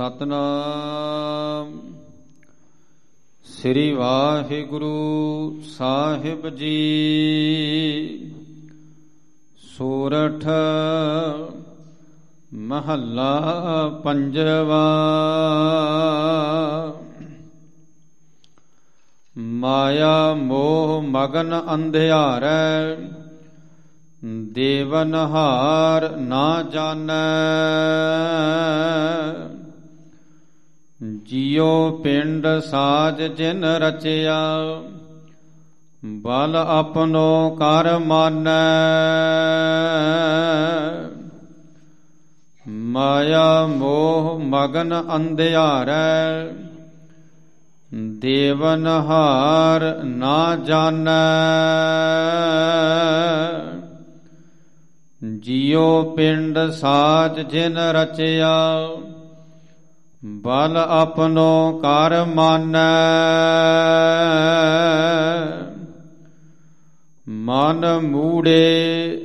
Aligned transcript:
ਸਤਨਾਮ। 0.00 1.80
ਸ੍ਰੀ 3.44 3.92
ਵਾਹਿਗੁਰੂ 3.92 5.62
ਸਾਹਿਬ 5.78 6.48
ਜੀ। 6.48 8.34
ਸੂਰਠ 9.76 10.48
ਮਹੱਲਾ 12.54 13.40
ਪੰਜਵਾ। 14.04 14.86
ਮਾਇਆ 19.38 20.34
ਮੋਹ 20.34 21.02
ਮਗਨ 21.02 21.62
ਅੰਧਿਆਰੈ 21.74 22.96
ਦੇਵਨ 24.24 25.14
ਹਾਰ 25.14 26.16
ਨਾ 26.16 26.62
ਜਾਣੈ। 26.62 29.59
ਜਿਉ 31.02 32.00
ਪਿੰਡ 32.04 32.46
ਸਾਜ 32.58 33.22
ਜਿਨ 33.22 33.64
ਰਚਿਆ, 33.64 34.40
ਬਲ 36.04 36.56
ਆਪਣੋ 36.56 37.50
ਕਰ 37.50 37.98
ਮਾਨੈ। 37.98 38.50
ਮਾਇਆ 42.68 43.66
ਮੋਹ 43.66 44.40
ਮਗਨ 44.44 45.04
ਅੰਧਿਆਰੈ, 45.16 46.48
ਦੇਵਨ 47.94 48.86
ਹਾਰ 48.86 50.04
ਨਾ 50.04 50.56
ਜਾਣੈ। 50.56 51.10
ਜਿਉ 55.38 56.14
ਪਿੰਡ 56.16 56.58
ਸਾਜ 56.58 57.40
ਜਿਨ 57.40 57.78
ਰਚਿਆ 57.78 58.86
ਬਲ 60.24 60.76
ਆਪਣੋ 60.76 61.80
ਕਰ 61.82 62.24
ਮਾਨੈ। 62.24 62.78
ਮਨ 67.28 67.98
ਮੂੜੇ 67.98 68.80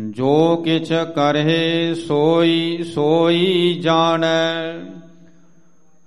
ਜੋ 0.09 0.55
ਕਿਛ 0.55 0.93
ਕਰਹਿ 0.93 1.95
ਸੋਈ 1.95 2.83
ਸੋਈ 2.83 3.79
ਜਾਣੈ। 3.83 4.73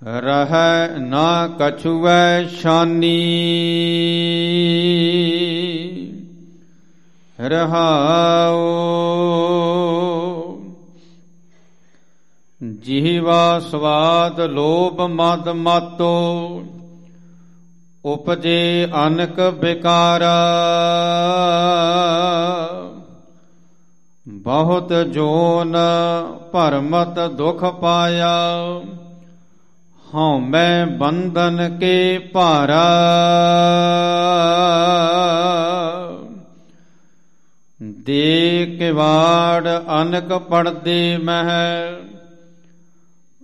ਰਹਿ 0.03 0.99
ਨਾ 0.99 1.47
ਕਛੁਐ 1.59 2.43
ਸ਼ਾਨੀ। 2.43 3.41
ਰਹਾਉ 7.39 8.59
ਜੀਵਾ 12.79 13.59
ਸਵਾਦ 13.59 14.39
ਲੋਭ 14.41 15.01
ਮਦ 15.01 15.49
ਮਾਤੋ, 15.49 16.63
ਉਪਜੇ 18.05 18.87
ਅਨਕ 19.07 19.41
ਬਿਕਾਰਾ। 19.41 20.35
ਬਹੁਤ 24.27 24.93
ਜੋਨ 24.93 25.77
ਭਰਮਤ 26.51 27.19
ਦੁਖ 27.19 27.65
ਪਾਇਆ, 27.65 28.59
ਹਉ 30.05 30.39
ਮੈਂ 30.39 30.87
ਬੰਧਨ 30.87 31.77
ਕੇ 31.79 32.19
ਭਾਰਾ। 32.33 32.85
ਦੇ 38.05 38.75
ਕਿਵਾੜ 38.79 39.67
ਅਨਕ 40.01 40.33
ਪੜਦੇ 40.33 41.17
ਮਹਿ, 41.17 41.93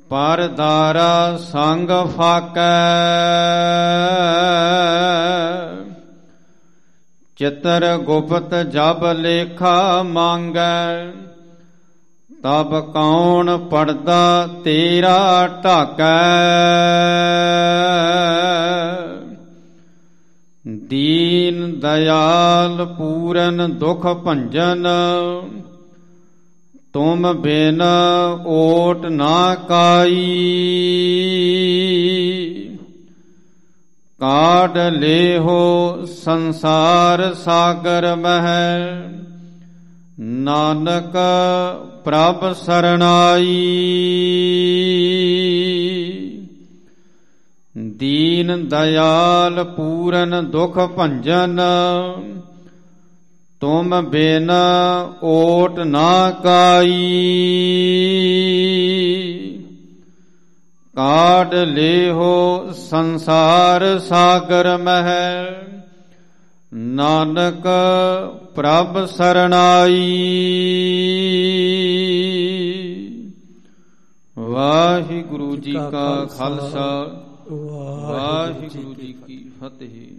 ਪਰ 0.10 0.48
ਦਾਰਾ 0.48 1.38
ਸੰਗ 1.38 1.90
ਫਾਕੈ। 2.18 2.76
ਚਿਤਰ 7.38 7.98
ਗੁਪਤ 7.98 8.54
ਜਬ 8.56 9.12
ਲੇਖਾ 9.12 10.04
ਮੰਗੈ, 10.04 11.06
ਤਬ 12.44 12.80
ਕੌਣ 12.94 13.58
ਪੜਦਾ 13.58 14.48
ਤੇਰਾ 14.64 15.48
ਢਾਕੈ। 15.64 16.18
ਦੀਨ 20.68 21.80
ਦਇਆਲ 21.80 22.86
ਪੂਰਨ 22.86 23.72
ਦੁਖ 23.80 24.08
ਭੰਜਨ, 24.08 24.88
ਤੁਮ 26.94 27.34
ਬਿਨ 27.34 27.82
ਓਟ 28.46 29.06
ਨਾ 29.06 29.56
ਕਾਈ। 29.56 30.18
ਕਾਢ 34.20 34.78
ਲੇਹੋ 34.78 36.06
ਸੰਸਾਰ 36.06 37.34
ਸਾਗਰ 37.34 38.16
ਮਹਿ, 38.16 39.10
ਨਾਨਕ 40.20 41.18
ਪ੍ਰਭ 42.06 42.54
ਸਰਣਾਈ। 42.54 43.82
ਦੀਨ 48.02 48.70
ਦਇਆਲ 48.70 49.64
ਪੂਰਨ 49.64 50.46
ਦੁਖ 50.52 50.78
ਭੰਜਨ 50.80 51.60
ਤੁਮ 53.62 54.02
ਬਿਨ 54.02 54.52
ਓਟ 55.24 55.80
ਨਾ 55.80 56.32
ਕਾਈ। 56.44 56.94
ਕਾਢ 60.96 61.54
ਲੇਹੋ 61.56 62.72
ਸੰਸਾਰ 62.74 64.00
ਸਾਗਰ 64.00 64.78
ਮਹਿ 64.78 65.46
ਨਾਨਕ 66.74 67.68
ਪ੍ਰਭ 68.56 69.06
ਸਰਣਾਈ। 69.06 70.08
ਵਾਹਿਗੁਰੂ 74.38 75.56
ਜੀ 75.56 75.74
ਕਾ 75.92 76.26
ਖਾਲਸਾ। 76.38 76.90
ਵਾਹਿਗੁਰੂ 77.52 78.94
ਜੀ 78.94 79.14
ਕੀ 79.14 79.52
ਫਤਿਹ। 79.60 80.12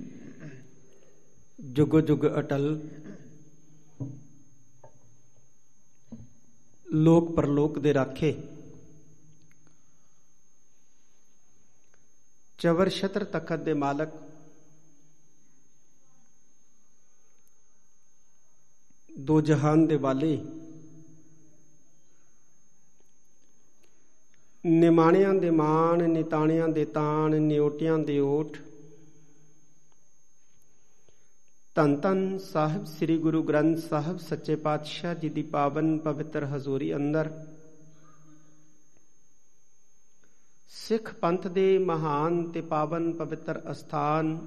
ਜੁਗ 1.72 2.00
ਜੁਗ 2.00 2.26
ਅਟਲ। 2.38 2.88
ਲੋਕ 6.92 7.36
ਪਰਲੋਕ 7.36 7.78
ਦੇ 7.78 7.94
ਰਾਖੇ। 7.94 8.34
ਚਵਰ 12.58 12.88
ਛਤਰ 12.88 13.24
ਤਖਤ 13.24 13.58
ਦੇ 13.58 13.74
ਮਾਲਕ। 13.74 14.08
ਦੋ 19.18 19.40
ਜਹਾਨ 19.40 19.86
ਦੇ 19.86 19.96
ਵਾਲੇ। 19.96 20.61
ਨਿਮਾਣਿਆਂ 24.64 25.34
ਦੇ 25.34 25.50
ਮਾਣ, 25.50 26.02
ਨਿਤਾਣਿਆਂ 26.08 26.68
ਦੇ 26.68 26.84
ਤਾਣ, 26.84 27.34
ਨਿਉਟਿਆਂ 27.40 27.98
ਦੇ 27.98 28.18
ਓਟ 28.20 28.56
ਤਨ 31.76 31.96
ਤਨ 31.96 32.38
ਸਾਹਿਬ 32.38 32.84
ਸ੍ਰੀ 32.84 33.18
ਗੁਰੂ 33.18 33.42
ਗ੍ਰੰਥ 33.42 33.78
ਸਾਹਿਬ 33.78 34.18
ਸੱਚੇ 34.18 34.56
ਪਾਤਸ਼ਾਹ 34.56 35.14
ਜੀ 35.14 35.28
ਦੀ 35.28 35.42
ਪਾਵਨ 35.42 35.96
ਪਵਿੱਤਰ 35.98 36.44
ਹਜ਼ੂਰੀ 36.44 36.94
ਅੰਦਰ। 36.94 37.30
ਸਿੱਖ 40.68 41.12
ਪੰਥ 41.14 41.46
ਦੇ 41.46 41.78
ਮਹਾਨ 41.78 42.42
ਤੇ 42.50 42.60
ਪਾਵਨ 42.60 43.12
ਪਵਿੱਤਰ 43.12 43.60
ਅਸਥਾਨ, 43.70 44.38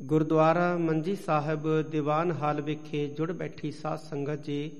ਗੁਰਦੁਆਰਾ 0.00 0.76
ਮੰਜੀ 0.76 1.16
ਸਾਹਿਬ 1.16 1.68
ਦੀਵਾਨ 1.82 2.32
ਹਾਲ 2.32 2.60
ਵਿਖੇ 2.60 3.06
ਜੁੜ 3.08 3.30
ਬੈਠੀ 3.32 3.70
ਸਾਧ 3.72 3.98
ਸੰਗਤ 3.98 4.42
ਜੀ 4.42 4.70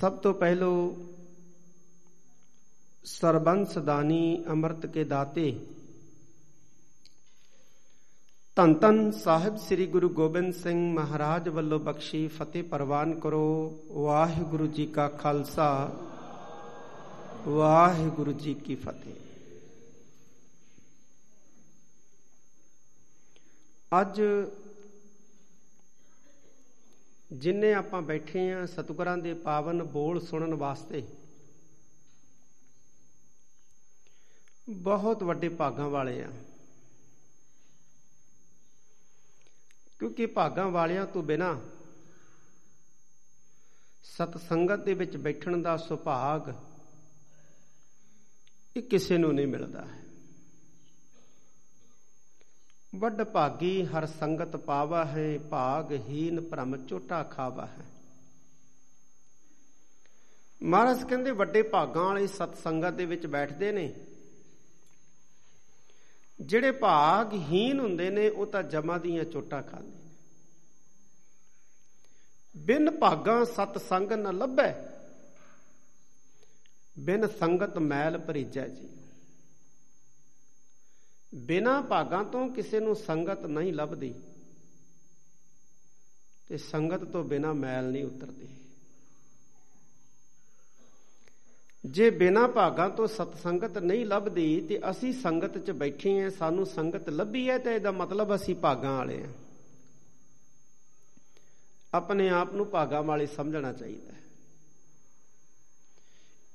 ਸਭ 0.00 0.12
ਤੋਂ 0.12 0.34
ਪਹਿਲੋ 0.34 0.96
ਸਰਬੰਸ 3.04 3.78
ਦਾਨੀ 3.78 4.44
ਅੰਮ੍ਰਿਤ 4.48 4.86
ਕੇ 4.86 5.04
ਦਾਤੇ। 5.04 5.66
ਧੰਨ 8.56 8.74
ਧੰਨ 8.74 9.10
ਸਾਹਿਬ 9.10 9.56
ਸ੍ਰੀ 9.56 9.86
ਗੁਰੂ 9.86 10.08
ਗੋਬਿੰਦ 10.08 10.54
ਸਿੰਘ 10.54 10.94
ਮਹਾਰਾਜ 10.94 11.48
ਵੱਲੋਂ 11.48 11.80
ਬਖਸ਼ੀ 11.80 12.28
ਫਤਿਹ 12.28 12.64
ਪ੍ਰਵਾਨ 12.64 13.20
ਕਰੋ। 13.20 13.78
ਵਾਹਿਗੁਰੂ 13.92 14.66
ਜੀ 14.66 14.86
ਕਾ 14.86 15.08
ਖਾਲਸਾ। 15.08 15.92
ਵਾਹਿਗੁਰੂ 17.48 18.32
ਜੀ 18.32 18.54
ਕੀ 18.54 18.74
ਫਤਿਹ। 18.74 19.14
ਅੱਜ 24.00 24.22
ਜਿੰਨੇ 27.32 27.74
ਆਪਾਂ 27.74 28.02
ਬੈਠੇ 28.02 28.52
ਆ 28.52 28.66
ਸਤਿਗੁਰਾਂ 28.66 29.18
ਦੇ 29.18 29.34
ਪਾਵਨ 29.34 29.82
ਬੋਲ 29.82 30.20
ਸੁਣਨ 30.20 30.54
ਵਾਸਤੇ, 30.54 31.08
ਬਹੁਤ 34.70 35.22
ਵੱਡੇ 35.22 35.48
ਭਾਗਾਂ 35.48 35.88
ਵਾਲੇ 35.88 36.24
ਆ। 36.24 36.32
ਕਿ 40.16 40.26
ਭਾਗਾਂ 40.26 40.68
ਵਾਲਿਆਂ 40.68 41.06
ਤੋਂ 41.06 41.22
ਬਿਨਾ 41.22 41.60
ਸਤ 44.02 44.40
ਸੰਗਤ 44.40 44.84
ਦੇ 44.84 44.94
ਵਿੱਚ 44.94 45.16
ਬੈਠਣ 45.16 45.62
ਦਾ 45.62 45.76
ਸੁਭਾਗ 45.76 46.54
ਇਹ 48.76 48.82
ਕਿਸੇ 48.82 49.18
ਨੂੰ 49.18 49.34
ਨਹੀਂ 49.34 49.46
ਮਿਲਦਾ 49.46 49.84
ਹੈ। 49.84 50.07
ਵੱਡ 52.92 53.22
ਭਾਗੀ 53.22 53.84
ਹਰ 53.86 54.06
ਸੰਗਤ 54.06 54.56
ਪਾਵਾ 54.56 55.04
ਹੈ 55.04 55.38
ਭਾਗਹੀਨ 55.38 56.40
ਭ੍ਰਮ 56.40 56.76
ਝੋਟਾ 56.86 57.22
ਖਾਵਾ 57.22 57.66
ਹੈ 57.66 57.84
ਮਹਾਰਾਜ 60.60 61.02
ਕਹਿੰਦੇ, 61.04 61.30
ਵੱਡੇ 61.30 61.62
ਭਾਗਾਂ 61.62 62.04
ਵਾਲੇ 62.04 62.26
ਸਤ 62.26 62.56
ਸੰਗਤ 62.58 62.92
ਦੇ 62.92 63.04
ਵਿੱਚ 63.04 63.26
ਬੈਠਦੇ 63.26 63.72
ਨੇ। 63.72 63.92
ਜਿਹੜੇ 66.40 66.70
ਭਾਗਹੀਨ 66.72 67.80
ਹੁੰਦੇ 67.80 68.10
ਨੇ, 68.10 68.28
ਉਹ 68.28 68.46
ਤਾਂ 68.46 68.62
ਜਮਾ 68.62 68.98
ਦੀਆਂ 68.98 69.24
ਚੋਟਾਂ 69.24 69.62
ਖਾਂਦੇ 69.62 69.88
ਨੇ। 69.88 70.10
ਬਿਨ 72.56 72.90
ਭਾਗਾਂ 72.90 73.44
ਸਤ 73.44 73.80
ਸੰਗ 73.80 74.12
ਨ 74.12 74.36
ਲੱਭੈ, 74.38 74.72
ਬਿਨ 76.98 77.26
ਸੰਗਤ 77.28 77.78
ਮੈਲ 77.78 78.18
ਭਰੀਜੈ 78.18 78.68
ਜੀ। 78.68 78.88
ਬਿਨਾ 81.34 81.80
ਭਾਗਾਂ 81.80 82.24
ਤੋਂ 82.24 82.48
ਕਿਸੇ 82.48 82.80
ਨੂੰ 82.80 82.96
ਸੰਗਤ 82.96 83.46
ਨਹੀਂ 83.46 83.72
ਲੱਭਦੀ 83.72 84.14
ਤੇ 86.48 86.56
ਸੰਗਤ 86.56 87.04
ਤੋਂ 87.04 87.24
ਬਿਨਾ 87.24 87.52
ਮੈਲ 87.52 87.84
ਨਹੀਂ 87.84 88.04
ਉਤਰਦੀ। 88.04 88.48
ਜੇ 91.84 92.10
ਬਿਨਾ 92.10 92.46
ਭਾਗਾਂ 92.46 92.90
ਤੋਂ 92.90 93.06
ਸਤ 93.06 93.36
ਸੰਗਤ 93.42 93.78
ਨਹੀਂ 93.78 94.06
ਲੱਭਦੀ 94.06 94.60
ਤੇ 94.60 94.80
ਅਸੀਂ 94.90 95.12
ਸੰਗਤ 95.12 95.58
'ਚ 95.58 95.70
ਬੈਠੇ 95.70 96.20
ਆਂ, 96.20 96.30
ਸਾਨੂੰ 96.30 96.66
ਸੰਗਤ 96.66 97.08
ਲੱਭੀ 97.08 97.48
ਹੈ 97.50 97.58
ਤੇ 97.58 97.74
ਇਹਦਾ 97.74 97.90
ਮਤਲਬ 97.90 98.34
ਅਸੀਂ 98.34 98.54
ਭਾਗਾਂ 98.56 98.92
ਵਾਲੇ 98.92 99.22
ਆਂ। 99.22 99.28
ਆਪਣੇ 101.94 102.28
ਆਪ 102.28 102.54
ਨੂੰ 102.54 102.66
ਭਾਗਾਂ 102.66 103.02
ਵਾਲੇ 103.02 103.26
ਸਮਝਣਾ 103.26 103.72
ਚਾਹੀਦਾ 103.72 104.12
ਹੈ। 104.12 104.18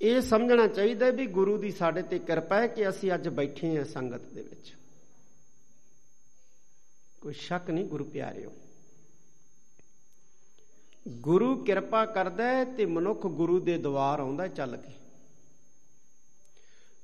ਇਹ 0.03 0.21
ਸਮਝਣਾ 0.21 0.67
ਚਾਹੀਦਾ 0.67 1.09
ਵੀ 1.09 1.25
ਗੁਰੂ 1.27 1.57
ਦੀ 1.57 1.71
ਸਾਡੇ 1.71 2.01
ਤੇ 2.01 2.19
ਕਿਰਪਾ 2.19 2.61
ਹੈ 2.61 2.67
ਕਿ 2.67 2.89
ਅਸੀਂ 2.89 3.13
ਅੱਜ 3.13 3.27
ਬੈਠੇ 3.27 3.77
ਆਂ 3.77 3.85
ਸੰਗਤ 3.85 4.21
ਦੇ 4.21 4.41
ਵਿੱਚ। 4.41 4.75
ਕੋਈ 7.21 7.33
ਸ਼ੱਕ 7.33 7.69
ਨਹੀਂ 7.69 7.85
ਗੁਰੂ 7.85 8.03
ਪਿਆਰਿਓ। 8.03 8.51
ਗੁਰੂ 11.07 11.63
ਕਿਰਪਾ 11.63 12.05
ਕਰਦਾ 12.05 12.47
ਹੈ 12.47 12.65
ਤੇ 12.65 12.85
ਮਨੁੱਖ 12.85 13.27
ਗੁਰੂ 13.27 13.59
ਦੇ 13.59 13.77
ਦਵਾਰ 13.77 14.19
ਆਉਂਦਾ 14.19 14.47
ਚੱਲ 14.47 14.77
ਕੇ। 14.77 14.91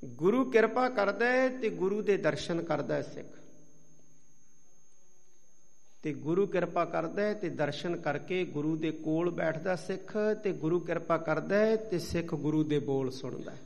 ਗੁਰੂ 0.06 0.52
ਕਿਰਪਾ 0.52 0.90
ਕਰਦਾ 0.90 1.26
ਹੈ 1.26 1.58
ਤੇ 1.58 1.70
ਗੁਰੂ 1.70 2.02
ਦੇ 2.02 2.18
ਦਰਸ਼ਨ 2.18 2.64
ਕਰਦਾ 2.64 2.96
ਹੈ 2.96 3.02
ਸਿੱਖ। 3.02 3.39
ਤੇ 6.04 6.14
ਗੁਰੂ 6.14 6.48
ਕਿਰਪਾ 6.48 6.86
ਕਰਦਾ 6.86 7.22
ਹੈ 7.22 7.34
ਤੇ 7.34 7.50
ਦਰਸ਼ਨ 7.50 7.98
ਕਰਕੇ 7.98 8.46
ਗੁਰੂ 8.46 8.78
ਦੇ 8.78 8.92
ਕੋਲ 8.92 9.30
ਬੈਠਦਾ 9.32 9.76
ਸਿੱਖ 9.76 10.18
ਤੇ 10.44 10.52
ਗੁਰੂ 10.52 10.80
ਕਿਰਪਾ 10.80 11.18
ਕਰਦਾ 11.18 11.56
ਹੈ 11.56 11.76
ਤੇ 11.76 12.00
ਸਿੱਖ 12.00 12.36
ਗੁਰੂ 12.36 12.64
ਦੇ 12.64 12.80
ਬੋਲ 12.80 13.12
ਸੁਣਦਾ 13.12 13.52
ਹੈ। 13.52 13.62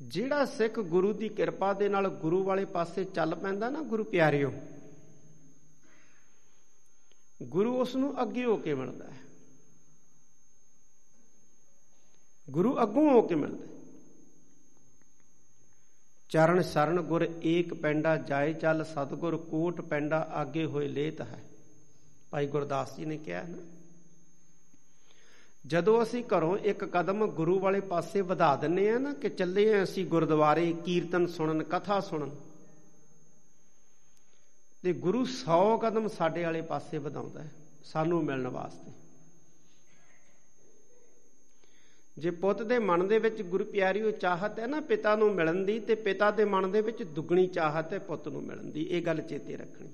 ਜਿਹੜਾ 0.00 0.44
ਸਿੱਖ 0.44 0.80
ਗੁਰੂ 0.80 1.12
ਦੀ 1.12 1.28
ਕਿਰਪਾ 1.28 1.72
ਦੇ 1.72 1.88
ਨਾਲ 1.88 2.08
ਗੁਰੂ 2.08 2.42
ਵਾਲੇ 2.44 2.64
ਪਾਸੇ 2.64 3.04
ਚੱਲ 3.04 3.34
ਪੈਂਦਾ 3.34 3.70
ਨਾ 3.70 3.82
ਗੁਰੂ 3.82 4.04
ਪਿਆਰਿਓ, 4.04 4.52
ਗੁਰੂ 7.42 7.80
ਉਸ 7.80 7.96
ਨੂੰ 7.96 8.22
ਅੱਗੇ 8.22 8.44
ਹੋ 8.44 8.56
ਕੇ 8.56 8.74
ਮਿਲਦਾ 8.74 9.10
ਹੈ। 9.10 9.20
ਗੁਰੂ 12.50 12.82
ਅੱਗੋਂ 12.82 13.10
ਹੋ 13.10 13.22
ਕੇ 13.22 13.34
ਮਿਲਦਾ 13.34 13.71
ਚਰਨ 16.32 16.60
ਸ਼ਰਨ 16.62 17.00
ਗੁਰ 17.00 17.26
ਏਕ 17.44 17.72
ਪੈਂਡਾ 17.74 18.16
ਜਾਏ 18.18 18.52
ਚੱਲ 18.52 18.84
ਸਤਗੁਰ 18.84 19.36
ਕੋਟ 19.50 19.80
ਪੈਂਡਾ 19.80 20.18
ਆਗੇ 20.32 20.64
ਹੋਏ 20.64 20.86
ਲੇਤ 20.88 21.20
ਹੈ। 21.20 21.38
ਭਾਈ 22.32 22.46
ਗੁਰਦਾਸ 22.46 22.96
ਜੀ 22.96 23.04
ਨੇ 23.04 23.16
ਕਿਹਾ 23.16 23.42
ਨਾ, 23.42 23.58
ਜਦੋਂ 25.64 26.02
ਅਸੀਂ 26.02 26.22
ਘਰੋਂ 26.28 26.56
ਇੱਕ 26.58 26.84
ਕਦਮ 26.84 27.26
ਗੁਰੂ 27.30 27.58
ਵਾਲੇ 27.60 27.80
ਪਾਸੇ 27.90 28.20
ਵਧਾ 28.20 28.54
ਦਿੰਨੇ 28.56 28.88
ਆ 28.90 28.98
ਨਾ 28.98 29.12
ਕਿ 29.12 29.28
ਚੱਲੇ 29.28 29.72
ਆ 29.74 29.82
ਅਸੀਂ 29.82 30.06
ਗੁਰਦੁਆਰੇ 30.06 30.72
ਕੀਰਤਨ 30.84 31.26
ਸੁਣਨ, 31.26 31.62
ਕਥਾ 31.62 32.00
ਸੁਣਨ, 32.00 32.30
ਤੇ 34.82 34.92
ਗੁਰੂ 34.92 35.24
100 35.26 35.76
ਕਦਮ 35.78 36.08
ਸਾਡੇ 36.08 36.44
ਵਾਲੇ 36.44 36.62
ਪਾਸੇ 36.62 36.98
ਵਧਾਉਂਦਾ 36.98 37.42
ਹੈ, 37.42 37.50
ਸਾਨੂੰ 37.84 38.24
ਮਿਲਣ 38.24 38.48
ਵਾਸਤੇ। 38.48 38.90
ਜੇ 42.18 42.30
ਪੁੱਤ 42.30 42.62
ਦੇ 42.62 42.78
ਮਨ 42.78 43.08
ਦੇ 43.08 43.18
ਵਿੱਚ 43.18 43.42
ਗੁਰੂ 43.42 43.64
ਪਿਆਰੀ 43.64 44.02
ਉਹ 44.02 44.12
ਚਾਹਤ 44.12 44.58
ਹੈ 44.58 44.66
ਨਾ 44.66 44.80
ਪਿਤਾ 44.80 45.16
ਨੂੰ 45.16 45.34
ਮਿਲਣ 45.34 45.64
ਦੀ 45.64 45.80
ਤੇ 45.80 45.94
ਪਿਤਾ 45.94 46.30
ਦੇ 46.30 46.44
ਮਨ 46.44 46.70
ਦੇ 46.70 46.80
ਵਿੱਚ 46.80 47.02
ਦੁੱਗਣੀ 47.02 47.46
ਚਾਹਤ 47.46 47.92
ਹੈ 47.92 47.98
ਪੁੱਤ 47.98 48.28
ਨੂੰ 48.28 48.42
ਮਿਲਣ 48.42 48.64
ਦੀ, 48.64 48.82
ਇਹ 48.82 49.02
ਗੱਲ 49.02 49.20
ਚੇਤੇ 49.20 49.56
ਰੱਖਣੀ। 49.56 49.88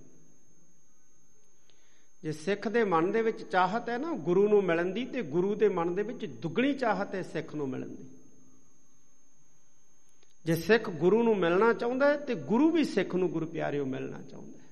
ਜੇ 2.23 2.33
ਸਿੱਖ 2.33 2.69
ਦੇ 2.69 2.85
ਮਨ 2.85 3.13
ਦੇ 3.13 3.23
ਵਿੱਚ 3.23 3.43
ਚਾਹਤ 3.43 3.89
ਹੈ 3.89 3.99
ਨਾ 3.99 4.13
ਗੁਰੂ 4.13 4.49
ਨੂੰ 4.49 4.65
ਮਿਲਣ 4.65 4.87
ਦੀ 4.87 5.05
ਤੇ 5.05 5.23
ਗੁਰੂ 5.23 5.55
ਦੇ 5.55 5.69
ਮਨ 5.69 5.95
ਦੇ 5.95 6.03
ਵਿੱਚ 6.03 6.27
ਦੁੱਗਣੀ 6.27 6.75
ਚਾਹਤ 6.75 7.15
ਹੈ 7.15 7.23
ਸਿੱਖ 7.23 7.55
ਨੂੰ 7.55 7.69
ਮਿਲਣ 7.69 7.89
ਦੀ। 7.89 8.05
ਜੇ 10.45 10.57
ਸਿੱਖ 10.57 10.91
ਗੁਰੂ 10.91 11.23
ਨੂੰ 11.23 11.39
ਮਿਲਣਾ 11.39 11.73
ਚਾਹੁੰਦਾ 11.73 12.07
ਹੈ 12.07 12.17
ਤੇ 12.17 12.35
ਗੁਰੂ 12.35 12.71
ਵੀ 12.71 12.85
ਸਿੱਖ 12.85 13.15
ਨੂੰ 13.15 13.31
ਗੁਰੂ 13.31 13.47
ਪਿਆਰਿਓ 13.47 13.85
ਮਿਲਣਾ 13.85 14.23
ਚਾਹੁੰਦਾ 14.23 14.59
ਹੈ। 14.59 14.65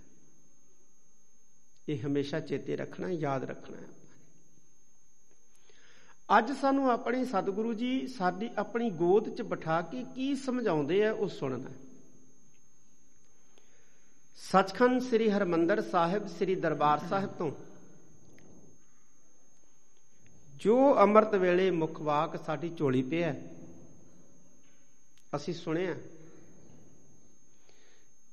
ਇਹ 1.88 2.06
ਹਮੇਸ਼ਾ 2.06 2.40
ਚੇਤੇ 2.40 2.76
ਰੱਖਣਾ, 2.76 3.10
ਯਾਦ 3.10 3.44
ਰੱਖਣਾ 3.44 3.76
ਹੈ। 3.76 3.95
ਅੱਜ 6.38 6.52
ਸਾਨੂੰ 6.52 6.90
ਆਪਣੀ 6.90 7.24
ਸਤਿਗੁਰੂ 7.24 7.74
ਜੀ 7.74 8.06
ਸਾਡੀ 8.06 8.50
ਆਪਣੀ 8.58 8.90
ਗੋਦ 8.90 9.28
'ਚ 9.28 9.42
ਬਿਠਾ 9.42 9.82
ਕੇ 9.82 10.04
ਕੀ 10.14 10.36
ਸਮਝਾਉਂਦੇ 10.36 11.06
ਆ 11.06 11.12
ਉਹ 11.12 11.28
ਸੁਣਨਾ। 11.28 11.70
ਸਚਖੰਡ 14.36 15.02
ਸ੍ਰੀ 15.02 15.30
ਹਰਮੰਦਰ 15.30 15.82
ਸਾਹਿਬ, 15.82 16.26
ਸ੍ਰੀ 16.28 16.54
ਦਰਬਾਰ 16.54 17.00
ਸਾਹਿਬ 17.10 17.30
ਤੋਂ। 17.30 17.50
ਜੋ 20.56 20.96
ਅੰਮ੍ਰਿਤ 20.98 21.34
ਵੇਲੇ 21.34 21.70
ਮੁਖ 21.70 22.00
ਵਾਕ 22.00 22.46
ਸਾਡੀ 22.46 22.74
ਝੋਲੀ 22.76 23.02
ਪਿਆ 23.02 23.34
ਅਸੀਂ 25.36 25.54
ਸੁਣਿਆ। 25.54 25.94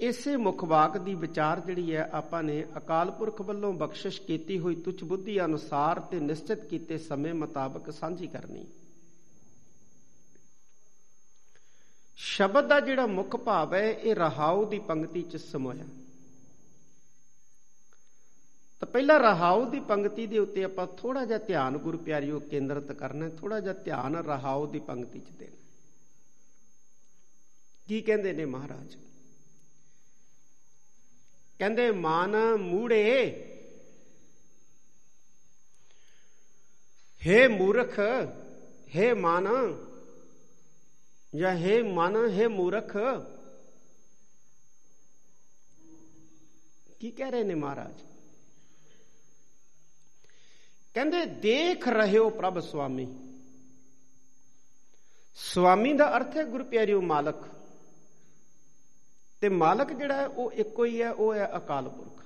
ਇਸੇ 0.04 0.36
ਮੁਖ 0.38 0.64
ਵਾਕ 0.64 0.98
ਦੀ 0.98 1.14
ਵਿਚਾਰ 1.16 1.60
ਜਿਹੜੀ 1.60 1.96
ਹੈ 1.96 2.10
ਆਪਾਂ 2.14 2.44
ਨੇ 2.44 2.66
ਅਕਾਲ 2.78 3.12
ਪੁਰਖ 3.12 3.42
ਵੱਲੋਂ 3.42 3.74
ਬਖਸ਼ਿਸ਼ 3.74 4.22
ਕੀਤੀ 4.22 4.60
ਹੋਈ 4.60 4.76
ਤੁਛ 4.76 5.04
ਬੁੱਧੀ 5.04 5.40
ਅਨੁਸਾਰ 5.46 6.00
ਤੇ 6.00 6.20
ਨਿਸ਼ਚਿਤ 6.20 6.66
ਕੀਤੇ 6.66 6.98
ਸਮੇਂ 6.98 7.34
ਮੁਤਾਬਕ 7.34 7.94
ਸਾਂਝੀ 7.94 8.28
ਕਰਨੀ। 8.28 8.66
ਸ਼ਬਦ 12.16 12.68
ਦਾ 12.68 12.80
ਜਿਹੜਾ 12.80 13.06
ਮੁੱਖ 13.08 13.36
ਭਾਵ 13.36 13.74
ਹੈ, 13.74 13.92
ਇਹ 13.92 14.16
ਰਹਾਉ 14.16 14.66
ਦੀ 14.66 14.80
ਪੰਕਤੀ 14.80 15.22
ਚ 15.22 15.36
ਸਮੋਇਆ। 15.36 15.86
ਤਾਂ 18.80 18.88
ਪਹਿਲਾਂ 18.88 19.20
ਰਹਾਉ 19.20 19.70
ਦੀ 19.70 19.80
ਪੰਕਤੀ 19.80 20.28
ਦੇ 20.28 20.38
ਉੱਤੇ 20.38 20.64
ਆਪਾਂ 20.64 20.88
ਥੋੜਾ 20.88 21.26
ਜਿਹਾ 21.26 21.40
ਧਿਆਨ 21.40 21.78
ਗੁਰੂ 21.78 21.98
ਪਿਆਰਿਓ 21.98 22.40
ਕੇਂਦਰਿਤ 22.40 22.92
ਕਰਨਾ 22.92 23.30
ਥੋੜਾ 23.30 23.60
ਜਿਹਾ 23.60 23.74
ਧਿਆਨ 23.74 24.16
ਰਹਾਉ 24.16 24.68
ਦੀ 24.68 24.80
ਪੰਕਤੀ 24.80 25.20
ਚ 25.20 25.30
ਦੇਣਾ। 25.40 25.58
ਕੀ 27.88 28.02
ਕਹਿੰਦੇ 28.02 28.34
ਨੇ 28.34 28.46
ਮਹਾਰਾਜ? 28.46 29.03
ਕਹਿੰਦੇ, 31.60 31.92
ਮਨ 31.92 32.56
ਮੂੜੇ। 32.56 33.50
ਹੇ 37.26 37.48
ਮੂਰਖ, 37.48 38.00
ਹੇ 38.96 39.14
ਮਨ, 39.14 39.48
ਜਾਂ 41.36 41.56
ਹੇ 41.56 41.82
ਮਨ, 41.82 42.16
ਹੇ 42.30 42.48
ਮੂਰਖ। 42.48 42.98
ਕੀ 47.00 47.12
ਕਹਿ 47.12 47.32
ਰਹੇ 47.32 47.44
ਨੇ 47.44 47.56
ਮਹਾਰਾਜ? 47.56 48.02
ਕਹਿੰਦੇ, 50.94 51.26
ਦੇਖ 51.26 51.88
ਰਹੇ 51.88 52.18
ਹੋ 52.18 52.30
ਪ੍ਰਭ 52.30 52.60
ਸੁਆਮੀ 52.60 53.20
ਸੁਆਮੀ 55.36 55.94
ਦਾ 55.94 56.18
ਅਰਥ 56.18 56.38
ਹੈ 56.38 56.44
ਗੁਰੂ 56.44 56.64
ਪਿਆਰਿਓ 56.64 57.02
ਮਾਲਕ। 57.02 57.63
ਤੇ 59.44 59.50
ਮਾਲਕ 59.50 59.94
ਜਿਹੜਾ 59.94 60.16
ਹੈ, 60.16 60.28
ਉਹ 60.28 60.52
ਇੱਕੋ 60.52 60.86
ਹੀ 60.86 61.02
ਹੈ, 61.02 61.12
ਉਹ 61.12 61.34
ਹੈ 61.34 61.50
ਅਕਾਲ 61.58 61.90
ਪੁਰਖ। 61.90 62.24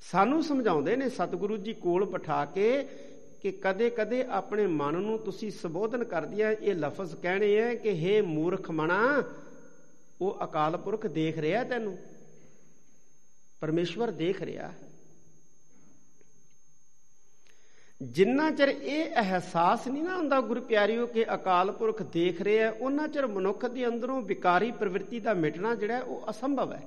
ਸਾਨੂੰ 0.00 0.44
ਸਮਝਾਉਂਦੇ 0.44 0.96
ਨੇ 0.96 1.08
ਸਤਿਗੁਰੂ 1.08 1.56
ਜੀ 1.56 1.74
ਕੋਲ 1.74 2.04
ਬਿਠਾ 2.04 2.44
ਕੇ 2.44 2.88
ਕਿ 3.42 3.52
ਕਦੇ-ਕਦੇ 3.52 4.24
ਆਪਣੇ 4.24 4.66
ਮਨ 4.66 4.94
ਨੂੰ 4.94 5.18
ਤੁਸੀਂ 5.18 5.50
ਸੰਬੋਧਨ 5.50 6.04
ਕਰਦਿਆਂ 6.04 6.52
ਇਹ 6.52 6.74
ਲਫ਼ਜ਼ 6.74 7.16
ਕਹਿਣੇ 7.16 7.62
ਆ 7.64 7.74
ਕਿ 7.74 8.18
हे 8.18 8.26
ਮੂਰਖ 8.26 8.70
ਮਣਾ, 8.70 9.22
ਉਹ 10.20 10.38
ਅਕਾਲ 10.44 10.76
ਪੁਰਖ 10.76 11.06
ਦੇਖ 11.06 11.38
ਰਿਹਾ 11.38 11.64
ਤੈਨੂੰ। 11.64 11.98
ਪਰਮੇਸ਼ਵਰ 13.60 14.10
ਦੇਖ 14.10 14.42
ਰਿਹਾ। 14.42 14.68
ਹੈ 14.68 14.83
ਜਿੰਨਾ 18.00 18.50
ਚਿਰ 18.50 18.68
ਇਹ 18.68 19.14
ਅਹਿਸਾਸ 19.16 19.86
ਨਹੀਂ 19.88 20.02
ਨਾ 20.02 20.16
ਹੁੰਦਾ 20.16 20.40
ਗੁਰੂ 20.40 20.60
ਪਿਆਰਿਓ 20.60 21.06
ਕਿ 21.06 21.24
ਅਕਾਲ 21.34 21.70
ਪੁਰਖ 21.72 22.02
ਦੇਖ 22.02 22.40
ਰਿਹਾ 22.42 22.70
ਉਹਨਾਂ 22.70 23.08
ਚਿਰ 23.08 23.26
ਮਨੁੱਖ 23.26 23.66
ਦੇ 23.66 23.86
ਅੰਦਰੋਂ 23.86 24.20
ਵਿਕਾਰੀ 24.22 24.70
ਪ੍ਰਵਿਰਤੀ 24.72 25.20
ਦਾ 25.20 25.34
ਮਿਟਣਾ 25.34 25.74
ਜਿਹੜਾ 25.74 26.00
ਉਹ 26.00 26.30
ਅਸੰਭਵ 26.30 26.72
ਹੈ। 26.72 26.82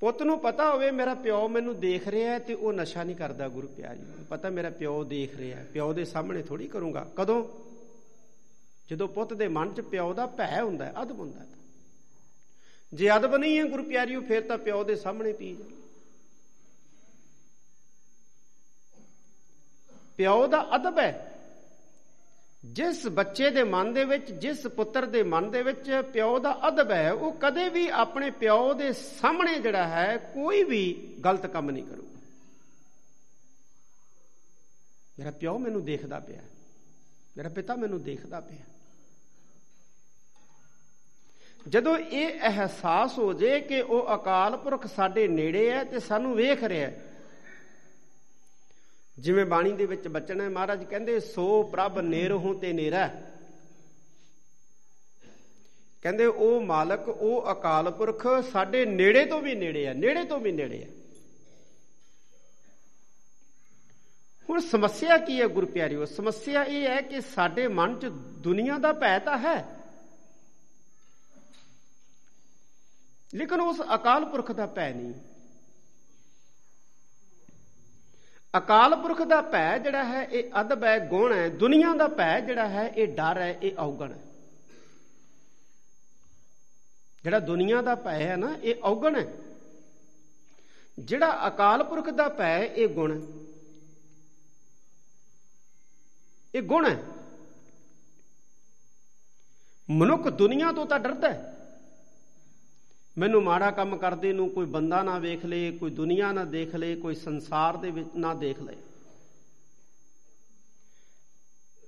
ਪੁੱਤ 0.00 0.22
ਨੂੰ 0.22 0.38
ਪਤਾ 0.38 0.70
ਹੋਵੇ 0.70 0.90
ਮੇਰਾ 0.90 1.14
ਪਿਓ 1.14 1.46
ਮੈਨੂੰ 1.48 1.78
ਦੇਖ 1.80 2.08
ਰਿਹਾ 2.08 2.32
ਹੈ 2.32 2.38
ਤੇ 2.38 2.54
ਉਹ 2.54 2.72
ਨਸ਼ਾ 2.72 3.02
ਨਹੀਂ 3.04 3.16
ਕਰਦਾ 3.16 3.48
ਗੁਰੂ 3.48 3.68
ਪਿਆਰਿਓ 3.68 4.24
ਪਤਾ 4.30 4.50
ਮੇਰਾ 4.50 4.70
ਪਿਓ 4.70 5.02
ਦੇਖ 5.04 5.36
ਰਿਹਾ 5.36 5.58
ਹੈ, 5.58 5.64
ਪਿਓ 5.72 5.92
ਦੇ 5.92 6.04
ਸਾਹਮਣੇ 6.04 6.42
ਥੋੜੀ 6.42 6.66
ਕਰੂੰਗਾ। 6.68 7.06
ਕਦੋਂ? 7.16 7.44
ਜਦੋਂ 8.88 9.08
ਪੁੱਤ 9.08 9.32
ਦੇ 9.32 9.48
ਮਨ 9.48 9.72
'ਚ 9.74 9.80
ਪਿਓ 9.80 10.12
ਦਾ 10.14 10.26
ਭੈ 10.26 10.60
ਹੁੰਦਾ 10.62 10.84
ਹੈ, 10.84 10.92
ਅਦਬ 11.02 11.18
ਹੁੰਦਾ 11.20 11.40
ਹੈ 11.40 11.46
ਜੇ 12.92 13.10
ਅਦਬ 13.16 13.36
ਨਹੀਂ 13.36 13.58
ਹੈ 13.58 13.64
ਗੁਰੂ 13.64 13.82
ਪਿਆਰਿਓ, 13.82 14.20
ਫਿਰ 14.20 14.40
ਤਾਂ 14.40 14.58
ਪਿਓ 14.58 14.84
ਦੇ 14.84 14.96
ਸਾਹਮਣੇ 14.96 15.32
ਪੀ 15.32 15.54
ਜਾ। 15.54 15.64
ਪਿਓ 20.18 20.46
ਦਾ 20.46 20.66
ਅਦਬ 20.76 20.98
ਹੈ। 20.98 21.30
ਜਿਸ 22.64 23.06
ਬੱਚੇ 23.06 23.50
ਦੇ 23.50 23.62
ਮਨ 23.62 23.92
ਦੇ 23.92 24.04
ਵਿੱਚ, 24.04 24.30
ਜਿਸ 24.32 24.66
ਪੁੱਤਰ 24.66 25.06
ਦੇ 25.06 25.22
ਮਨ 25.22 25.50
ਦੇ 25.50 25.62
ਵਿੱਚ 25.62 25.90
ਪਿਓ 26.12 26.38
ਦਾ 26.38 26.52
ਅਦਬ 26.68 26.90
ਹੈ, 26.90 27.12
ਉਹ 27.12 27.32
ਕਦੇ 27.32 27.68
ਵੀ 27.68 27.88
ਆਪਣੇ 27.88 28.30
ਪਿਓ 28.30 28.72
ਦੇ 28.74 28.92
ਸਾਹਮਣੇ 28.92 29.58
ਜਿਹੜਾ 29.58 29.86
ਹੈ, 29.88 30.16
ਕੋਈ 30.34 30.62
ਵੀ 30.64 31.14
ਗਲਤ 31.24 31.46
ਕੰਮ 31.46 31.70
ਨਹੀਂ 31.70 31.84
ਕਰੂਗਾ। 31.84 32.20
ਮੇਰਾ 35.18 35.30
ਪਿਓ 35.30 35.58
ਮੈਨੂੰ 35.58 35.84
ਦੇਖਦਾ 35.84 36.18
ਪਿਆ 36.20 36.42
ਮੇਰਾ 37.36 37.48
ਪਿਤਾ 37.48 37.74
ਮੈਨੂੰ 37.74 38.02
ਦੇਖਦਾ 38.02 38.40
ਪਿਆ 38.40 38.64
ਜਦੋਂ 41.66 41.96
ਇਹ 41.96 42.40
ਅਹਿਸਾਸ 42.40 43.18
ਹੋ 43.18 43.32
ਜੇ 43.32 43.60
ਕਿ 43.60 43.80
ਉਹ 43.80 44.14
ਅਕਾਲ 44.14 44.56
ਪੁਰਖ 44.56 44.86
ਸਾਡੇ 44.86 45.26
ਨੇੜੇ 45.28 45.70
ਹੈ 45.70 45.84
ਤੇ 45.84 46.00
ਸਾਨੂੰ 46.00 46.34
ਵੇਖ 46.36 46.64
ਰਿਹਾ 46.64 46.88
ਹੈ 46.88 47.13
ਜਿਵੇਂ 49.18 49.46
ਬਾਣੀ 49.46 49.72
ਦੇ 49.72 49.86
ਵਿੱਚ 49.86 50.08
ਬਚਨ 50.08 50.40
ਹੈ, 50.40 50.48
ਮਹਾਰਾਜ 50.48 50.84
ਕਹਿੰਦੇ, 50.84 51.20
ਸੋ 51.20 51.62
ਪ੍ਰਭ 51.62 51.98
ਨੇਰਹੋਂ 51.98 52.54
ਤੇ 52.54 52.72
ਨੇਰਾ 52.72 53.08
ਕਹਿੰਦੇ, 56.02 56.26
ਉਹ 56.26 56.60
ਮਾਲਕ, 56.60 57.08
ਉਹ 57.08 57.52
ਅਕਾਲ 57.52 57.90
ਪੁਰਖ 57.90 58.26
ਸਾਡੇ 58.52 58.84
ਨੇੜੇ 58.86 59.26
ਤੋਂ 59.26 59.40
ਵੀ 59.40 59.54
ਨੇੜੇ 59.54 59.86
ਹੈ, 59.86 59.94
ਨੇੜੇ 59.94 60.24
ਤੋਂ 60.24 60.40
ਵੀ 60.40 60.52
ਨੇੜੇ 60.52 60.84
ਹੈ। 60.84 60.88
ਹੁਣ 64.50 64.60
ਸਮੱਸਿਆ 64.60 65.16
ਕੀ 65.16 65.40
ਹੈ 65.40 65.46
ਗੁਰੂ 65.46 65.66
ਪਿਆਰਿਓ 65.66 66.04
ਸਮੱਸਿਆ 66.04 66.62
ਇਹ 66.62 66.86
ਹੈ 66.86 67.00
ਕਿ 67.00 67.20
ਸਾਡੇ 67.20 67.68
ਮਨ 67.68 67.98
'ਚ 67.98 68.06
ਦੁਨੀਆ 68.38 68.78
ਦਾ 68.78 68.92
ਭੈ 68.92 69.18
ਤਾਂ 69.18 69.38
ਹੈ। 69.38 69.80
ਲੇਕਿਨ 73.34 73.60
ਉਸ 73.60 73.82
ਅਕਾਲ 73.94 74.24
ਪੁਰਖ 74.24 74.52
ਦਾ 74.52 74.66
ਭੈ 74.66 74.92
ਨਹੀਂ। 74.92 75.14
ਅਕਾਲ 78.58 78.96
ਪੁਰਖ 78.96 79.22
ਦਾ 79.22 79.40
ਭੈ 79.40 79.78
ਜਿਹੜਾ 79.78 80.04
ਹੈ, 80.04 80.24
ਇਹ 80.24 80.50
ਅਦਬ 80.60 80.84
ਹੈ, 80.84 80.98
ਗੁਣ 80.98 81.32
ਹੈ, 81.32 81.48
ਦੁਨੀਆ 81.48 81.94
ਦਾ 81.94 82.08
ਭੈ 82.08 82.40
ਜਿਹੜਾ 82.40 82.68
ਹੈ, 82.68 82.88
ਇਹ 82.88 83.08
ਡਰ 83.08 83.38
ਹੈ, 83.38 83.58
ਇਹ 83.62 83.76
ਔਗਣ 83.78 84.12
ਹੈ। 84.12 84.18
ਜਿਹੜਾ 87.24 87.38
ਦੁਨੀਆ 87.38 87.82
ਦਾ 87.82 87.94
ਭੈ 87.94 88.26
ਹੈ 88.26 88.36
ਨਾ, 88.36 88.56
ਇਹ 88.62 88.74
ਔਗਣ 88.82 89.16
ਹੈ। 89.16 89.32
ਜਿਹੜਾ 90.98 91.48
ਅਕਾਲ 91.48 91.84
ਪੁਰਖ 91.84 92.10
ਦਾ 92.10 92.28
ਭੈ 92.28 92.64
ਇਹ 92.64 92.88
ਗੁਣ 92.88 93.12
ਹੈ। 93.12 93.44
ਇਹ 96.54 96.62
ਗੁਣ 96.62 96.86
ਹੈ। 96.86 97.02
ਮਨੁੱਖ 99.90 100.28
ਦੁਨੀਆ 100.28 100.72
ਤੋਂ 100.72 100.86
ਤਾਂ 100.86 101.00
ਡਰਦਾ 101.00 101.30
ਹੈ। 101.30 101.53
ਮੈਨੂੰ 103.18 103.42
ਮਾੜਾ 103.42 103.70
ਕੰਮ 103.70 103.96
ਕਰਦੇ 103.96 104.32
ਨੂੰ 104.32 104.50
ਕੋਈ 104.50 104.66
ਬੰਦਾ 104.66 105.02
ਨਾ 105.02 105.18
ਵੇਖ 105.18 105.44
ਲੇ, 105.44 105.70
ਕੋਈ 105.70 105.90
ਦੁਨੀਆ 105.90 106.32
ਨਾ 106.32 106.44
ਦੇਖ 106.44 106.74
ਲੇ, 106.74 106.96
ਕੋਈ 106.96 107.14
ਸੰਸਾਰ 107.14 107.76
ਦੇ 107.76 107.90
ਵਿੱਚ 107.90 108.08
ਨਾ 108.16 108.34
ਦੇਖ 108.34 108.60
ਲੇ। 108.60 108.76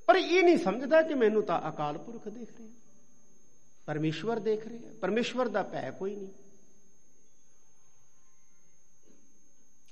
ਪਰ 0.06 0.16
ਇਹ 0.16 0.42
ਨਹੀਂ 0.42 0.59
ਸਮਝਦਾ 0.59 1.02
ਕਿ 1.02 1.14
ਮੈਨੂੰ 1.14 1.42
ਤਾਂ 1.42 1.68
ਅਕਾਲ 1.68 1.99
ਪੁਰਖ 1.99 2.28
ਦੇਖ 2.28 2.49
ਰਿਹਾ। 2.59 2.71
ਪਰਮੇਸ਼ਵਰ 3.87 4.38
ਦੇਖ 4.38 4.66
ਰਿਹਾ। 4.66 4.92
ਪਰਮੇਸ਼ਵਰ 5.00 5.49
ਦਾ 5.49 5.62
ਭੈ 5.62 5.90
ਕੋਈ 5.90 6.16
ਨਹੀਂ। 6.16 6.33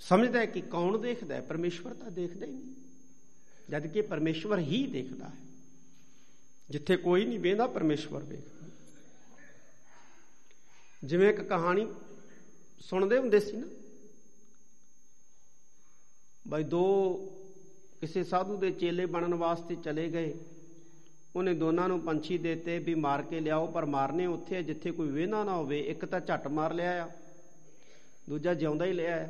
ਸਮਝਦਾ 0.01 0.39
ਹੈ 0.39 0.47
ਕਿ 0.47 0.61
ਕੌਣ 0.61 0.99
ਦੇਖਦਾ 0.99 1.35
ਹੈ? 1.35 1.41
ਪਰਮੇਸ਼ਵਰ 1.41 1.95
ਤਾਂ 1.95 2.11
ਦੇਖਦਾ 2.11 2.47
ਹੀ 2.47 2.53
ਨਹੀਂ। 2.53 2.75
ਜਦ 3.71 3.87
ਕਿ 3.87 4.03
ਪਰਮੇਸ਼ਵਰ 4.03 4.59
ਹੀ 4.59 4.87
ਦੇਖਦਾ 4.87 5.29
ਹੈ। 5.29 5.45
ਜਿੱਥੇ 6.71 6.97
ਕੋਈ 6.97 7.25
ਨਹੀਂ 7.25 7.41
ਵੇਂਦਾ 7.41 7.67
ਪਰਮੇਸ਼ਵਰ 7.67 8.23
ਵੇਖਦਾ। 8.23 8.54
ਜਿਵੇਂ 11.05 11.29
ਇੱਕ 11.29 11.41
ਕਹਾਣੀ 11.41 11.87
ਸੁਣਦੇ 12.81 13.19
ਹੁੰਦੇ 13.19 13.41
ਸੀ 13.41 13.57
ਨਾ, 13.57 13.67
ਬਈ 16.49 16.63
ਦੋ 16.65 16.85
ਕਿਸੇ 18.01 18.25
ਸਾਧੂ 18.25 18.57
ਦੇ 18.57 18.71
ਚੇਲੇ 18.71 19.07
ਬਣਨ 19.07 19.35
ਵਾਸਤੇ 19.35 19.75
ਚਲੇ 19.75 20.09
ਗਏ। 20.09 20.35
ਉਹਨੇ 21.37 21.55
ਦੋਨਾਂ 21.55 21.89
ਨੂੰ 21.89 22.01
ਪੰਛੀ 22.01 22.39
ਦਿੱਤੇ 22.39 22.79
ਵੀ 22.79 22.95
ਮਾਰ 22.95 23.23
ਕੇ 23.23 23.41
ਲਿਆਓ, 23.41 23.67
ਪਰ 23.67 23.85
ਮਾਰਨੇ 23.85 24.27
ਉੱਥੇ 24.27 24.63
ਜਿੱਥੇ 24.63 24.91
ਕੋਈ 24.91 25.11
ਵੇਨਾ 25.11 25.43
ਨਾ 25.45 25.57
ਹੋਵੇ। 25.57 25.81
ਇੱਕ 25.81 26.05
ਤਾਂ 26.05 26.21
ਝੱਟ 26.21 26.47
ਮਾਰ 26.49 26.75
ਲਿਆ 26.75 27.05
ਆ, 27.05 27.09
ਦੂਜਾ 28.29 28.55
ਜਿਉਂਦਾ 28.55 28.85
ਹੀ 28.85 28.93
ਲਿਆ 28.93 29.17
ਆ। 29.25 29.29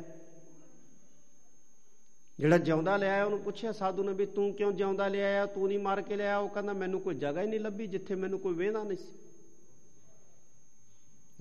ਜਿਹੜਾ 2.39 2.57
ਜਿਉਂਦਾ 2.57 2.97
ਲਿਆ 2.97 3.23
ਉਹਨੂੰ 3.25 3.39
ਪੁੱਛਿਆ 3.39 3.71
ਸਾਧੂ 3.71 4.03
ਨੇ 4.03 4.13
ਵੀ 4.13 4.25
ਤੂੰ 4.25 4.53
ਕਿਉਂ 4.53 4.71
ਜਿਉਂਦਾ 4.73 5.07
ਲਿਆ 5.07 5.43
ਆ? 5.43 5.45
ਤੂੰ 5.45 5.67
ਨਹੀਂ 5.67 5.79
ਮਾਰ 5.79 6.01
ਕੇ 6.01 6.15
ਲਿਆ? 6.15 6.37
ਉਹ 6.37 6.49
ਕਹਿੰਦਾ, 6.49 6.73
ਮੈਨੂੰ 6.73 7.01
ਕੋਈ 7.01 7.15
ਜਗ੍ਹਾ 7.15 7.41
ਹੀ 7.41 7.47
ਨਹੀਂ 7.47 7.59
ਲੱਭੀ 7.59 7.87
ਜਿੱਥੇ 7.87 8.15
ਮੈਨੂੰ 8.15 8.39
ਕੋਈ 8.39 8.53
ਵੇਨਾ 8.53 8.83
ਨਹੀਂ 8.83 8.97
ਸੀ। 8.97 9.24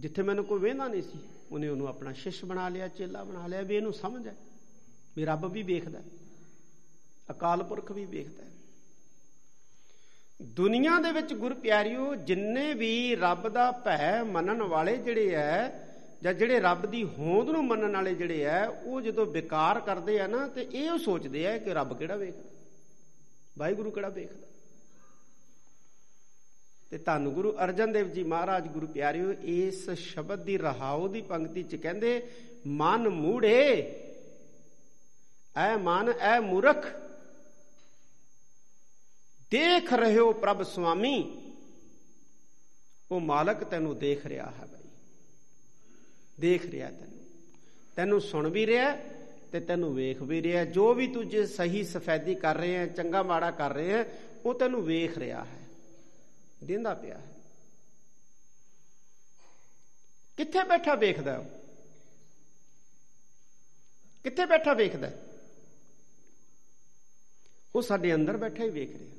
ਜਿੱਥੇ 0.01 0.23
ਮੈਨੂੰ 0.23 0.45
ਕੋਈ 0.45 0.61
ਵੇਂਦਾ 0.61 0.89
ਨਹੀਂ 0.89 1.03
ਸੀ, 1.03 1.19
ਉਹਨੇ 1.53 1.69
ਉਹਨੂੰ 1.69 1.89
ਆਪਣਾ 1.89 2.13
ਸ਼ਿਸ਼ 2.13 2.45
ਬਣਾ 2.45 2.69
ਲਿਆ, 2.69 2.89
ਚੇਲਾ 2.89 3.25
ਬਣਾ 3.25 3.47
ਲਿਆ, 3.47 3.63
ਵੀ 3.63 3.77
ਇਹਨੂੰ 3.77 3.93
ਸਮਝ 3.93 4.27
ਹੈ, 4.27 4.35
ਵੀ 5.17 5.25
ਰੱਬ 5.25 5.47
ਵੀ 5.53 5.63
ਵੇਖਦਾ 5.63 6.01
ਅਕਾਲ 7.31 7.63
ਪੁਰਖ 7.63 7.93
ਵੀ 7.93 8.05
ਵੇਖਦਾ 8.05 8.43
ਦੁਨੀਆ 10.43 11.01
ਦੇ 11.01 11.13
ਵਿੱਚ 11.13 11.33
ਗੁਰ 11.35 11.55
ਪਿਆਰਿਓ 11.55 12.15
ਜਿੰਨੇ 12.15 12.75
ਵੀ 12.75 13.15
ਰੱਬ 13.17 13.49
ਦਾ 13.49 13.71
ਭੈ 13.71 14.23
ਮੰਨਣ 14.23 14.63
ਵਾਲੇ 14.63 14.97
ਜਿਹੜੇ 14.97 15.35
ਐ, 15.35 15.69
ਜਾਂ 16.23 16.35
ਜਿਹੜੇ 16.35 16.61
ਰੱਬ 16.61 16.87
ਦੀ 16.87 17.05
ਹੋਂਦ 17.05 17.51
ਨੂੰ 17.51 17.65
ਮੰਨਣ 17.65 17.93
ਵਾਲੇ 17.93 18.15
ਜਿਹੜੇ 18.15 18.43
ਐ, 18.43 18.67
ਉਹ 18.67 19.01
ਜਦੋਂ 19.01 19.27
ਵਿਕਾਰ 19.27 19.81
ਕਰਦੇ 19.81 20.21
ਆ 20.21 20.27
ਨਾ, 20.27 20.49
ਤੇ 20.49 20.69
ਇਹ 20.73 20.99
ਸੋਚਦੇ 20.99 21.47
ਆ 21.47 21.59
ਕਿ 21.59 21.75
ਰੱਬ 21.75 21.99
ਕਿਹੜਾ 21.99 22.17
ਵੇਖਦਾ? 22.17 22.43
ਵਾਹਿਗੁਰੂ 23.59 23.91
ਕਿਹੜਾ 23.91 24.09
ਵੇਖਦਾ? 24.09 24.47
ਤੇ 26.95 26.99
ਧੰਨ 26.99 27.29
ਗੁਰੂ 27.29 27.51
ਅਰਜਨ 27.65 27.93
ਦੇਵ 27.93 28.09
ਜੀ 28.09 28.23
ਮਹਾਰਾਜ 28.23 28.67
ਗੁਰੂ 28.69 28.87
ਪਿਆਰਿਓ, 28.87 29.33
ਇਸ 29.33 29.91
ਸ਼ਬਦ 29.91 30.43
ਦੀ 30.43 30.59
ਰਹਾਉ 30.59 31.09
ਦੀ 31.09 31.23
ਪੰਕਤੀ 31.23 31.63
ਚ 31.63 31.77
ਕਹਿੰਦੇ, 31.77 32.11
ਮਨ 32.67 33.09
ਮੂੜੇ, 33.09 33.57
ਐ 35.57 35.77
ਮਨ, 35.77 36.13
ਐ 36.21 36.39
ਮੂਰਖ, 36.41 36.87
ਦੇਖ 39.51 39.93
ਰਹਿਓ 39.93 40.33
ਪ੍ਰਭ 40.33 40.63
ਸੁਆਮੀ, 40.63 41.17
ਉਹ 43.11 43.21
ਮਾਲਕ 43.21 43.65
ਤੈਨੂੰ 43.65 43.99
ਦੇਖ 43.99 44.27
ਰਿਹਾ 44.27 44.47
ਹੈ 44.51 44.67
ਭਾਈ 44.67 44.89
ਦੇਖ 46.41 46.67
ਰਿਹਾ 46.67 46.91
ਤੈਨੂੰ। 46.91 47.27
ਤੈਨੂੰ 47.97 48.21
ਸੁਣ 48.21 48.49
ਵੀ 48.49 48.67
ਰਿਹਾ 48.67 48.97
ਤੇ 49.53 49.61
ਤੈਨੂੰ 49.61 49.95
ਵੇਖ 49.95 50.23
ਵੀ 50.23 50.43
ਰਿਹਾ। 50.43 50.65
ਜੋ 50.65 50.95
ਵੀ 50.95 51.07
ਤੂੰ 51.07 51.29
ਜੇ 51.29 51.47
ਸਹੀ 51.47 51.85
ਸਫੈਦੀ 51.85 52.35
ਕਰ 52.35 52.57
ਰਹੇ 52.57 52.77
ਹੈ 52.77 52.87
ਚੰਗਾ 52.87 53.23
ਮਾੜਾ 53.23 53.51
ਕਰ 53.51 53.75
ਰਹੇ 53.75 53.93
ਹੈ 53.93 54.05
ਉਹ 54.45 54.55
ਤੈਨੂੰ 54.55 54.85
ਵੇਖ 54.85 55.19
ਰਿਹਾ 55.19 55.45
ਹੈ। 55.45 55.64
ਦਿੰਦਾ 56.67 56.95
ਪਿਆ 56.95 57.19
ਹੈ। 57.19 57.35
ਕਿੱਥੇ 60.37 60.63
ਬੈਠਾ 60.65 60.95
ਵੇਖਦਾ 60.95 61.39
ਉਹ? 61.39 61.45
ਕਿੱਥੇ 64.23 64.47
ਬੈਠਾ 64.47 64.73
ਵੇਖਦਾ 64.73 65.11
ਉਹ 67.75 67.83
ਸਾਡੇ 67.83 68.15
ਅੰਦਰ 68.15 68.37
ਬੈਠਾ 68.37 68.65
ਹੀ 68.65 68.71
ਵੇਖ 68.71 68.97
ਰਿਹਾ। 68.97 69.15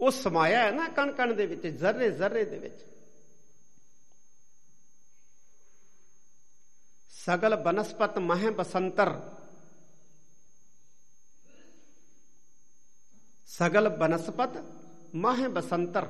ਉਹ 0.00 0.10
ਸਮਾਇਆ 0.10 0.64
ਹੈ 0.64 0.70
ਨਾ 0.70 0.88
ਕਣ 0.88 1.12
ਕਣ 1.12 1.34
ਦੇ 1.34 1.46
ਵਿੱਚ, 1.46 1.66
ਜ਼ਰਰੇ 1.66 2.10
ਜ਼ਰਰੇ 2.10 2.44
ਦੇ 2.44 2.58
ਵਿੱਚ। 2.58 2.84
ਸਗਲ 7.10 7.56
ਬਨਸਪਤ 7.56 8.18
ਮਹਿ 8.18 8.50
ਬਸੰਤਰ। 8.50 9.36
ਸਗਲ 13.46 13.88
ਬਨਸਪਤ 13.88 14.81
ਮਹ 15.14 15.48
ਬਸੰਤਰ। 15.48 16.08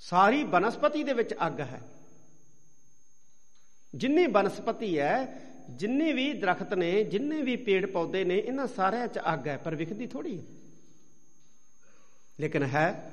ਸਾਰੀ 0.00 0.44
ਬਨਸਪਤੀ 0.44 1.04
ਦੇ 1.04 1.12
ਵਿੱਚ 1.12 1.34
ਅੱਗ 1.46 1.60
ਹੈ। 1.60 1.80
ਜਿੰਨੀ 3.94 4.26
ਬਨਸਪਤੀ 4.26 4.98
ਹੈ, 4.98 5.40
ਜਿੰਨੇ 5.70 6.12
ਵੀ 6.12 6.32
ਦਰਖਤ 6.32 6.74
ਨੇ, 6.74 7.04
ਜਿੰਨੇ 7.04 7.42
ਵੀ 7.42 7.56
ਪੇੜ 7.56 7.86
ਪੌਦੇ 7.86 8.24
ਨੇ, 8.24 8.38
ਇਹਨਾਂ 8.38 8.66
ਸਾਰਿਆਂ 8.66 9.08
'ਚ 9.08 9.18
ਅੱਗ 9.18 9.48
ਹੈ, 9.48 9.56
ਪਰ 9.56 9.74
ਵਿਖਦੀ 9.74 10.06
ਥੋੜੀ 10.06 10.38
ਹੈ। 10.38 10.44
ਲੇਕਿਨ 12.40 12.62
ਹੈ, 12.62 13.10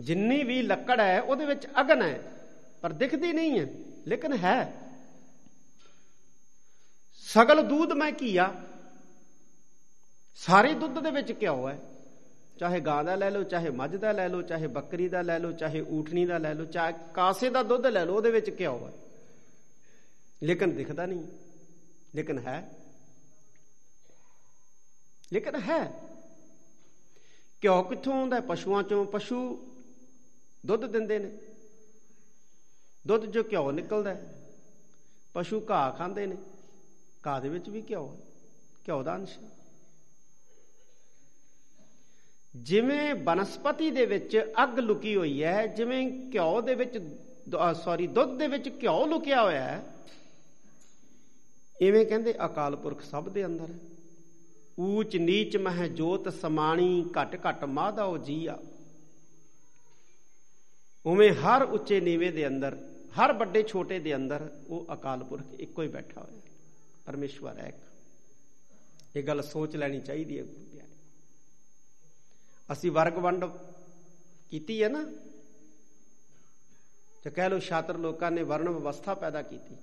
ਜਿੰਨੀ 0.00 0.44
ਵੀ 0.44 0.62
ਲੱਕੜ 0.62 1.00
ਹੈ, 1.00 1.22
ਉਹਦੇ 1.22 1.44
ਵਿੱਚ 1.44 1.66
ਅਗਨ 1.80 2.02
ਹੈ, 2.02 2.22
ਪਰ 2.80 2.92
ਦਿਖਦੀ 2.92 3.32
ਨਹੀਂ 3.32 3.60
ਹੈ। 3.60 3.66
ਲੇਕਿਨ 4.06 4.32
ਹੈ, 4.32 4.74
ਸਗਲ 7.14 7.62
ਦੂਧ 7.62 7.92
ਮੈਂ 7.92 8.12
ਕੀਆ 8.12 8.54
ਸਾਰੇ 10.34 10.74
ਦੁੱਧ 10.74 10.98
ਦੇ 10.98 11.10
ਵਿੱਚ 11.10 11.32
ਘਿਓ 11.42 11.68
ਹੈ? 11.68 11.78
ਚਾਹੇ 12.58 12.80
ਗਾਂ 12.80 13.04
ਦਾ 13.04 13.14
ਲੈ 13.14 13.30
ਲਓ, 13.30 13.42
ਚਾਹੇ 13.42 13.70
ਮੱਝ 13.70 13.96
ਦਾ 13.96 14.12
ਲੈ 14.12 14.28
ਲਓ, 14.28 14.42
ਚਾਹੇ 14.42 14.66
ਬੱਕਰੀ 14.66 15.08
ਦਾ 15.08 15.22
ਲੈ 15.22 15.38
ਲਓ, 15.38 15.52
ਚਾਹੇ 15.52 15.80
ਊਠਣੀ 15.80 16.26
ਦਾ 16.26 16.38
ਲੈ 16.38 16.54
ਲਓ, 16.54 16.64
ਚਾਹੇ 16.64 16.94
ਕਾਸੇ 17.14 17.50
ਦਾ 17.50 17.62
ਦੁੱਧ 17.62 17.86
ਲੈ 17.86 18.04
ਲਓ, 18.04 18.14
ਉਹਦੇ 18.14 18.30
ਵਿੱਚ 18.30 18.60
ਘਿਓ 18.60 18.86
ਹੈ? 18.86 18.92
ਲੇਕਿਨ 20.42 20.76
ਦਿਖਦਾ 20.76 21.06
ਨਹੀਂ। 21.06 21.26
ਲੇਕਿਨ 22.14 22.38
ਹੈ। 22.38 22.70
ਲੇਕਿਨ 25.32 25.54
ਹੈ। 25.54 25.92
ਘਿਓ 27.64 27.82
ਕਿੱਥੋਂ 27.82 28.20
ਆਉਂਦਾ 28.20 28.40
ਪਸ਼ੂਆਂ 28.40 28.82
ਚੋਂ 28.82 29.04
ਪਸ਼ੂ 29.04 29.66
ਦੁੱਧ 30.66 30.86
ਦਿੰਦੇ 30.86 31.18
ਨੇ। 31.18 31.38
ਦੁੱਧ 33.06 33.24
ਜੋ 33.24 33.42
ਘਿਓ 33.42 33.70
ਨਿਕਲਦਾ 33.70 34.16
ਪਸ਼ੂ 35.34 35.66
ਘਾਹ 35.70 35.92
ਖਾਂਦੇ 35.92 36.26
ਨੇ। 36.26 36.36
ਘਾਹ 37.26 37.40
ਦੇ 37.40 37.48
ਵਿੱਚ 37.48 37.68
ਵੀ 37.68 37.82
ਘਿਓ 37.90 38.08
ਹੈ? 38.08 38.20
ਘਿਓ 38.88 39.02
ਦਾ 39.02 39.14
ਅੰਸ਼ 39.14 39.38
ਜਿਵੇਂ 42.54 43.14
ਬਨਸਪਤੀ 43.14 43.90
ਦੇ 43.90 44.04
ਵਿੱਚ 44.06 44.36
ਅੱਗ 44.62 44.78
ਲੁਕੀ 44.78 45.14
ਹੋਈ 45.16 45.42
ਹੈ, 45.42 45.66
ਜਿਵੇਂ 45.66 46.30
ਘਿਓ 46.34 46.60
ਦੇ 46.60 46.74
ਵਿੱਚ 46.74 46.98
ਸੌਰੀ 47.84 48.06
ਦੁੱਧ 48.08 48.36
ਦੇ 48.38 48.46
ਵਿੱਚ 48.46 48.68
ਘਿਓ 48.82 49.04
ਲੁਕਿਆ 49.06 49.42
ਹੋਇਆ 49.42 49.62
ਹੈ, 49.62 49.82
ਇਵੇਂ 51.80 52.04
ਕਹਿੰਦੇ 52.06 52.34
ਅਕਾਲ 52.44 52.76
ਪੁਰਖ 52.76 53.02
ਸਭ 53.02 53.28
ਦੇ 53.28 53.44
ਅੰਦਰ। 53.46 53.70
ਹੈ 53.70 53.78
ਊਚ 54.78 55.16
ਨੀਚ 55.16 55.56
ਮਹਿ 55.56 55.88
ਜੋਤ 55.88 56.28
ਸਮਾਣੀ 56.34 57.04
ਘਟ 57.12 57.38
ਘਟ 57.48 57.64
ਮਾਧਾਓ 57.64 58.16
ਜੀਆ। 58.18 58.58
ਉਵੇਂ 61.04 61.32
ਹਰ 61.32 61.62
ਉੱਚੇ 61.62 62.00
ਨੀਵੇਂ 62.00 62.32
ਦੇ 62.32 62.46
ਅੰਦਰ, 62.46 62.76
ਹਰ 63.18 63.32
ਵੱਡੇ 63.32 63.62
ਛੋਟੇ 63.62 63.98
ਦੇ 63.98 64.14
ਅੰਦਰ 64.16 64.48
ਉਹ 64.68 64.86
ਅਕਾਲ 64.92 65.24
ਪੁਰਖ 65.24 65.60
ਇੱਕੋ 65.60 65.82
ਹੀ 65.82 65.88
ਬੈਠਾ 65.88 66.20
ਹੋਇਆ 66.20 66.40
ਪਰਮੇਸ਼ਵਰ 67.06 67.58
ਹੈ 67.58 67.66
ਇੱਕ। 67.68 69.16
ਇਹ 69.16 69.22
ਗੱਲ 69.22 69.42
ਸੋਚ 69.42 69.76
ਲੈਣੀ 69.76 70.00
ਚਾਹੀਦੀ 70.00 70.38
ਹੈ। 70.38 70.44
ਪਿਆਰੇ 70.44 70.63
ਅਸੀਂ 72.72 72.92
ਵਰਗ 72.92 73.14
ਵੰਡ 73.14 73.44
ਕੀਤੀ 74.50 74.82
ਹੈ 74.82 74.88
ਨਾ। 74.88 75.12
ਤੇ 77.22 77.30
ਕਹਿ 77.30 77.50
ਲੋ 77.50 77.58
ਛਾਤਰ 77.58 77.98
ਲੋਕਾਂ 77.98 78.30
ਨੇ 78.30 78.42
ਵਰਣ 78.42 78.68
ਵਿਵਸਥਾ 78.68 79.14
ਪੈਦਾ 79.14 79.42
ਕੀਤੀ। 79.42 79.76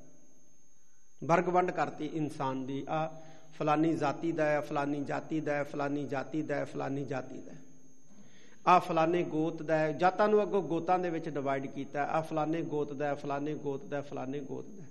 ਵਰਗ 1.23 1.50
ਵੰਡ 1.50 1.71
ਕਰਤੀ 1.71 2.05
ਇਨਸਾਨ 2.05 2.65
ਦੀ। 2.65 2.85
ਆ 2.89 3.21
ਫਲਾਨੀ 3.59 3.97
ਜਾਤੀ 3.97 4.31
ਦਾ 4.31 4.45
ਹੈ, 4.45 4.61
ਫਲਾਨੀ 4.61 5.03
ਜਾਤੀ 5.03 5.39
ਦਾ 5.39 5.53
ਹੈ, 5.53 5.63
ਫਲਾਨੀ 5.63 6.07
ਜਾਤੀ 6.07 6.41
ਦਾ 6.41 6.55
ਹੈ, 6.55 6.65
ਫਲਾਨੀ 6.65 7.05
ਜਾਤੀ 7.05 7.41
ਦਾ 7.41 7.51
ਹੈ। 7.51 7.61
ਆ 8.67 8.79
ਫਲਾਨੇ 8.79 9.23
ਗੋਤ 9.23 9.61
ਦਾ 9.61 9.79
ਹੈ। 9.79 9.91
ਜਾਤਾਂ 9.91 10.27
ਨੂੰ 10.27 10.41
ਅੱਗੋਂ 10.41 10.63
ਗੋਤਾਂ 10.63 11.00
ਦੇ 11.00 11.09
ਵਿੱਚ 11.09 11.29
ਡਿਵਾਈਡ 11.29 11.65
ਕੀਤਾ। 11.65 12.03
ਆ 12.03 12.21
ਫਲਾਨੇ 12.21 12.61
ਗੋਤ 12.61 12.93
ਦਾ 12.93 13.07
ਹੈ, 13.07 13.13
ਫਲਾਨੇ 13.13 13.53
ਗੋਤ 13.53 13.83
ਦਾ 13.83 13.97
ਹੈ, 13.97 14.01
ਫਲਾਨੇ 14.01 14.39
ਗੋਤ 14.39 14.65
ਦਾ 14.65 14.83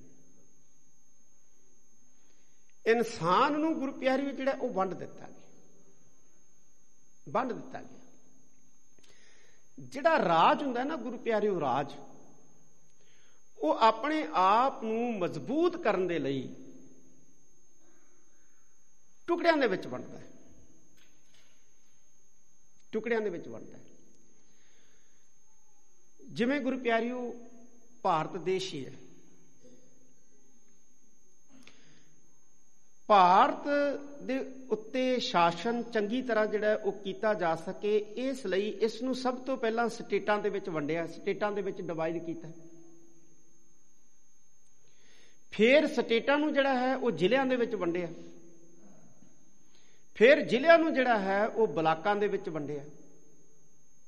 ਇਨਸਾਨ 2.87 3.53
ਨੂੰ 3.53 3.75
ਗੁਰੂ 3.75 3.93
ਪਿਆਰੀ 3.93 4.31
ਜਿਹੜਾ 4.31 4.53
ਉਹ 4.53 4.69
ਵੰਡ 4.69 4.95
ਦਿੱਤਾ 4.95 5.27
ਗਿਆ। 5.27 5.40
ਵੰਡ 7.29 7.53
ਦਿੱਤਾ 7.53 7.83
ਗਿਆ। 7.83 7.99
ਜਿਹੜਾ 9.79 10.19
ਰਾਜ 10.19 10.63
ਹੁੰਦਾ 10.63 10.85
ਨਾ 10.85 10.97
ਗੁਰੂ 10.97 11.19
ਪਿਆਰਿਓ 11.19 11.61
ਰਾਜ, 11.61 11.93
ਉਹ 13.59 13.75
ਆਪਣੇ 13.75 14.29
ਆਪ 14.33 14.83
ਨੂੰ 14.85 15.19
ਮਜ਼ਬੂਤ 15.19 15.77
ਕਰਨ 15.77 16.07
ਦੇ 16.07 16.19
ਲਈ 16.19 16.55
ਟੁਕੜਿਆਂ 19.27 19.57
ਦੇ 19.57 19.67
ਵਿੱਚ 19.67 19.87
ਵੰਡਦਾ 19.87 20.19
ਹੈ। 20.19 20.27
ਟੁਕੜਿਆਂ 22.93 23.21
ਦੇ 23.21 23.31
ਵਿੱਚ 23.31 23.49
ਵੰਡਦਾ 23.49 23.79
ਹੈ। 23.79 23.85
ਜਿਵੇਂ 26.31 26.61
ਗੁਰੂ 26.61 26.79
ਪਿਆਰਿਓ 26.79 27.49
ਭਾਰਤ 28.03 28.37
ਦੇਸ਼ 28.37 28.75
ਹੀ 28.75 28.87
ਹੈ। 28.87 28.93
ਭਾਰਤ 33.11 33.69
ਦੇ 34.23 34.39
ਉੱਤੇ 34.71 35.19
ਸ਼ਾਸਨ 35.19 35.83
ਚੰਗੀ 35.83 36.23
ਤਰ੍ਹਾਂ 36.23 36.47
ਜਿਹੜਾ 36.47 36.75
ਉਹ 36.75 36.93
ਕੀਤਾ 36.93 37.35
ਜਾ 37.35 37.57
ਸਕੇ, 37.57 37.99
ਇਸ 37.99 38.47
ਲਈ 38.47 38.71
ਇਸ 38.71 39.03
ਨੂੰ 39.03 39.15
ਸਭ 39.15 39.39
ਤੋਂ 39.39 39.57
ਪਹਿਲਾਂ 39.57 39.89
ਸਟੇਟਾਂ 39.89 40.39
ਦੇ 40.39 40.49
ਵਿੱਚ 40.49 40.69
ਵੰਡਿਆ, 40.69 41.07
ਸਟੇਟਾਂ 41.07 41.53
ਦੇ 41.53 41.63
ਵਿੱਚ 41.63 41.81
ਡਿਵਾਈਡ 41.81 42.25
ਕੀਤਾ। 42.25 42.49
ਫਿਰ 45.51 45.87
ਸਟੇਟਾਂ 45.87 46.39
ਨੂੰ 46.39 46.55
ਜਿਹੜਾ 46.55 46.79
ਹੈ 46.79 46.97
ਉਹ 46.97 47.11
ਜ਼ਿਲ੍ਹਿਆਂ 47.11 47.47
ਦੇ 47.47 47.57
ਵਿੱਚ 47.57 47.75
ਵੰਡਿਆ। 47.75 48.09
ਫਿਰ 50.15 50.41
ਜ਼ਿਲ੍ਹਿਆਂ 50.41 50.79
ਨੂੰ 50.79 50.95
ਜਿਹੜਾ 50.95 51.19
ਹੈ 51.19 51.47
ਉਹ 51.47 51.67
ਬਲਾਕਾਂ 51.67 52.17
ਦੇ 52.17 52.29
ਵਿੱਚ 52.29 52.49
ਵੰਡਿਆ। 52.49 52.85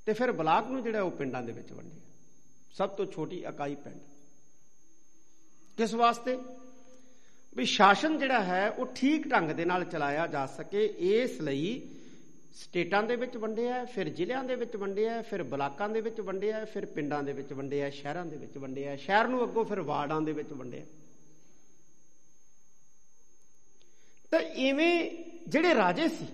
ਤੇ 0.07 0.13
ਫਿਰ 0.13 0.33
ਬਲਾਕ 0.33 0.69
ਨੂੰ 0.69 0.83
ਜਿਹੜਾ 0.83 1.03
ਉਹ 1.03 1.11
ਪਿੰਡਾਂ 1.11 1.43
ਦੇ 1.43 1.53
ਵਿੱਚ 1.53 1.73
ਵੰਡਿਆ। 1.73 2.01
ਸਭ 2.73 2.89
ਤੋਂ 2.89 3.07
ਛੋਟੀ 3.07 3.45
ਇਕਾਈ 3.45 3.75
ਪਿੰਡ। 3.75 4.01
ਕਿਸ 5.77 5.95
ਵਾਸਤੇ? 5.95 6.39
ਵੀ 7.53 7.65
ਸ਼ਾਸਨ 7.67 8.19
ਜਿਹੜਾ 8.19 8.43
ਹੈ, 8.43 8.69
ਉਹ 8.71 8.87
ਠੀਕ 8.95 9.29
ਢੰਗ 9.31 9.51
ਦੇ 9.51 9.65
ਨਾਲ 9.65 9.85
ਚਲਾਇਆ 9.85 10.27
ਜਾ 10.27 10.45
ਸਕੇ। 10.49 10.85
ਇਸ 10.99 11.41
ਲਈ 11.41 11.81
ਸਟੇਟਾਂ 12.55 13.03
ਦੇ 13.03 13.17
ਵਿੱਚ 13.17 13.37
ਵੰਡਿਆ 13.37 13.85
ਫਿਰ 13.85 14.09
ਜ਼ਿਲ੍ਹਿਆਂ 14.09 14.43
ਦੇ 14.45 14.55
ਵਿੱਚ 14.57 14.77
ਵੰਡਿਆ 14.77 15.21
ਫਿਰ 15.23 15.43
ਬਲਾਕਾਂ 15.43 15.89
ਦੇ 15.89 16.01
ਵਿੱਚ 16.01 16.21
ਵੰਡਿਆ 16.21 16.65
ਫਿਰ 16.65 16.87
ਪਿੰਡਾਂ 16.87 17.23
ਦੇ 17.23 17.33
ਵਿੱਚ 17.33 17.53
ਵੰਡਿਆ 17.53 17.91
ਸ਼ਹਿਰਾਂ 17.91 18.25
ਦੇ 18.27 18.37
ਵਿੱਚ 18.37 18.57
ਵੰਡਿਆ 18.59 18.97
ਸ਼ਹਿਰ 18.97 19.29
ਨੂੰ 19.29 19.43
ਅੱਗੋਂ 19.45 19.65
ਫਿਰ 19.65 19.81
ਵਾਰਡਾਂ 19.83 20.21
ਦੇ 20.21 20.33
ਵਿੱਚ 20.33 20.53
ਵੰਡਿਆ 20.53 20.85
ਤਾਂ 24.33 24.41
ਇਵੇਂ 24.41 25.11
ਜਿਹੜੇ 25.49 25.75
ਰਾਜੇ 25.75 26.09
ਸੀ, 26.09 26.27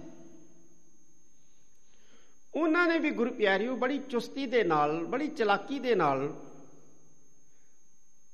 ਉਹਨਾਂ 2.54 2.86
ਨੇ 2.86 2.98
ਵੀ 2.98 3.10
ਗੁਰੂ 3.10 3.30
ਪਿਆਰਿਓ 3.30 3.76
ਬੜੀ 3.76 3.98
ਚੁਸਤੀ 4.10 4.46
ਦੇ 4.46 4.62
ਨਾਲ, 4.64 5.04
ਬੜੀ 5.06 5.28
ਚਲਾਕੀ 5.28 5.78
ਦੇ 5.78 5.94
ਨਾਲ 5.94 6.32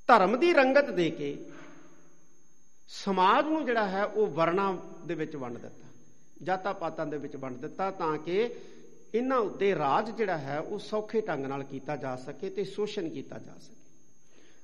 ਧਰਮ 0.09 0.37
ਦੀ 0.39 0.53
ਰੰਗਤ 0.53 0.89
ਦੇ 0.91 1.09
ਕੇ 1.11 1.35
ਸਮਾਜ 2.89 3.45
ਨੂੰ 3.45 3.65
ਜਿਹੜਾ 3.65 3.87
ਹੈ 3.89 4.03
ਉਹ 4.05 4.27
ਵਰਣਾ 4.27 4.71
ਦੇ 5.05 5.15
ਵਿੱਚ 5.15 5.35
ਵੰਡ 5.35 5.57
ਦਿੱਤਾ 5.57 5.87
ਜਾਤਾਂ 6.43 6.73
ਪਾਤਾਂ 6.73 7.05
ਦੇ 7.05 7.17
ਵਿੱਚ 7.17 7.35
ਵੰਡ 7.35 7.57
ਦਿੱਤਾ 7.57 7.89
ਤਾਂ 7.91 8.17
ਕਿ 8.17 8.49
ਇਹਨਾਂ 9.15 9.37
ਉੱਤੇ 9.37 9.73
ਰਾਜ 9.75 10.09
ਜਿਹੜਾ 10.11 10.37
ਹੈ 10.37 10.59
ਉਹ 10.59 10.79
ਸੌਖੇ 10.79 11.21
ਢੰਗ 11.21 11.45
ਨਾਲ 11.45 11.63
ਕੀਤਾ 11.63 11.95
ਜਾ 11.95 12.15
ਸਕੇ 12.15 12.49
ਤੇ 12.49 12.63
ਸ਼ੋਸ਼ਣ 12.63 13.09
ਕੀਤਾ 13.09 13.39
ਜਾ 13.39 13.53
ਸਕੇ। 13.59 13.73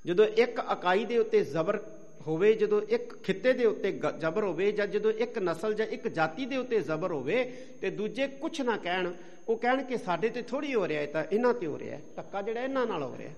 ਜਦੋਂ 0.05 0.25
ਇੱਕ 0.25 0.59
ਇਕਾਈ 0.71 1.05
ਦੇ 1.05 1.17
ਉੱਤੇ 1.17 1.43
ਜ਼ਬਰ 1.43 1.79
ਹੋਵੇ, 2.27 2.53
ਜਦੋਂ 2.53 2.81
ਇੱਕ 2.81 3.13
ਖਿੱਤੇ 3.23 3.53
ਦੇ 3.53 3.65
ਉੱਤੇ 3.65 3.91
ਜ਼ਬਰ 4.19 4.43
ਹੋਵੇ 4.43 4.71
ਜਾਂ 4.71 4.87
ਜਦੋਂ 4.87 5.11
ਇੱਕ 5.11 5.37
ਨਸਲ 5.39 5.73
ਜਾਂ 5.73 5.87
ਇੱਕ 5.87 6.07
ਜਾਤੀ 6.07 6.45
ਦੇ 6.45 6.57
ਉੱਤੇ 6.57 6.79
ਜ਼ਬਰ 6.81 7.11
ਹੋਵੇ 7.11 7.43
ਤੇ 7.81 7.89
ਦੂਜੇ 7.89 8.27
ਕੁਝ 8.27 8.61
ਨਾ 8.61 8.77
ਕਹਿਣ, 8.77 9.13
ਉਹ 9.47 9.57
ਕਹਿਣ 9.57 9.83
ਕਿ 9.83 9.97
ਸਾਡੇ 9.97 10.29
ਤੇ 10.29 10.41
ਥੋੜੀ 10.41 10.73
ਹੋ 10.75 10.87
ਰਿਹਾ 10.87 11.01
ਹੈ 11.01 11.05
ਤਾਂ 11.05 11.23
ਇਹਨਾਂ 11.31 11.53
ਤੇ 11.53 11.67
ਹੋ 11.67 11.79
ਰਿਹਾ 11.79 11.95
ਹੈ, 11.95 12.01
ਧੱਕਾ 12.15 12.41
ਜਿਹੜਾ 12.41 12.61
ਇਹਨਾਂ 12.61 12.85
ਨਾਲ 12.87 13.03
ਹੋ 13.03 13.17
ਰਿਹਾ 13.17 13.33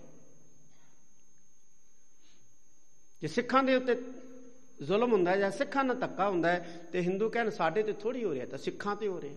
ਜੇ 3.22 3.28
ਸਿੱਖਾਂ 3.28 3.64
ਦੇ 3.64 3.76
ਉੱਤੇ 3.76 3.96
ਜ਼ੁਲਮ 4.84 5.12
ਹੁੰਦਾ 5.14 5.36
ਜਾਂ 5.38 5.52
ਸਿੱਖਾਂ 5.52 5.84
ਨਾਲ 5.84 6.00
ਧੱਕਾ 6.00 6.30
ਹੁੰਦਾ 6.30 6.60
ਤੇ 6.92 7.02
ਹਿੰਦੂ 7.02 7.30
ਕਹਿਣ 7.30 7.50
ਸਾਡੇ 7.50 7.84
ਤੇ 7.84 7.94
ਥੋੜੀ 7.94 8.24
ਹੋ 8.24 8.34
ਰਿਹਾ 8.34 8.46
ਤਾਂ 8.46 8.58
ਸਿੱਖਾਂ 8.58 8.96
ਤੇ 8.96 9.08
ਹੋ 9.08 9.22
ਰਿਹਾ। 9.22 9.34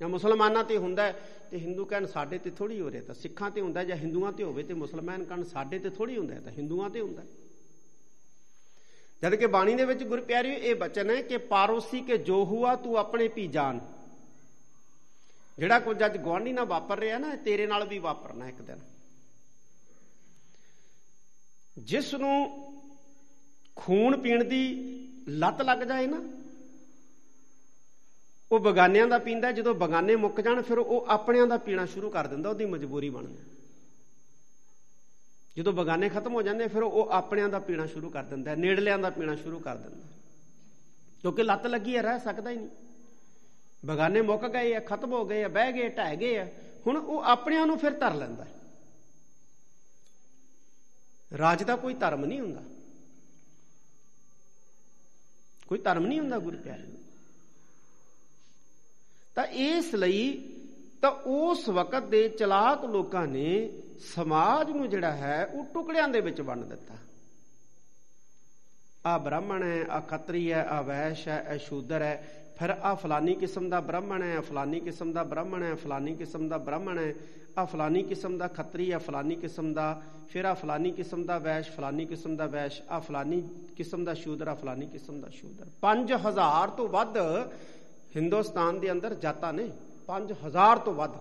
ਜਾਂ 0.00 0.08
ਮੁਸਲਮਾਨਾਂ 0.08 0.64
ਤੇ 0.64 0.76
ਹੁੰਦਾ 0.76 1.12
ਤੇ 1.50 1.58
ਹਿੰਦੂ 1.58 1.84
ਕਹਿਣ 1.84 2.06
ਸਾਡੇ 2.06 2.38
ਤੇ 2.38 2.50
ਥੋੜੀ 2.50 2.80
ਹੋ 2.80 2.90
ਰਿਹਾ 2.90 3.02
ਤਾਂ 3.02 3.14
ਸਿੱਖਾਂ 3.14 3.50
ਤੇ 3.50 3.60
ਹੁੰਦਾ 3.60 3.84
ਜਾਂ 3.84 3.96
ਹਿੰਦੂਆਂ 3.96 4.32
ਤੇ 4.32 4.44
ਹੋਵੇ 4.44 4.62
ਤੇ 4.62 4.74
ਮੁਸਲਮਾਨ 4.74 5.24
ਕਹਿਣ 5.24 5.44
ਸਾਡੇ 5.44 5.78
ਤੇ 5.78 5.90
ਥੋੜੀ 5.90 6.18
ਹੁੰਦਾ 6.18 6.40
ਤਾਂ 6.40 6.52
ਹਿੰਦੂਆਂ 6.52 6.90
ਤੇ 6.90 7.00
ਹੁੰਦਾ 7.00 7.22
ਜਦ 9.22 9.34
ਕਿ 9.34 9.46
ਬਾਣੀ 9.46 9.74
ਦੇ 9.74 9.84
ਵਿੱਚ 9.84 10.02
ਗੁਰ 10.04 10.20
ਪਿਆਰੀ 10.20 10.52
ਇਹ 10.52 10.74
ਬਚਨ 10.74 11.10
ਹੈ 11.10 11.22
ਕਿ 11.22 11.38
ਪਾਰੋਸੀ 11.38 12.00
ਕੇ 12.00 12.18
ਜੋ 12.18 12.44
ਹੁਆ 12.44 12.76
ਤੂੰ 12.76 12.96
ਆਪਣੇ 12.96 13.28
ਪੀ 13.28 13.46
ਜਾਣ 13.46 13.78
ਜਿਹੜਾ 15.58 15.78
ਕੁਝ 15.80 16.04
ਅੱਜ 16.04 16.16
ਗਵਾਂਢੀ 16.16 16.52
ਨਾਲ 16.52 16.64
ਵਾਪਰ 16.64 16.98
ਰਿਹਾ 16.98 17.18
ਨਾ 17.18 17.36
ਤੇਰੇ 17.36 17.66
ਨਾਲ 17.66 17.88
ਵੀ 17.88 17.98
ਵਾਪਰਨਾ 17.98 18.48
ਇੱਕ 18.48 18.62
ਦਿਨ। 18.62 18.80
ਜਿਸ 21.78 22.14
ਨੂੰ 22.14 22.65
ਖੂਨ 23.76 24.20
ਪੀਣ 24.20 24.44
ਦੀ 24.44 24.62
ਲੱਤ 25.28 25.62
ਲੱਗ 25.62 25.78
ਜਾਏ 25.78 26.06
ਨਾ, 26.06 26.22
ਉਹ 28.52 28.60
ਬਗਾਨਿਆਂ 28.60 29.06
ਦਾ 29.06 29.18
ਪੀਂਦਾ, 29.18 29.52
ਜਦੋਂ 29.52 29.74
ਬਗਾਨੇ 29.74 30.16
ਮੁੱਕ 30.16 30.40
ਜਾਣ, 30.40 30.62
ਫਿਰ 30.62 30.78
ਉਹ 30.78 31.06
ਆਪਣਿਆਂ 31.08 31.46
ਦਾ 31.46 31.56
ਪੀਣਾ 31.56 31.86
ਸ਼ੁਰੂ 31.86 32.10
ਕਰ 32.10 32.26
ਦਿੰਦਾ, 32.26 32.50
ਉਹਦੀ 32.50 32.64
ਮਜਬੂਰੀ 32.64 33.10
ਬਣ 33.10 33.22
ਜਾਂਦੀ। 33.22 33.56
ਜਦੋਂ 35.56 35.72
ਬਗਾਨੇ 35.72 36.08
ਖਤਮ 36.08 36.34
ਹੋ 36.34 36.42
ਜਾਂਦੇ, 36.42 36.68
ਫਿਰ 36.68 36.82
ਉਹ 36.82 37.08
ਆਪਣਿਆਂ 37.08 37.48
ਦਾ 37.48 37.58
ਪੀਣਾ 37.58 37.86
ਸ਼ੁਰੂ 37.86 38.10
ਕਰ 38.10 38.22
ਦਿੰਦਾ, 38.22 38.54
ਨੇੜਲਿਆਂ 38.54 38.98
ਦਾ 38.98 39.10
ਪੀਣਾ 39.10 39.36
ਸ਼ੁਰੂ 39.36 39.58
ਕਰ 39.58 39.76
ਦਿੰਦਾ। 39.76 40.06
ਕਿਉਂਕਿ 41.22 41.42
ਲੱਤ 41.42 41.66
ਲੱਗੀ 41.66 41.96
ਹੈ, 41.96 42.02
ਰਹਿ 42.02 42.20
ਸਕਦਾ 42.20 42.50
ਹੀ 42.50 42.56
ਨਹੀਂ। 42.56 42.68
ਬਗਾਨੇ 43.86 44.22
ਮੁੱਕ 44.22 44.46
ਗਏ 44.46 44.74
ਆ, 44.74 44.80
ਖਤਮ 44.80 45.12
ਹੋ 45.12 45.24
ਗਏ 45.24 45.44
ਆ, 45.44 45.48
ਬਹਿ 45.48 45.72
ਗਏ, 45.72 45.88
ਢਹਿ 45.88 46.16
ਗਏ 46.16 46.38
ਆ, 46.38 46.46
ਹੁਣ 46.86 46.96
ਉਹ 46.96 47.20
ਆਪਣਿਆਂ 47.20 47.66
ਨੂੰ 47.66 47.78
ਫਿਰ 47.78 47.90
ਧਰ 47.90 48.14
ਲੈਂਦਾ। 48.14 48.46
ਰਾਜ 51.38 51.62
ਦਾ 51.62 51.76
ਕੋਈ 51.76 51.94
ਧਰਮ 51.94 52.24
ਨਹੀਂ 52.24 52.40
ਹੁੰਦਾ। 52.40 52.62
ਕੋਈ 55.68 55.78
ਧਰਮ 55.78 56.06
ਨਹੀਂ 56.06 56.20
ਹੁੰਦਾ 56.20 56.38
ਗੁਰੂ 56.38 56.58
ਪਿਆਰੇ 56.58 56.82
ਤਾਂ 59.34 59.44
ਇਸ 59.44 59.94
ਲਈ 59.94 60.48
ਤਾਂ 61.02 61.10
ਉਸ 61.10 61.68
ਵਕਤ 61.68 62.02
ਦੇ 62.02 62.28
ਚਲਾਕ 62.28 62.84
ਲੋਕਾਂ 62.84 63.26
ਨੇ 63.26 63.82
ਸਮਾਜ 64.14 64.70
ਨੂੰ 64.70 64.88
ਜਿਹੜਾ 64.90 65.12
ਹੈ, 65.12 65.44
ਉਹ 65.44 65.64
ਟੁਕੜਿਆਂ 65.64 66.08
ਦੇ 66.08 66.20
ਵਿੱਚ 66.20 66.40
ਵੰਡ 66.40 66.64
ਦਿੱਤਾ। 66.64 66.94
ਆ 69.06 69.18
ਬ੍ਰਾਹਮਣ 69.18 69.62
ਹੈ, 69.62 69.84
ਆ 69.90 70.00
ਖੱਤਰੀ 70.00 70.52
ਹੈ, 70.52 70.64
ਆ 70.64 70.82
ਵੈਸ਼ 70.82 71.28
ਹੈ, 71.28 71.46
ਇਹ 71.54 71.58
ਸ਼ੂਦਰ 71.58 72.02
ਹੈ। 72.02 72.42
ਫਿਰ 72.58 72.70
ਆ 72.70 72.94
ਫਲਾਨੀ 72.94 73.34
ਕਿਸਮ 73.34 73.68
ਦਾ 73.68 73.80
ਬ੍ਰਾਹਮਣ 73.80 74.22
ਹੈ 74.22 74.40
ਫਲਾਨੀ 74.40 74.80
ਕਿਸਮ 74.80 75.12
ਦਾ 75.12 75.22
ਬ੍ਰਾਹਮਣ 75.22 75.62
ਹੈ 75.62 75.74
ਫਲਾਨੀ 75.74 76.14
ਕਿਸਮ 76.14 76.48
ਦਾ 76.48 76.58
ਬ੍ਰਾਹਮਣ 76.58 76.98
ਹੈ। 76.98 77.14
ਆ 77.58 77.64
ਫਲਾਨੀ 77.64 78.02
ਕਿਸਮ 78.02 78.36
ਦਾ 78.38 78.48
ਖੱਤਰੀ 78.48 78.92
ਹੈ 78.92 78.98
ਫਲਾਨੀ 78.98 79.36
ਕਿਸਮ 79.36 79.72
ਦਾ 79.74 80.02
ਫਿਰ 80.28 80.44
ਆ 80.44 80.54
ਫਲਾਨੀ 80.54 80.90
ਕਿਸਮ 80.90 81.24
ਦਾ 81.24 81.38
ਵੈਸ਼, 81.38 81.70
ਫਲਾਨੀ 81.70 82.04
ਕਿਸਮ 82.06 82.36
ਦਾ 82.36 82.46
ਵੈਸ਼, 82.46 82.82
ਆ 82.90 82.98
ਫਲਾਨੀ 83.00 83.40
ਕਿਸਮ 83.76 84.04
ਦਾ 84.04 84.14
ਸ਼ੂਦਰ, 84.14 84.48
ਆ 84.48 84.54
ਫਲਾਨੀ 84.54 84.86
ਕਿਸਮ 84.86 85.20
ਦਾ 85.20 85.28
ਸ਼ੂਦਰ। 85.28 85.66
5000 85.80 86.70
ਤੋਂ 86.70 86.88
ਵੱਧ 86.88 87.16
ਹਿੰਦੁਸਤਾਨ 88.16 88.80
ਦੇ 88.80 88.92
ਅੰਦਰ 88.92 89.14
ਜਾਤਾਂ 89.14 89.52
ਨੇ। 89.52 89.70
5000 90.06 90.78
ਤੋਂ 90.78 90.94
ਵੱਧ 90.94 91.12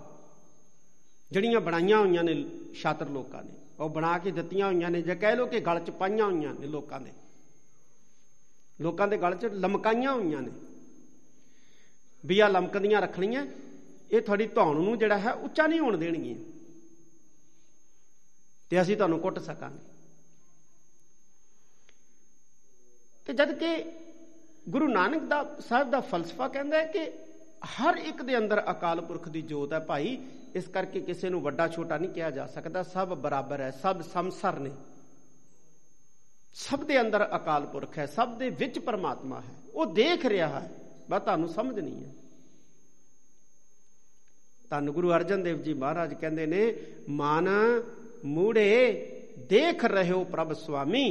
ਜਿਹੜੀਆਂ 1.31 1.61
ਬਣਾਈਆਂ 1.61 1.99
ਹੋਈਆਂ 1.99 2.23
ਨੇ 2.23 2.45
ਛਾਤਰ 2.81 3.09
ਲੋਕਾਂ 3.09 3.43
ਨੇ। 3.43 3.53
ਉਹ 3.79 3.89
ਬਣਾ 3.89 4.17
ਕੇ 4.17 4.31
ਦਿੱਤੀਆਂ 4.31 4.67
ਹੋਈਆਂ 4.67 4.89
ਨੇ, 4.89 5.01
ਜੇ 5.01 5.15
ਕਹਿ 5.15 5.35
ਲੋ 5.35 5.45
ਕਿ 5.45 5.59
ਗਲ 5.59 5.79
'ਚ 5.79 5.89
ਪਾਈਆਂ 5.91 6.25
ਹੋਈਆਂ 6.25 6.53
ਨੇ 6.53 6.67
ਲੋਕਾਂ 6.67 6.99
ਦੇ 7.01 7.11
ਲੋਕਾਂ 8.79 9.07
ਦੇ 9.07 9.17
ਗਲ 9.17 9.35
'ਚ 9.35 9.45
ਲਮਕਾਈਆਂ 9.45 10.13
ਹੋਈਆਂ 10.13 10.41
ਨੇ। 10.41 10.51
ਵੀ 12.25 12.39
ਆ 12.39 12.47
ਲਮਕਦੀਆਂ 12.47 13.01
ਰੱਖਣੀਆਂ 13.01 13.45
ਇਹ 14.11 14.21
ਤੁਹਾਡੀ 14.21 14.47
ਧੌਣ 14.47 14.75
ਨੂੰ 14.75 14.97
ਜਿਹੜਾ 14.97 15.17
ਹੈ 15.17 15.33
ਉੱਚਾ 15.33 15.67
ਨਹੀਂ 15.67 15.79
ਹੋਣ 15.79 15.97
ਦੇਣਗੀਆਂ। 15.97 16.37
ਤੇ 18.69 18.81
ਅਸੀਂ 18.81 18.97
ਤੁਹਾਨੂੰ 18.97 19.19
ਕੁੱਟ 19.19 19.39
ਸਕਾਂਗੇ। 19.39 19.79
ਤੇ 23.25 23.33
ਜਦ 23.33 23.57
ਕਿ 23.57 23.91
ਗੁਰੂ 24.69 24.87
ਨਾਨਕ 24.87 25.23
ਦਾ 25.23 25.55
ਸਾਹਿਬ 25.69 25.91
ਦਾ 25.91 25.99
ਫਲਸਫਾ 25.99 26.47
ਕਹਿੰਦਾ 26.47 26.77
ਹੈ 26.77 26.85
ਕਿ 26.85 27.11
ਹਰ 27.65 27.95
ਇੱਕ 27.95 28.21
ਦੇ 28.21 28.37
ਅੰਦਰ 28.37 28.71
ਅਕਾਲ 28.71 29.01
ਪੁਰਖ 29.01 29.29
ਦੀ 29.29 29.41
ਜੋਤ 29.41 29.73
ਹੈ 29.73 29.79
ਭਾਈ, 29.79 30.25
ਇਸ 30.55 30.67
ਕਰਕੇ 30.67 31.01
ਕਿਸੇ 31.01 31.29
ਨੂੰ 31.29 31.41
ਵੱਡਾ 31.41 31.67
ਛੋਟਾ 31.67 31.97
ਨਹੀਂ 31.97 32.09
ਕਿਹਾ 32.09 32.31
ਜਾ 32.31 32.47
ਸਕਦਾ। 32.47 32.83
ਸਭ 32.83 33.07
ਬਰਾਬਰ 33.07 33.61
ਹੈ, 33.61 33.71
ਸਭ 33.71 34.01
ਸਮਸਰ 34.01 34.59
ਨੇ। 34.59 34.71
ਸਭ 36.53 36.79
ਦੇ 36.79 37.01
ਅੰਦਰ 37.01 37.35
ਅਕਾਲ 37.35 37.65
ਪੁਰਖ 37.65 37.97
ਹੈ, 37.97 38.05
ਸਭ 38.05 38.37
ਦੇ 38.37 38.49
ਵਿੱਚ 38.49 38.79
ਪਰਮਾਤਮਾ 38.79 39.41
ਹੈ। 39.41 39.55
ਉਹ 39.73 39.85
ਦੇਖ 39.85 40.25
ਰਿਹਾ 40.25 40.59
ਹੈ। 40.59 40.69
ਬਸ 41.09 41.21
ਤੁਹਾਨੂੰ 41.21 41.49
ਸਮਝ 41.49 41.79
ਨਹੀਂ 41.79 42.05
ਹੈ। 42.05 42.13
ਤਨ 44.69 44.91
ਗੁਰੂ 44.91 45.11
ਅਰਜਨ 45.11 45.43
ਦੇਵ 45.43 45.61
ਜੀ 45.61 45.73
ਮਹਾਰਾਜ 45.73 46.13
ਕਹਿੰਦੇ 46.13 46.45
ਨੇ, 46.45 46.73
ਮਨ 47.09 47.49
ਮੂੜੇ 48.25 48.71
ਦੇਖ 49.49 49.85
ਰਹਿਓ 49.85 50.23
ਪ੍ਰਭ 50.23 50.53
ਸੁਆਮੀ 50.53 51.05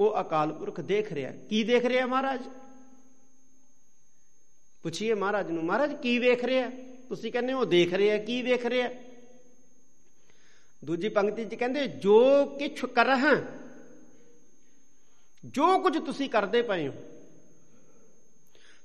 ਉਹ 0.00 0.20
ਅਕਾਲ 0.20 0.52
ਪੁਰਖ 0.52 0.80
ਦੇਖ 0.80 1.12
ਰਿਹਾ। 1.12 1.32
ਕੀ 1.48 1.62
ਦੇਖ 1.64 1.84
ਰਿਹਾ 1.84 2.06
ਮਹਾਰਾਜ? 2.06 2.42
ਪੁੱਛੀਏ 4.82 5.14
ਮਹਾਰਾਜ 5.14 5.50
ਨੂੰ, 5.50 5.64
ਮਹਾਰਾਜ, 5.64 5.94
ਕੀ 5.94 6.18
ਵੇਖ 6.18 6.44
ਰਿਹਾ? 6.44 6.70
ਤੁਸੀਂ 7.08 7.32
ਕਹਿੰਦੇ 7.32 7.52
ਹੋ, 7.52 7.64
ਦੇਖ 7.64 7.94
ਰਿਹਾ, 7.94 8.18
ਕੀ 8.18 8.40
ਵੇਖ 8.42 8.66
ਰਿਹਾ? 8.66 8.88
ਦੂਜੀ 10.84 11.08
ਪੰਕਤੀ 11.08 11.44
'ਚ 11.44 11.54
ਕਹਿੰਦੇ, 11.54 11.86
ਜੋ 11.86 12.44
ਕਿਛ 12.58 12.84
ਕਰਹ, 12.84 13.26
ਜੋ 15.44 15.78
ਕੁਝ 15.78 15.98
ਤੁਸੀਂ 15.98 16.28
ਕਰਦੇ 16.30 16.62
ਪਏ 16.62 16.86
ਹੋ, 16.88 16.92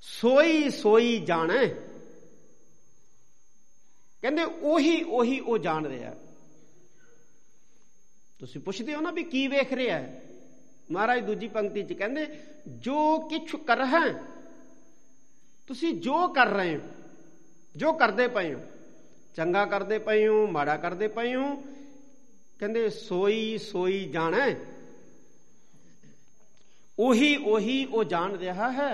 ਸੋਈ 0.02 0.70
ਸੋਈ 0.70 1.18
ਜਾਣੈ। 1.20 1.68
ਕਹਿੰਦੇ 4.26 4.44
ਉਹੀ 4.44 5.02
ਉਹੀ 5.04 5.40
ਉਹ 5.40 5.58
ਜਾਣ 5.58 5.86
ਰਿਹਾ। 5.86 6.14
ਤੁਸੀਂ 8.40 8.62
ਪੁੱਛਦੇ 8.62 8.96
ਹੋ 8.96 9.02
ਨਾ 9.02 9.12
ਵੀ 9.12 9.24
ਕੀ 9.24 9.48
ਵੇਖ 9.48 9.74
ਰਿਹਾ 9.74 9.98
ਹੈ? 9.98 10.22
ਮਹਾਰਾਜ 10.92 11.24
ਦੂਜੀ 11.26 11.48
ਪੰਕਤੀ 11.48 11.84
'ਚ 11.84 11.94
ਕਹਿੰਦੇ, 11.94 12.26
ਜੋ 12.68 13.20
ਕਿਛ 13.20 13.56
ਕਰਹ 13.56 13.94
ਤੁਸੀਂ 15.68 15.94
ਜੋ 15.94 16.28
ਕਰ 16.28 16.48
ਰਹੇ 16.48 16.76
ਹੋ, 16.78 16.82
ਜੋ 17.76 17.94
ਕਰਦੇ 17.94 18.28
ਪਏ 18.28 18.54
ਹੋ, 18.54 18.60
ਚੰਗਾ 19.36 19.66
ਕਰਦੇ 19.66 20.00
ਪਏ 20.00 20.28
ਹੋ, 20.28 20.46
ਮਾੜਾ 20.48 20.78
ਕਰਦੇ 20.78 21.08
ਪਏ 21.08 21.36
ਹੋ, 21.36 21.56
ਕਹਿੰਦੇ 22.60 22.90
ਸੋਈ 22.90 23.58
ਸੋਈ 23.58 24.06
ਜਾਣੈ 24.06 24.54
ਉਹੀ 27.00 27.36
ਉਹੀ 27.36 27.86
ਉਹ 27.86 28.04
ਜਾਣ 28.04 28.36
ਰਿਹਾ 28.36 28.72
ਹੈ। 28.72 28.94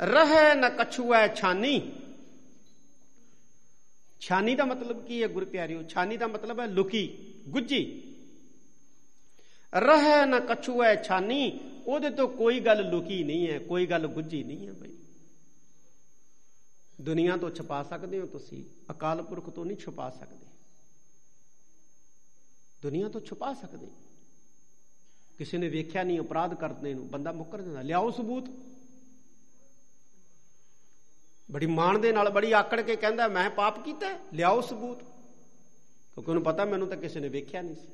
ਰਹਿ 0.00 0.54
ਨ 0.54 0.68
ਕਛੂਐ 0.68 1.26
ਛਾਨੀ। 1.34 2.01
ਛਾਨੀ 4.22 4.54
ਦਾ 4.54 4.64
ਮਤਲਬ 4.64 5.06
ਕੀ 5.06 5.22
ਹੈ 5.22 5.28
ਗੁਰ 5.28 5.44
ਪਿਆਰਿਓ? 5.44 5.82
ਛਾਨੀ 5.82 6.16
ਦਾ 6.16 6.26
ਮਤਲਬ 6.26 6.60
ਹੈ 6.60 6.66
ਲੁਕੀ, 6.66 7.34
ਗੁੱਜੀ। 7.48 8.14
ਰਹਿ 9.74 10.26
ਨ 10.26 10.40
ਕਛੂਐ 10.40 11.02
ਛਾਨੀ, 11.02 11.60
ਉਹਦੇ 11.86 12.10
ਤੋਂ 12.10 12.28
ਕੋਈ 12.28 12.60
ਗੱਲ 12.60 12.90
ਲੁਕੀ 12.90 13.24
ਨਹੀਂ 13.24 13.48
ਹੈ, 13.48 13.58
ਕੋਈ 13.58 13.86
ਗੱਲ 13.86 14.06
ਗੁੱਜੀ 14.06 14.44
ਨਹੀਂ 14.44 14.66
ਹੈ 14.66 14.72
ਬਈ। 14.72 14.96
ਦੁਨੀਆ 17.00 17.36
ਤੋਂ 17.36 17.50
ਛੁਪਾ 17.50 17.82
ਸਕਦੇ 17.82 18.20
ਹੋ 18.20 18.26
ਤੁਸੀਂ, 18.26 18.64
ਅਕਾਲ 18.90 19.22
ਪੁਰਖ 19.22 19.50
ਤੋਂ 19.50 19.64
ਨਹੀਂ 19.64 19.76
ਛੁਪਾ 19.76 20.10
ਸਕਦੇ। 20.10 20.46
ਦੁਨੀਆ 22.82 23.08
ਤੋਂ 23.08 23.20
ਛੁਪਾ 23.20 23.54
ਸਕਦੇ। 23.54 23.86
ਕਿਸੇ 25.38 25.58
ਨੇ 25.58 25.68
ਵੇਖਿਆ 25.68 26.02
ਨਹੀਂ, 26.02 26.20
ਅਪਰਾਧ 26.20 26.54
ਕਰਦੇ 26.54 26.94
ਨੂੰ, 26.94 27.08
ਬੰਦਾ 27.08 27.32
ਮੁੱਕਰ 27.32 27.62
ਜਾਂਦਾ। 27.62 27.82
ਲਿਆਓ 27.82 28.10
ਸਬੂਤ। 28.10 28.44
ਬੜੀ 31.52 31.66
ਮਾਣ 31.66 31.98
ਦੇ 31.98 32.12
ਨਾਲ, 32.12 32.30
ਬੜੀ 32.30 32.52
ਆਕੜ 32.52 32.80
ਕੇ 32.80 32.96
ਕਹਿੰਦਾ, 32.96 33.28
ਮੈਂ 33.28 33.50
ਪਾਪ 33.50 33.84
ਕੀਤਾ 33.84 34.18
ਲਿਆਓ 34.34 34.60
ਸਬੂਤ। 34.60 34.98
ਕਿਉਂਕਿ 35.00 36.30
ਉਹਨੂੰ 36.30 36.42
ਪਤਾ, 36.42 36.64
ਮੈਨੂੰ 36.64 36.88
ਤਾਂ 36.88 36.96
ਕਿਸੇ 36.96 37.20
ਨੇ 37.20 37.28
ਵੇਖਿਆ 37.28 37.62
ਨਹੀਂ 37.62 37.74
ਸੀ। 37.74 37.88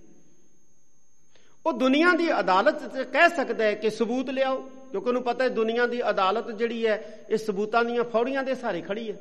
ਉਹ 1.67 1.73
ਦੁਨੀਆ 1.73 2.13
ਦੀ 2.13 2.41
ਅਦਾਲਤ 2.41 2.95
'ਚ 2.95 3.03
ਕਹਿ 3.03 3.29
ਸਕਦਾ 3.29 3.65
ਹੈ 3.65 3.75
ਕਿ 3.75 3.91
ਸਬੂਤ 3.91 4.31
ਲਿਆਓ, 4.31 4.63
ਕਿਉਂਕਿ 4.91 5.09
ਉਹਨੂੰ 5.09 5.23
ਪਤਾ 5.23 5.45
ਹੈ 5.45 5.49
ਦੁਨੀਆ 5.49 5.87
ਦੀ 5.87 6.11
ਅਦਾਲਤ 6.11 6.51
ਜਿਹੜੀ 6.51 6.87
ਹੈ, 6.87 7.27
ਇਹ 7.29 7.37
ਸਬੂਤਾਂ 7.37 7.85
ਦੀਆਂ 7.85 8.05
ਫੌੜੀਆਂ 8.05 8.43
ਦੇ 8.43 8.55
ਸਾਰੇ 8.55 8.81
ਖੜੀ 8.81 9.13
ਹੈ। 9.13 9.17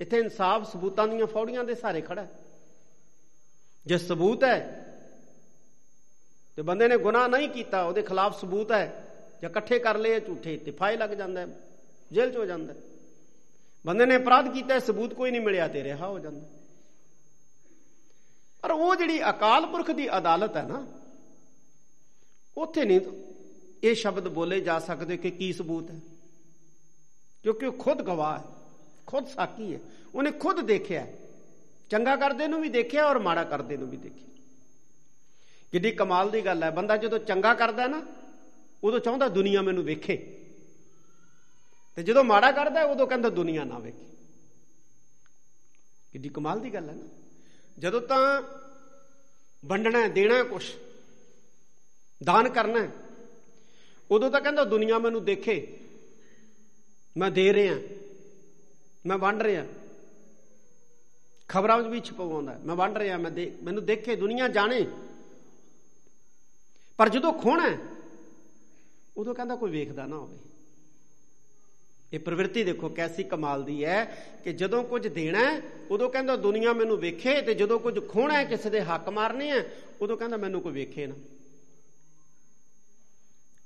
ਇੱਥੇ 0.00 0.18
ਇਨਸਾਫ 0.18 0.72
ਸਬੂਤਾਂ 0.72 1.08
ਦੀਆਂ 1.08 1.26
ਫੌੜੀਆਂ 1.26 1.64
ਦੇ 1.64 1.74
ਸਾਰੇ 1.74 2.00
ਖੜਾ 2.00 2.22
ਹੈ। 2.22 2.30
ਜੇ 3.86 3.98
ਸਬੂਤ 3.98 4.44
ਹੈ, 4.44 4.86
ਤੇ 6.56 6.62
ਬੰਦੇ 6.62 6.88
ਨੇ 6.88 6.96
ਗੁਨਾਹ 6.96 7.28
ਨਹੀਂ 7.28 7.48
ਕੀਤਾ, 7.48 7.82
ਉਹਦੇ 7.82 8.02
ਖਿਲਾਫ 8.02 8.40
ਸਬੂਤ 8.40 8.72
ਹੈ, 8.72 9.04
ਜਾਂ 9.42 9.50
ਇਕੱਠੇ 9.50 9.78
ਕਰ 9.78 9.98
ਲਏ 9.98 10.20
ਝੂਠੇ 10.20 10.56
ਤੇ 10.56 10.70
ਫਾਇ 10.70 10.96
ਲੱਗ 10.96 11.10
ਜਾਂਦਾ 11.10 11.40
ਹੈ, 11.40 11.46
ਜੇਲ੍ਹ 12.12 12.32
'ਚ 12.32 12.36
ਹੋ 12.36 12.44
ਜਾਂਦਾ 12.44 12.74
ਬੰਦੇ 13.84 14.06
ਨੇ 14.06 14.16
ਅਪਰਾਧ 14.16 14.52
ਕੀਤਾ 14.54 14.78
ਸਬੂਤ 14.78 15.14
ਕੋਈ 15.14 15.30
ਨਹੀਂ 15.30 15.40
ਮਿਲਿਆ 15.40 15.68
ਤੇ 15.68 15.82
ਰਿਹਾ 15.84 16.06
ਹੋ 16.06 16.18
ਜਾਂਦਾ। 16.18 16.46
ਪਰ 18.62 18.70
ਉਹ 18.70 18.94
ਜਿਹੜੀ 18.96 19.18
ਅਕਾਲ 19.30 19.66
ਪੁਰਖ 19.66 19.90
ਦੀ 19.90 20.08
ਅਦਾਲਤ 20.18 20.56
ਹੈ 20.56 20.62
ਨਾ, 20.62 20.86
ਉੱਥੇ 22.56 22.84
ਨਹੀਂ 22.84 23.00
ਇਹ 23.82 23.94
ਸ਼ਬਦ 23.94 24.28
ਬੋਲੇ 24.28 24.60
ਜਾ 24.60 24.78
ਸਕਦੇ 24.78 25.16
ਕਿ 25.16 25.30
ਕੀ 25.30 25.52
ਸਬੂਤ 25.52 25.90
ਹੈ। 25.90 26.00
ਕਿਉਂਕਿ 27.44 27.66
ਉਹ 27.66 27.72
ਖੁਦ 27.72 28.02
ਗਵਾਹ 28.02 28.38
ਹੈ, 28.38 28.44
ਖੁਦ 29.06 29.26
ਸਾਕੀ 29.26 29.74
ਹੈ, 29.74 29.80
ਉਹਨੇ 30.14 30.30
ਖੁਦ 30.30 30.60
ਦੇਖਿਆ 30.60 31.06
ਚੰਗਾ 31.90 32.16
ਕਰਦੇ 32.16 32.46
ਨੂੰ 32.48 32.60
ਵੀ 32.60 32.68
ਦੇਖਿਆ 32.68 33.06
ਔਰ 33.06 33.18
ਮਾੜਾ 33.18 33.44
ਕਰਦੇ 33.44 33.76
ਨੂੰ 33.76 33.88
ਵੀ 33.90 33.96
ਦੇਖਿਆ। 33.96 34.28
ਕਿੱਡੀ 35.72 35.90
ਕਮਾਲ 35.90 36.30
ਦੀ 36.30 36.40
ਗੱਲ 36.40 36.62
ਹੈ, 36.62 36.70
ਬੰਦਾ 36.70 36.96
ਜਦੋਂ 36.96 37.18
ਚੰਗਾ 37.18 37.54
ਕਰਦਾ 37.54 37.86
ਨਾ, 37.86 38.02
ਉਦੋਂ 38.84 39.00
ਚਾਹੁੰਦਾ 39.00 39.28
ਦੁਨੀਆ 39.28 39.62
ਮੈਨੂੰ 39.62 39.84
ਵੇਖੇ। 39.84 40.16
ਤੇ 41.96 42.02
ਜਦੋਂ 42.02 42.24
ਮਾੜਾ 42.24 42.52
ਕਰਦਾ 42.52 42.82
ਉਦੋਂ 42.82 43.06
ਕਹਿੰਦਾ 43.06 43.28
ਦੁਨੀਆ 43.28 43.64
ਨਾ 43.64 43.78
ਵੇਖੇ। 43.78 44.06
ਕਿੱਡੀ 46.12 46.28
ਕਮਾਲ 46.28 46.60
ਦੀ 46.60 46.74
ਗੱਲ 46.74 46.88
ਹੈ 46.88 46.94
ਨਾ। 46.94 47.08
ਜਦੋਂ 47.78 48.00
ਤਾਂ 48.00 48.42
ਵੰਡਣਾ 49.64 50.08
ਦੇਣਾ 50.08 50.42
ਕੁਛ, 50.42 50.74
ਦਾਨ 52.24 52.48
ਕਰਨਾ 52.48 52.88
ਉਦੋਂ 54.10 54.30
ਤਾਂ 54.30 54.40
ਕਹਿੰਦਾ 54.40 54.64
ਦੁਨੀਆ 54.64 54.98
ਮੈਨੂੰ 54.98 55.24
ਦੇਖੇ। 55.24 55.78
ਮੈਂ 57.16 57.30
ਦੇ 57.30 57.52
ਰਿਹਾ, 57.52 57.76
ਮੈਂ 59.06 59.18
ਵੰਡ 59.18 59.42
ਰਿਹਾ। 59.42 59.66
ਖਬਰਾਂ 61.48 61.78
ਵਿੱਚ 61.78 61.88
ਵੀ 61.88 62.00
ਛਪਵਾਉਂਦਾ 62.00 62.58
ਮੈਂ 62.64 62.76
ਵੰਡ 62.76 62.98
ਰਿਹਾ, 62.98 63.16
ਮੈਂ 63.16 63.30
ਮੈਨੂੰ 63.62 63.84
ਦੇਖੇ, 63.84 64.16
ਦੁਨੀਆ 64.16 64.48
ਜਾਣੇ। 64.48 64.86
ਪਰ 66.96 67.08
ਜਦੋਂ 67.08 67.32
ਖੋਣਾ 67.32 67.76
ਉਦੋਂ 69.16 69.34
ਕਹਿੰਦਾ 69.34 69.56
ਕੋਈ 69.56 69.70
ਵੇਖਦਾ 69.70 70.06
ਨਾ 70.06 70.16
ਹੋਵੇ। 70.16 70.38
ਇਹ 72.12 72.20
ਪ੍ਰਵਿਰਤੀ 72.20 72.64
ਦੇਖੋ 72.64 72.88
ਕੈਸੀ 72.88 73.24
ਕਮਾਲ 73.24 73.64
ਦੀ 73.64 73.84
ਹੈ 73.84 74.04
ਕਿ 74.44 74.52
ਜਦੋਂ 74.52 74.84
ਕੁਝ 74.84 75.08
ਦੇਣਾ 75.08 75.60
ਉਦੋਂ 75.90 76.10
ਕਹਿੰਦਾ 76.10 76.36
ਦੁਨੀਆ 76.36 76.72
ਮੈਨੂੰ 76.72 76.96
ਵੇਖੇ 76.96 77.42
ਤੇ 77.42 77.54
ਜਦੋਂ 77.54 77.78
ਕੁਝ 77.80 78.08
ਖੋਣਾ 78.08 78.34
ਹੈ, 78.34 78.44
ਕਿਸੇ 78.44 78.70
ਦੇ 78.70 78.80
ਹੱਕ 78.80 79.08
ਮਾਰਨੇ 79.08 79.50
ਆ 79.50 79.64
ਉਦੋਂ 80.00 80.16
ਕਹਿੰਦਾ 80.16 80.36
ਮੈਨੂੰ 80.36 80.60
ਕੋਈ 80.60 80.72
ਵੇਖੇ 80.72 81.06
ਨਾ। 81.06 81.14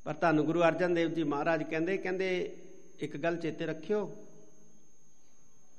ਪਰ 0.04 0.14
ਤੁਹਾਨੂੰ 0.14 0.44
ਗੁਰੂ 0.44 0.60
ਅਰਜਨ 0.60 0.94
ਦੇਵ 0.94 1.14
ਜੀ 1.14 1.22
ਮਹਾਰਾਜ 1.22 1.62
ਕਹਿੰਦੇ 1.62 1.98
ਕਹਿੰਦੇ 1.98 2.56
ਇੱਕ 3.00 3.16
ਗੱਲ 3.16 3.36
ਚੇਤੇ 3.36 3.66
ਰੱਖਿਓ। 3.66 4.16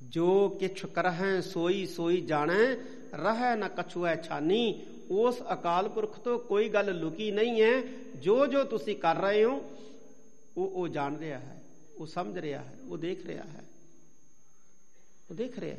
ਜੋ 0.02 0.50
ਕਿਛ 0.50 0.86
ਕਰਹਿ, 0.86 1.42
ਸੋਈ 1.42 1.86
ਸੋਈ 1.86 2.22
ਜਾਣੈ, 2.22 2.76
ਰਹਿ 3.14 3.56
ਨ 3.56 3.68
ਕਛੁਐ 3.68 4.16
ਛਾਨੀ, 4.16 4.86
ਉਸ 5.12 5.42
ਅਕਾਲ 5.54 5.90
ਪੁਰਖ 5.90 6.20
ਤੋਂ 6.20 6.40
ਕੋਈ 6.40 6.70
ਗੱਲ 6.70 7.00
ਲੁਕੀ 7.00 7.32
ਨਹੀਂ 7.32 7.62
ਹੈ। 7.62 7.82
ਜੋ 8.16 8.46
ਜੋ 8.46 8.64
ਤੁਸੀਂ 8.64 8.96
ਕਰ 8.96 9.16
ਰਹੇ 9.16 9.44
ਹੋ, 9.44 9.72
ਉਹ 10.58 10.68
ਉਹ 10.68 10.88
ਜਾਣ 10.88 11.18
ਰਿਹਾ 11.18 11.40
ਹੈ। 11.40 11.57
ਉਹ 11.98 12.06
ਸਮਝ 12.06 12.38
ਰਿਹਾ 12.38 12.64
ਹੈ, 12.64 12.78
ਉਹ 12.88 12.98
ਦੇਖ 12.98 13.26
ਰਿਹਾ 13.26 13.44
ਹੈ। 13.44 13.64
ਉਹ 15.30 15.36
ਦੇਖ 15.36 15.60
ਰਿਹਾ 15.60 15.78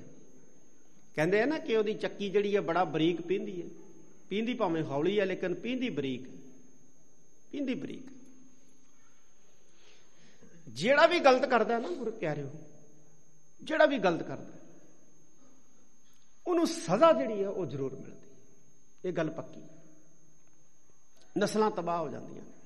ਕਹਿੰਦੇ 1.14 1.40
ਆ 1.42 1.44
ਨਾ 1.46 1.58
ਕਿ 1.58 1.76
ਉਹਦੀ 1.76 1.94
ਚੱਕੀ 1.94 2.28
ਜਿਹੜੀ 2.30 2.56
ਹੈ 2.56 2.60
ਬੜਾ 2.60 2.84
ਬਰੀਕ 2.84 3.20
ਪੀਂਦੀ 3.20 3.62
ਹੈ। 3.62 3.68
ਪੀਂਦੀ 4.28 4.54
ਭਾਵੇਂ 4.54 4.82
ਹੌਲੀ 4.82 5.20
ਹੈ, 5.20 5.24
ਲੇਕਿਨ 5.24 5.54
ਪੀਂਦੀ 5.54 5.90
ਬਰੀਕ। 5.90 6.28
ਪੀਂਦੀ 7.50 7.74
ਬਰੀਕ। 7.74 8.06
ਜਿਹੜਾ 10.68 11.06
ਵੀ 11.06 11.20
ਗਲਤ 11.20 11.44
ਕਰਦਾ 11.44 11.78
ਨਾ, 11.78 11.88
ਗੁਰੂ 11.88 12.10
ਪਿਆਰਿਓ, 12.10 12.50
ਜਿਹੜਾ 13.62 13.86
ਵੀ 13.86 13.98
ਗਲਤ 13.98 14.22
ਕਰਦਾ, 14.22 14.58
ਉਹਨੂੰ 16.46 16.66
ਸਜ਼ਾ 16.66 17.12
ਜਿਹੜੀ 17.12 17.42
ਹੈ, 17.42 17.48
ਉਹ 17.48 17.66
ਜ਼ਰੂਰ 17.66 17.94
ਮਿਲਦੀ। 17.96 19.08
ਇਹ 19.08 19.12
ਗੱਲ 19.12 19.30
ਪੱਕੀ 19.30 19.62
ਨਸਲਾਂ 21.38 21.70
ਤਬਾਹ 21.70 22.02
ਹੋ 22.02 22.08
ਜਾਂਦੀਆਂ 22.08 22.42
ਨੇ। 22.42 22.57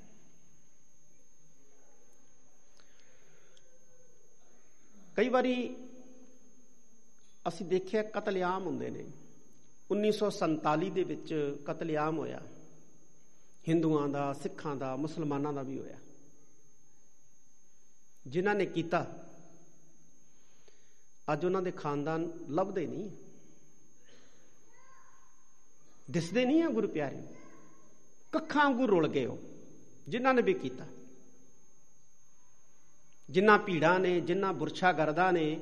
ਕਈ 5.17 5.29
ਵਾਰੀ 5.29 5.77
ਅਸੀਂ 7.49 7.67
ਦੇਖਿਆ 7.67 8.03
ਕਤਲੇਆਮ 8.03 8.67
ਹੁੰਦੇ 8.67 8.91
ਨੇ। 8.91 9.05
1947 9.91 10.91
ਦੇ 10.91 11.05
ਵਿੱਚ 11.05 11.57
ਕਤਲੇਆਮ 11.67 12.19
ਹੋਇਆ। 12.19 12.41
ਹਿੰਦੂਆਂ 13.69 14.09
ਦਾ, 14.09 14.33
ਸਿੱਖਾਂ 14.33 14.77
ਦਾ, 14.77 14.97
ਮੁਸਲਮਾਨਾਂ 14.97 15.53
ਦਾ 15.53 15.63
ਵੀ 15.63 15.79
ਹੋਇਆ। 15.79 15.99
ਜਿਨ੍ਹਾਂ 18.27 18.55
ਨੇ 18.55 18.67
ਕੀਤਾ, 18.67 19.29
ਅੱਜ 21.33 21.45
ਉਹਨਾਂ 21.45 21.63
ਦੇ 21.63 21.71
ਖਾਨਦਾਨ 21.71 22.33
ਲੱਭਦੇ 22.49 22.87
ਨਹੀਂ। 22.87 23.11
ਦਿਸਦੇ 26.11 26.45
ਨਹੀਂ 26.45 26.63
ਆ 26.63 26.69
ਗੁਰੂ 26.69 26.89
ਪਿਆਰੇ। 26.89 27.23
ਕੱਖਾਂ 28.33 28.71
ਵਾਂਗੂ 28.71 28.87
ਰੁਲ 28.89 29.09
ਗਏ 29.09 29.27
ਉਹ, 29.27 29.39
ਜਿਨ੍ਹਾਂ 30.09 30.35
ਨੇ 30.35 30.43
ਵੀ 30.43 30.55
ਕੀਤਾ। 30.55 30.87
ਜਿਨ੍ਹਾਂ 33.33 33.59
ਭੀੜਾਂ 33.59 34.01
ਨੇ 34.01 34.21
ਜਿਨ੍ਹਾਂ 34.21 34.53
ਬੁਰਛਾ 34.53 34.93
ਗਰਦਾ 34.93 35.31
ਨੇ, 35.31 35.61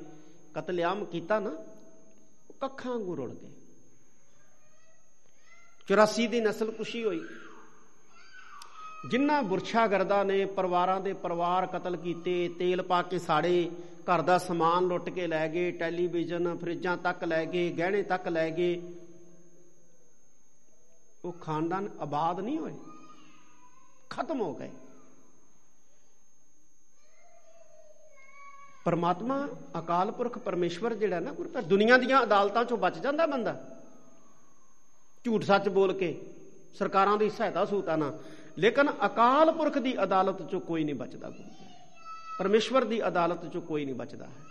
ਕਤਲੇਆਮ 0.55 1.05
ਕੀਤਾ 1.05 1.41
ਨਾ, 1.41 1.51
ਉਹ 2.51 2.55
ਕੱਖਾਂ 2.61 2.93
ਵਾਂਗੂ 2.93 3.17
ਰੁਲ 3.17 3.35
ਗਏ। 3.35 3.51
84 5.87 6.27
ਦੀ 6.27 6.41
ਨਸਲ 6.41 6.71
ਕੁਸ਼ੀ 6.71 7.05
ਹੋਈ। 7.05 7.21
ਜਿਨ੍ਹਾਂ 9.11 9.43
ਬੁਰਛਾ 9.43 9.87
ਗਰਦਾ 9.87 10.25
ਨੇ, 10.25 10.45
ਪਰਿਵਾਰਾਂ 10.45 11.01
ਦੇ 11.01 11.13
ਪਰਿਵਾਰ 11.13 11.67
ਕਤਲ 11.67 11.97
ਕੀਤੇ, 11.97 12.49
ਤੇਲ 12.49 12.83
ਪਾ 12.83 13.03
ਕੇ 13.03 13.19
ਸਾੜੇ, 13.19 13.71
ਘਰ 14.03 14.23
ਦਾ 14.23 14.39
ਸਮਾਨ 14.39 14.85
ਲੁੱਟ 14.85 15.11
ਕੇ 15.11 15.27
ਲੈ 15.27 15.49
ਗਏ, 15.49 15.71
ਟੈਲੀਵਿਜ਼ਨ, 15.71 16.57
ਫਰਿੱਜਾਂ 16.57 16.97
ਤੱਕ 16.97 17.25
ਲੈ 17.25 17.45
ਗਏ, 17.45 17.71
ਗਹਿਣੇ 17.71 18.03
ਤੱਕ 18.03 18.29
ਲੈ 18.29 18.51
ਗਏ। 18.51 18.83
ਉਹ 21.25 21.33
ਖਾਨਦਾਨ 21.33 21.89
ਆਬਾਦ 22.01 22.41
ਨਹੀਂ 22.41 22.59
ਹੋਏ। 22.59 22.75
ਖਤਮ 24.11 24.41
ਹੋ 24.41 24.55
ਗਏ। 24.55 24.71
ਪਰਮਾਤਮਾ 28.85 29.47
ਅਕਾਲ 29.79 30.11
ਪੁਰਖ 30.11 30.39
ਪਰਮੇਸ਼ਵਰ 30.39 30.95
ਜਿਹੜਾ 30.95 31.21
ਨਾ 31.21 31.33
ਗੁਰੂ 31.33 31.61
ਦੁਨੀਆ 31.63 31.97
ਦੀਆਂ 31.99 32.23
ਅਦਾਲਤਾਂ 32.23 32.65
ਚੋਂ 32.65 32.79
ਬਚ 32.79 32.99
ਜਾਂਦਾ 32.99 33.27
ਬੰਦਾ। 33.27 33.55
ਝੂਠ 35.25 35.45
ਸੱਚ 35.45 35.69
ਬੋਲ 35.69 35.93
ਕੇ 35.93 36.15
ਸਰਕਾਰਾਂ 36.79 37.17
ਦੀ 37.17 37.31
ਸਹਾਇਤਾ 37.31 37.65
ਸੂਤਾ 37.65 37.97
ਨਾ 37.97 38.13
ਲੇਕਿਨ 38.59 38.91
ਅਕਾਲ 39.07 39.53
ਪੁਰਖ 39.53 39.79
ਦੀ 39.79 40.03
ਅਦਾਲਤ 40.03 40.43
ਚੋਂ 40.51 40.61
ਕੋਈ 40.61 40.85
ਨਹੀਂ 40.85 40.95
ਬਚਦਾ 40.95 41.31
ਗੁਰੂ 41.31 41.51
ਪਰਮੇਸ਼ਵਰ 42.39 42.85
ਦੀ 42.85 43.07
ਅਦਾਲਤ 43.09 43.45
ਚੋਂ 43.53 43.63
ਕੋਈ 43.63 43.85
ਨਹੀਂ 43.85 43.95
ਬਚਦਾ 43.95 44.27
ਹੈ। 44.27 44.49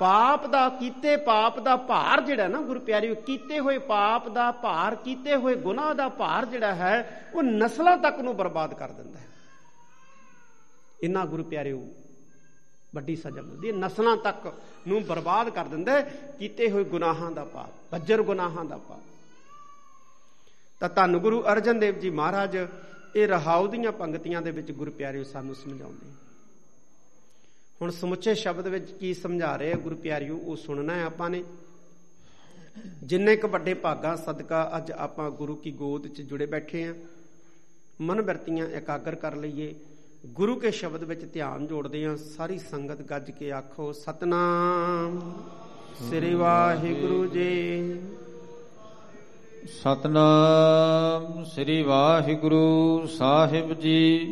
ਪਾਪ 0.00 0.46
ਦਾ 0.46 0.68
ਕੀਤੇ 0.68 1.16
ਪਾਪ 1.16 1.58
ਦਾ 1.60 1.76
ਭਾਰ 1.76 2.20
ਜਿਹੜਾ 2.20 2.48
ਨਾ 2.48 2.60
ਗੁਰੂ 2.60 2.80
ਪਿਆਰਿਓ, 2.80 3.14
ਕੀਤੇ 3.14 3.58
ਹੋਏ 3.58 3.78
ਪਾਪ 3.78 4.28
ਦਾ 4.28 4.50
ਭਾਰ, 4.52 4.94
ਕੀਤੇ 4.94 5.36
ਹੋਏ 5.36 5.54
ਗੁਨਾਹ 5.54 5.94
ਦਾ 5.94 6.08
ਭਾਰ 6.08 6.46
ਜਿਹੜਾ 6.46 6.74
ਹੈ, 6.74 7.22
ਉਹ 7.34 7.42
ਨਸਲਾਂ 7.42 7.96
ਤੱਕ 7.96 8.20
ਨੂੰ 8.20 8.36
ਬਰਬਾਦ 8.36 8.74
ਕਰ 8.74 8.88
ਦਿੰਦਾ 8.88 9.18
ਹੈ। 9.18 9.24
ਇਨਾ 11.00 11.24
ਗੁਰੂ 11.26 11.44
ਪਿਆਰਿਓ 11.44 11.86
ਵੱਡੀ 12.94 13.16
ਸਜ਼ਾ 13.16 13.42
ਮਿਲਦੀ 13.42 13.68
ਹੈ। 13.68 13.72
ਨਸਲਾਂ 13.72 14.16
ਤੱਕ 14.16 14.52
ਨੂੰ 14.88 15.02
ਬਰਬਾਦ 15.04 15.48
ਕਰ 15.50 15.64
ਦਿੰਦਾ 15.64 15.92
ਹੈ 15.92 16.34
ਕੀਤੇ 16.38 16.70
ਹੋਏ 16.70 16.84
ਗੁਨਾਹਾਂ 16.84 17.30
ਦਾ 17.30 17.44
ਪਾਪ, 17.44 17.72
ਬੱਜਰ 17.92 18.22
ਗੁਨਾਹਾਂ 18.22 18.64
ਦਾ 18.64 18.76
ਪਾਪ। 18.78 19.00
ਤਾਂ 20.80 20.88
ਧੰਨ 20.88 21.18
ਗੁਰੂ 21.18 21.42
ਅਰਜਨ 21.42 21.78
ਦੇਵ 21.78 21.98
ਜੀ 21.98 22.10
ਮਹਾਰਾਜ, 22.10 22.56
ਇਹ 23.16 23.28
ਰਹਾਉ 23.28 23.66
ਦੀਆਂ 23.66 23.92
ਪੰਕਤੀਆਂ 23.92 24.42
ਦੇ 24.42 24.50
ਵਿੱਚ 24.50 24.72
ਗੁਰੂ 24.72 24.90
ਪਿਆਰਿਓ 24.90 25.24
ਸਾਨੂੰ 25.24 25.54
ਸਮਝਾਉਂਦੇ। 25.54 26.10
ਹੁਣ 27.82 27.90
ਸਮੁੱਚੇ 27.90 28.34
ਸ਼ਬਦ 28.34 28.66
ਵਿੱਚ 28.66 28.90
ਕੀ 28.90 29.14
ਸਮਝਾ 29.14 29.56
ਰਹੇ 29.56 29.72
ਆ 29.72 29.76
ਗੁਰੂ 29.76 29.96
ਪਿਆਰਿਓ 29.96 30.36
ਉਹ 30.36 30.56
ਸੁਣਨਾ 30.56 30.94
ਹੈ 30.94 31.04
ਆਪਾਂ 31.04 31.30
ਨੇ। 31.30 31.42
ਜਿੰਨੇ 33.02 33.36
ਕ 33.36 33.44
ਵੱਡੇ 33.46 33.74
ਭਾਗਾ 33.74 34.14
ਸਦਕਾ 34.16 34.70
ਅੱਜ 34.76 34.92
ਆਪਾਂ 34.92 35.30
ਗੁਰੂ 35.30 35.54
ਕੀ 35.56 35.70
ਗੋਦ 35.72 36.06
'ਚ 36.08 36.22
ਜੁੜੇ 36.22 36.46
ਬੈਠੇ 36.46 36.84
ਆ 36.84 36.94
ਮਨ 38.00 38.20
ਵਰਤੀਆਂ 38.22 38.66
ਇਕਾਗਰ 38.68 39.14
ਕਰ 39.14 39.36
ਲਈਏ। 39.36 39.74
ਗੁਰੂ 40.32 40.56
ਕੇ 40.56 40.70
ਸ਼ਬਦ 40.70 41.04
ਵਿੱਚ 41.04 41.32
ਧਿਆਨ 41.32 41.66
ਜੋੜਦੇ 41.66 42.06
ਆ 42.06 42.16
ਸਾਰੀ 42.16 42.58
ਸੰਗਤ 42.58 43.02
ਗੱਜ 43.02 43.30
ਕੇ 43.30 43.52
ਆਖੋ, 43.52 43.92
ਸਤਨਾਮ। 43.92 45.32
ਸ੍ਰੀ 46.08 46.34
ਵਾਹਿਗੁਰੂ 46.34 47.26
ਜੀ। 47.26 48.00
ਸਤਨਾਮ, 49.80 51.44
ਸ੍ਰੀ 51.44 51.82
ਵਾਹਿਗੁਰੂ 51.82 53.06
ਸਾਹਿਬ 53.06 53.80
ਜੀ। 53.80 54.28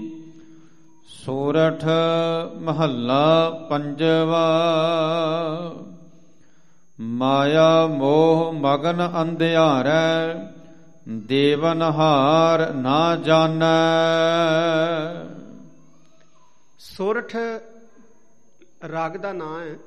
ਸੋਰਠ 1.08 1.84
ਮਹੱਲਾ 2.58 3.66
ਪੰਜਵਾ। 3.70 4.64
ਮਾਇਆ 7.00 7.86
ਮੋਹ 7.86 8.52
ਮਗਨ 8.52 9.10
ਅੰਧਿਆਰੈ 9.22 10.34
ਦੇਵਨ 11.08 11.82
ਹਾਰ 11.82 12.74
ਨਾ 12.74 13.16
ਜਾਣੈ। 13.16 15.33
ਸੋਰਠ 16.96 17.36
ਰਾਗ 18.88 19.16
ਦਾ 19.16 19.32
ਨਾਮ 19.32 19.60
ਹੈ। 19.60 19.78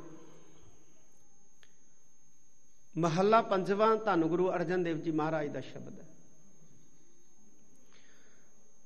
ਮਹੱਲਾ 2.97 3.41
ਪੰਜਵਾਂ 3.41 3.95
ਧੰਨ 3.95 4.25
ਗੁਰੂ 4.25 4.51
ਅਰਜਨ 4.51 4.83
ਦੇਵ 4.83 4.97
ਜੀ 4.97 5.11
ਮਹਾਰਾਜ 5.11 5.47
ਦਾ 5.47 5.61
ਸ਼ਬਦ 5.61 5.99
ਹੈ। 5.99 6.05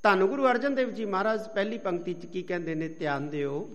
ਧੰਨ 0.04 0.26
ਗੁਰੂ 0.26 0.46
ਅਰਜਨ 0.46 0.76
ਦੇਵ 0.76 0.90
ਜੀ 0.90 1.06
ਮਹਾਰਾਜ 1.06 1.48
ਪਹਿਲੀ 1.50 1.78
ਪੰਕਤੀ 1.78 2.14
'ਚ 2.14 2.26
ਕੀ 2.26 2.44
ਕਹਿੰਦੇ 2.44 2.76
ਨੇ, 2.76 2.90
ਧਿਆਨ 2.90 3.30
ਦਿਓ। 3.30 3.70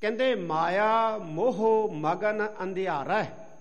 ਕਹਿੰਦੇ, 0.00 0.34
ਮਾਇਆ 0.34 1.18
ਮੋਹ 1.18 1.90
ਮਗਨ 1.94 2.48
ਅੰਧਿਆਰਾ 2.62 3.22
ਹੈ। 3.22 3.58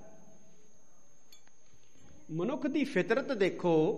ਮਨੁੱਖ 2.32 2.68
ਦੀ 2.68 2.84
ਫਿਤਰਤ 2.84 3.32
ਦੇਖੋ। 3.32 3.94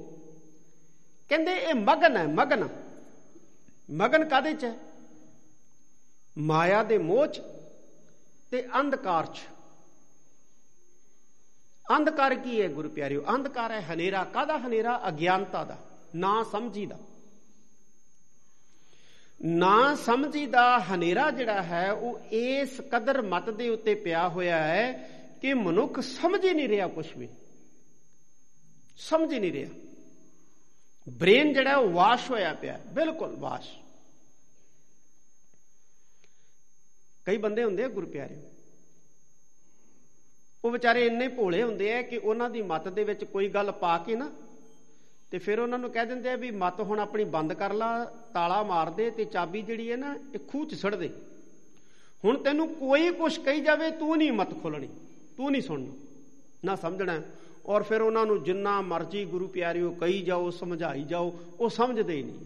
ਕਹਿੰਦੇ, 1.29 1.53
ਇਹ 1.53 1.73
ਮਗਨ 1.73 2.17
ਹੈ, 2.17 2.27
ਮਗਨ। 2.27 2.69
ਮਗਨ 3.91 4.29
ਕਾਦੇ 4.29 4.53
'ਚ 4.53 4.63
ਹੈ? 4.63 4.92
ਮਾਇਆ 6.37 6.83
ਦੇ 6.83 6.97
ਮੋਹ 6.97 7.27
'ਚ 7.27 7.41
ਤੇ 8.51 8.65
ਅੰਧਕਾਰ 8.79 9.25
'ਚ। 9.25 9.39
ਅੰਧਕਾਰ 11.97 12.35
ਕੀ 12.35 12.61
ਹੈ 12.61 12.67
ਗੁਰੂ 12.67 12.89
ਪਿਆਰਿਓ? 12.89 13.23
ਅੰਧਕਾਰ 13.35 13.71
ਹੈ 13.71 13.81
ਹਨੇਰਾ। 13.81 14.23
ਕਾਦਾ 14.23 14.57
ਹਨੇਰਾ? 14.57 15.01
ਅਗਿਆਨਤਾ 15.07 15.63
ਦਾ, 15.63 15.77
ਨਾ 16.15 16.45
ਸਮਝੀ 16.51 16.85
ਦਾ। 16.85 16.99
ਨਾ 19.45 19.95
ਸਮਝੀ 19.95 20.45
ਦਾ 20.45 20.79
ਹਨੇਰਾ 20.79 21.31
ਜਿਹੜਾ 21.31 21.63
ਹੈ, 21.63 21.91
ਉਹ 21.91 22.19
ਇਸ 22.31 22.81
ਕਦਰ 22.81 23.21
ਮਤ 23.21 23.49
ਦੇ 23.49 23.69
ਉੱਤੇ 23.69 23.95
ਪਿਆ 23.95 24.29
ਹੋਇਆ 24.29 24.63
ਹੈ 24.63 25.09
ਕਿ 25.41 25.53
ਮਨੁੱਖ 25.53 25.99
ਸਮਝ 25.99 26.45
ਹੀ 26.45 26.53
ਨਹੀਂ 26.53 26.67
ਰਿਹਾ 26.67 26.87
ਕੁਝ 26.87 27.17
ਵੀ। 27.17 27.29
ਸਮਝ 28.97 29.33
ਹੀ 29.33 29.39
ਨਹੀਂ 29.39 29.53
ਰਿਹਾ। 29.53 29.69
ਬ੍ਰੇਨ 31.09 31.53
ਜਿਹੜਾ, 31.53 31.75
ਉਹ 31.75 31.89
ਵਾਸ਼ 31.89 32.31
ਹੋਇਆ 32.31 32.53
ਪਿਆ। 32.53 32.79
ਬਿਲਕੁਲ 32.87 33.35
ਵਾਸ਼। 33.35 33.82
ਕਈ 37.25 37.37
ਬੰਦੇ 37.37 37.63
ਹੁੰਦੇ 37.63 37.83
ਆ 37.83 37.87
ਗੁਰੂ 37.87 38.07
ਪਿਆਰੇ 38.07 38.35
ਉਹ 40.65 40.71
ਵਿਚਾਰੇ 40.71 41.05
ਇੰਨੇ 41.05 41.27
ਭੋਲੇ 41.27 41.63
ਹੁੰਦੇ 41.63 41.93
ਆ 41.93 42.01
ਕਿ 42.01 42.17
ਉਹਨਾਂ 42.17 42.49
ਦੀ 42.49 42.61
ਮਤ 42.61 42.87
ਦੇ 42.87 43.03
ਵਿੱਚ 43.03 43.23
ਕੋਈ 43.23 43.49
ਗੱਲ 43.49 43.71
ਪਾ 43.71 43.97
ਕੇ 43.97 44.15
ਨਾ, 44.15 44.31
ਤੇ 45.31 45.37
ਫਿਰ 45.37 45.59
ਉਹਨਾਂ 45.59 45.79
ਨੂੰ 45.79 45.91
ਕਹਿ 45.91 46.05
ਦਿੰਦੇ 46.05 46.29
ਆ 46.29 46.35
ਵੀ 46.35 46.51
ਮਤ 46.51 46.79
ਹੁਣ 46.81 46.99
ਆਪਣੀ 46.99 47.23
ਬੰਦ 47.23 47.53
ਕਰ 47.53 47.73
ਲਾ, 47.73 48.05
ਤਾਲਾ 48.05 48.63
ਮਾਰ 48.63 48.89
ਦੇ 48.89 49.09
ਤੇ 49.11 49.25
ਚਾਬੀ 49.25 49.61
ਜਿਹੜੀ 49.61 49.91
ਹੈ 49.91 49.97
ਨਾ, 49.97 50.15
ਇਹ 50.33 50.39
ਖੂਹ 50.47 50.65
'ਚ 50.65 50.81
ਛੱਡ 50.81 50.95
ਦੇ। 50.95 51.09
ਹੁਣ 52.25 52.37
ਤੈਨੂੰ 52.37 52.75
ਕੋਈ 52.75 53.09
ਕੁਝ 53.09 53.37
ਕਹੀ 53.37 53.61
ਜਾਵੇ, 53.61 53.91
ਤੂੰ 53.91 54.17
ਨਹੀਂ 54.17 54.31
ਮਤ 54.31 54.63
ਖੋਲਣੀ 54.63 54.87
ਤੂੰ 55.37 55.51
ਨਹੀਂ 55.51 55.61
ਸੁਣਨਾ। 55.61 55.93
ਨਾ 56.65 56.75
ਸਮਝਣਾ। 56.75 57.21
ਔਰ 57.65 57.83
ਫਿਰ 57.83 58.01
ਉਹਨਾਂ 58.01 58.25
ਨੂੰ 58.25 58.43
ਜਿੰਨਾ 58.43 58.81
ਮਰਜ਼ੀ 58.81 59.25
ਗੁਰੂ 59.25 59.47
ਪਿਆਰਿਓ 59.47 59.91
ਕਹੀ 59.91 60.21
ਜਾਓ, 60.21 60.49
ਸਮਝਾਈ 60.49 61.03
ਜਾਓ, 61.03 61.39
ਉਹ 61.59 61.69
ਸਮਝਦੇ 61.69 62.15
ਹੀ 62.15 62.23
ਨਹੀਂ। 62.23 62.39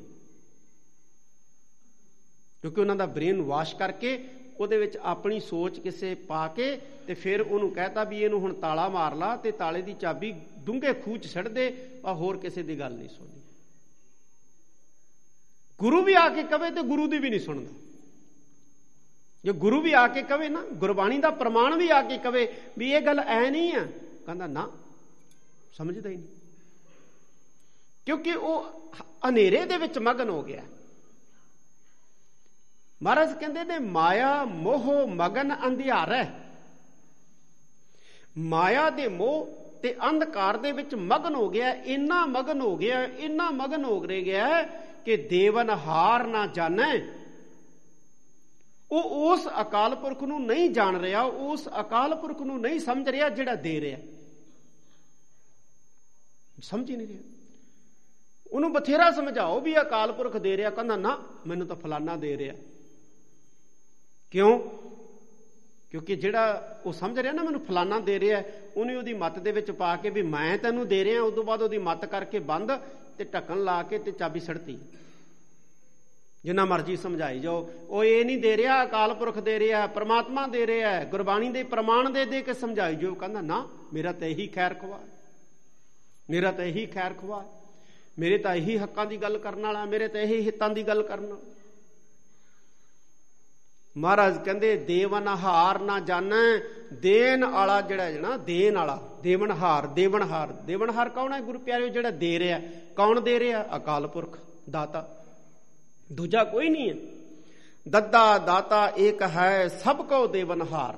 ਕਿਉਂਕਿ 2.62 2.82
ਉਹਨਾਂ 2.82 2.96
ਦਾ 2.96 3.06
ਬ੍ਰੇਨ 3.06 3.42
ਵਾਸ਼ 3.42 3.76
ਕਰਕੇ 3.76 4.30
ਉਹਦੇ 4.60 4.78
ਵਿੱਚ 4.78 4.98
ਆਪਣੀ 4.98 5.40
ਸੋਚ 5.40 5.80
ਕਿਸੇ 5.80 6.16
ਪਾ 6.16 6.48
ਕੇ 6.48 6.82
ਤੇ 7.08 7.14
ਫਿਰ 7.14 7.42
ਉਹਨੂੰ 7.42 7.72
ਕਹਤਾ 7.72 8.04
ਵੀ 8.04 8.22
ਇਹਨੂੰ 8.22 8.40
ਹੁਣ 8.40 8.54
ਤਾਲਾ 8.54 8.90
ਮਾਰ 8.90 9.16
ਲਾ 9.16 9.36
ਤੇ 9.36 9.52
ਤਾਲੇ 9.52 9.82
ਦੀ 9.82 9.94
ਚਾਬੀ 9.94 10.36
ਡੂੰਘੇ 10.60 10.94
ਖੂਚ 10.94 11.28
ਛੱਡ 11.28 11.48
ਦੇ, 11.48 11.90
ਆ 12.06 12.14
ਹੋਰ 12.14 12.38
ਕਿਸੇ 12.38 12.64
ਦੀ 12.64 12.80
ਗੱਲ 12.80 12.94
ਨਹੀਂ 12.94 13.10
ਸੁਣਨੀ। 13.10 13.42
ਗੁਰੂ 15.80 16.02
ਵੀ 16.02 16.14
ਆ 16.14 16.30
ਕੇ 16.30 16.44
ਕਵੇ 16.44 16.72
ਤੇ 16.72 16.82
ਗੁਰੂ 16.82 17.08
ਦੀ 17.08 17.18
ਵੀ 17.18 17.30
ਨਹੀਂ 17.30 17.40
ਸੁਣਦਾ। 17.40 17.72
ਜੇ 19.44 19.52
ਗੁਰੂ 19.52 19.82
ਵੀ 19.82 19.94
ਆ 19.94 20.08
ਕੇ 20.08 20.22
ਕਵੇ 20.22 20.50
ਨਾ, 20.50 20.62
ਗੁਰਬਾਣੀ 20.62 21.18
ਦਾ 21.18 21.32
ਪ੍ਰਮਾਣ 21.32 21.76
ਵੀ 21.78 21.90
ਆ 21.90 22.02
ਕੇ 22.02 22.18
ਕਵੇ 22.18 22.62
ਵੀ 22.78 22.92
ਇਹ 22.92 23.02
ਗੱਲ 23.02 23.20
ਐ 23.20 23.50
ਨਹੀਂ 23.50 23.74
ਆ, 23.74 23.86
ਕਹਿੰਦਾ 24.26 24.48
ਨਾ, 24.48 24.72
ਸਮਝਦਾ 25.74 26.10
ਹੀ 26.10 26.16
ਨਹੀਂ। 26.16 26.28
ਕਿਉਂਕਿ 28.06 28.34
ਉਹ 28.34 28.70
ਹਨੇਰੇ 29.30 29.66
ਦੇ 29.66 29.78
ਵਿੱਚ 29.78 30.00
ਮਗਨ 30.00 30.30
ਹੋ 30.30 30.44
ਗਿਆ। 30.44 30.64
ਮਹਾਰਾਜ 33.04 33.34
ਕਹਿੰਦੇ 33.34 33.64
ਨੇ, 33.64 33.80
ਮਾਇਆ 33.80 34.44
ਮੋਹ 34.44 35.08
ਮਗਨ 35.08 35.56
ਅੰਧਿਆਰਾ। 35.68 36.26
ਮਾਇਆ 38.38 38.90
ਦੇ 38.90 39.08
ਮੋਹ 39.08 39.50
ਤੇ 39.84 39.96
ਅੰਧਕਾਰ 40.10 40.58
ਦੇ 40.58 40.72
ਵਿੱਚ 40.72 40.96
ਮਗਨ 40.96 41.36
ਹੋ 41.36 41.50
ਗਿਆ, 41.50 41.72
ਇੰਨਾ 41.72 42.26
ਮਗਨ 42.26 42.62
ਹੋ 42.62 42.78
ਗਿਆ, 42.78 43.04
ਇੰਨਾ 43.04 43.52
ਮਗਨ 43.52 43.86
ਹੋ 43.86 44.00
ਗਿਆ 44.00 44.64
ਕਿ 45.06 45.18
ਦੇਵਨ 45.18 45.70
ਹਾਰ 45.70 46.28
ਨਾ 46.28 46.48
ਜਾਣੈ। 46.48 47.02
ਉਹ 48.92 49.32
ਉਸ 49.32 49.48
ਅਕਾਲ 49.62 49.96
ਪੁਰਖ 49.96 50.24
ਨੂੰ 50.24 50.46
ਨਹੀਂ 50.46 50.70
ਜਾਣ 50.70 51.00
ਰਿਹਾ, 51.00 51.22
ਉਸ 51.22 51.70
ਅਕਾਲ 51.80 52.16
ਪੁਰਖ 52.16 52.42
ਨੂੰ 52.42 52.62
ਨਹੀਂ 52.62 52.80
ਸਮਝ 52.80 53.10
ਰਿਹਾ 53.10 53.30
ਜਿਹੜਾ 53.30 53.56
ਦੇ 53.56 53.82
ਰਿਹਾ। 53.82 54.00
ਸਮਝ 56.62 56.90
ਹੀ 56.90 56.96
ਨਹੀਂ 56.96 57.08
ਰਿਹਾ। 57.08 57.22
ਉਹਨੂੰ 58.52 58.74
ਬਥੇਰਾ 58.74 59.12
ਸਮਝਾਓ 59.12 59.60
ਵੀ 59.60 59.82
ਅਕਾਲ 59.82 60.12
ਪੁਰਖ 60.12 60.38
ਦੇ 60.38 60.58
ਰਿਹਾ, 60.58 60.70
ਕਹਿੰਦਾ, 60.70 60.96
ਨਾ, 60.96 61.24
ਮੈਨੂੰ 61.48 61.68
ਤਾਂ 61.68 61.76
ਫਲਾਨਾ 61.76 62.16
ਦੇ 62.16 62.38
ਰਿਹਾ। 62.38 62.54
ਕਿਉਂ? 64.32 64.60
ਕਿਉਂਕਿ 65.92 66.16
ਜਿਹੜਾ 66.16 66.78
ਉਹ 66.86 66.94
ਸਮਝ 66.94 67.20
ਰਿਹਾ 67.20 67.34
ਨਾ 67.34 67.44
ਮੈਨੂੰ 67.44 67.66
ਫਲਾਨਾ 67.66 68.00
ਦੇ 68.00 68.20
ਰਿਹਾ, 68.20 68.44
ਉਹਨੇ 68.78 68.96
ਉਹਦੀ 68.96 69.14
ਮੱਤ 69.14 69.40
ਦੇ 69.40 69.52
ਵਿੱਚ 69.52 69.72
ਪਾ 69.72 69.96
ਕੇ 69.96 70.10
ਵੀ 70.10 70.22
ਮੈਂ 70.22 70.58
ਤੈਨੂੰ 70.58 70.88
ਦੇ 70.88 71.04
ਰਿਹਾ 71.04 71.22
ਉਸ 71.22 71.34
ਤੋਂ 71.34 71.44
ਬਾਅਦ 71.44 71.62
ਉਹਦੀ 71.62 71.78
ਮੱਤ 71.78 72.06
ਕਰਕੇ 72.06 72.40
ਬੰਦ 72.40 72.72
ਤੇ 73.18 73.24
ਢੱਕਣ 73.24 73.64
ਲਾ 73.64 73.84
ਕੇ 73.84 74.00
ਤੇ 74.00 74.12
ਚਾਬੀ 74.12 74.40
ਸੜਤੀ। 74.40 74.78
ਜਿੰਨਾ 76.46 76.66
ਮਰਜ਼ੀ 76.66 76.98
ਸਮਝਾਈ 76.98 77.40
ਜਾਓ। 77.40 77.72
ਉਹ 77.90 78.04
ਇਹ 78.04 78.26
ਨਹੀਂ 78.26 78.38
ਦੇ 78.38 78.58
ਰਿਹਾ, 78.58 78.84
ਅਕਾਲ 78.84 79.14
ਪੁਰਖ 79.14 79.40
ਦੇ 79.40 79.60
ਰਿਹਾ, 79.60 79.88
ਪ੍ਰਮਾਤਮਾ 79.88 80.48
ਦੇ 80.48 80.68
ਰਿਹਾ, 80.68 81.04
ਗੁਰਬਾਣੀ 81.04 81.50
ਦੇ 81.50 81.64
ਪ੍ਰਮਾਣ 81.64 82.10
ਦੇ 82.10 82.26
ਦੇ 82.26 82.42
ਕੇ 82.42 82.54
ਸਮਝਾਈ 82.54 82.96
ਜਾਓ। 82.96 83.14
ਕਹਿੰਦਾ, 83.14 83.42
ਨਾ, 83.42 83.70
ਮੇਰਾ 83.94 84.12
ਤਾਂ 84.12 84.28
ਇਹੀ 84.28 84.48
ਖੈਰ 84.48 84.74
ਖਵਾ। 84.74 85.00
ਮੇਰਾ 86.30 86.52
ਤਾਂ 86.52 86.66
ਇਹੀ 86.66 86.86
ਖੈਰ 86.86 87.14
ਖਵਾ। 87.14 87.46
ਮੇਰੇ 88.20 88.38
ਤਾਂ 88.38 88.56
ਇਹੀ 88.56 88.78
ਹੱਕਾਂ 88.78 89.06
ਦੀ 89.06 89.18
ਗੱਲ 89.18 89.38
ਕਰਨ 89.38 89.62
ਵਾਲਾ, 89.62 89.86
ਮੇਰੇ 89.86 90.08
ਤਾਂ 90.08 90.22
ਇਹੀ 90.22 90.42
ਹਿੱਤਾਂ 90.42 90.70
ਦੀ 90.70 90.84
ਗੱਲ 90.84 91.04
ਕਰਨ 91.04 91.26
ਵਾਲਾ। 91.26 91.54
ਮਹਾਰਾਜ 93.98 94.46
ਕਹਿੰਦੇ 94.46 94.78
ਦੇਵਨਹਾਰ 94.78 95.80
ਨਾ 95.80 96.00
ਜਾਣੈ, 96.00 96.60
ਦੇਣ 96.94 97.46
ਵਾਲਾ 97.46 97.82
ਜਿਹੜਾ 97.82 98.12
ਜਣਾ 98.12 98.38
ਦੇਣ 98.38 98.76
ਵਾਲਾ 98.76 99.02
ਦੇਵਨਹਾਰ 99.22 99.88
ਦੇਵਨਹਾਰ 99.88 100.48
ਦੇਵਨਹਾਰ 100.48 101.10
ਕੌਣ 101.10 101.34
ਹੈ 101.34 101.42
ਗੁਰੂ 101.42 101.60
ਪਿਆਰਿਓ, 101.60 101.88
ਜਿਹੜਾ 101.88 102.12
ਦੇ 102.12 102.40
ਰਿਹਾ 102.40 102.60
ਕੌਣ 102.96 103.22
ਦੇ 103.22 103.40
ਰਿਹਾ? 103.40 103.66
ਅਕਾਲ 103.76 104.08
ਪੁਰਖ, 104.08 104.38
ਦਾਤਾ। 104.70 105.26
ਦੂਜਾ 106.12 106.44
ਕੋਈ 106.44 106.70
ਨਹੀਂ 106.70 106.90
ਹੈ। 106.90 106.96
ਦੱਦਾ, 107.88 108.38
ਦਾਤਾ, 108.38 108.92
ਏਕ 108.98 109.22
ਹੈ, 109.22 109.68
ਸਭ 109.68 110.06
ਕੋ 110.06 110.28
ਦੇਵਨਹਾਰ 110.28 110.98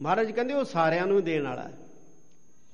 ਮਹਾਰਾਜ 0.00 0.30
ਕਹਿੰਦੇ, 0.30 0.54
ਉਹ 0.54 0.64
ਸਾਰਿਆਂ 0.64 1.06
ਨੂੰ 1.06 1.24
ਦੇਣ 1.24 1.42
ਵਾਲਾ 1.42 1.62
ਹੈ। 1.62 1.72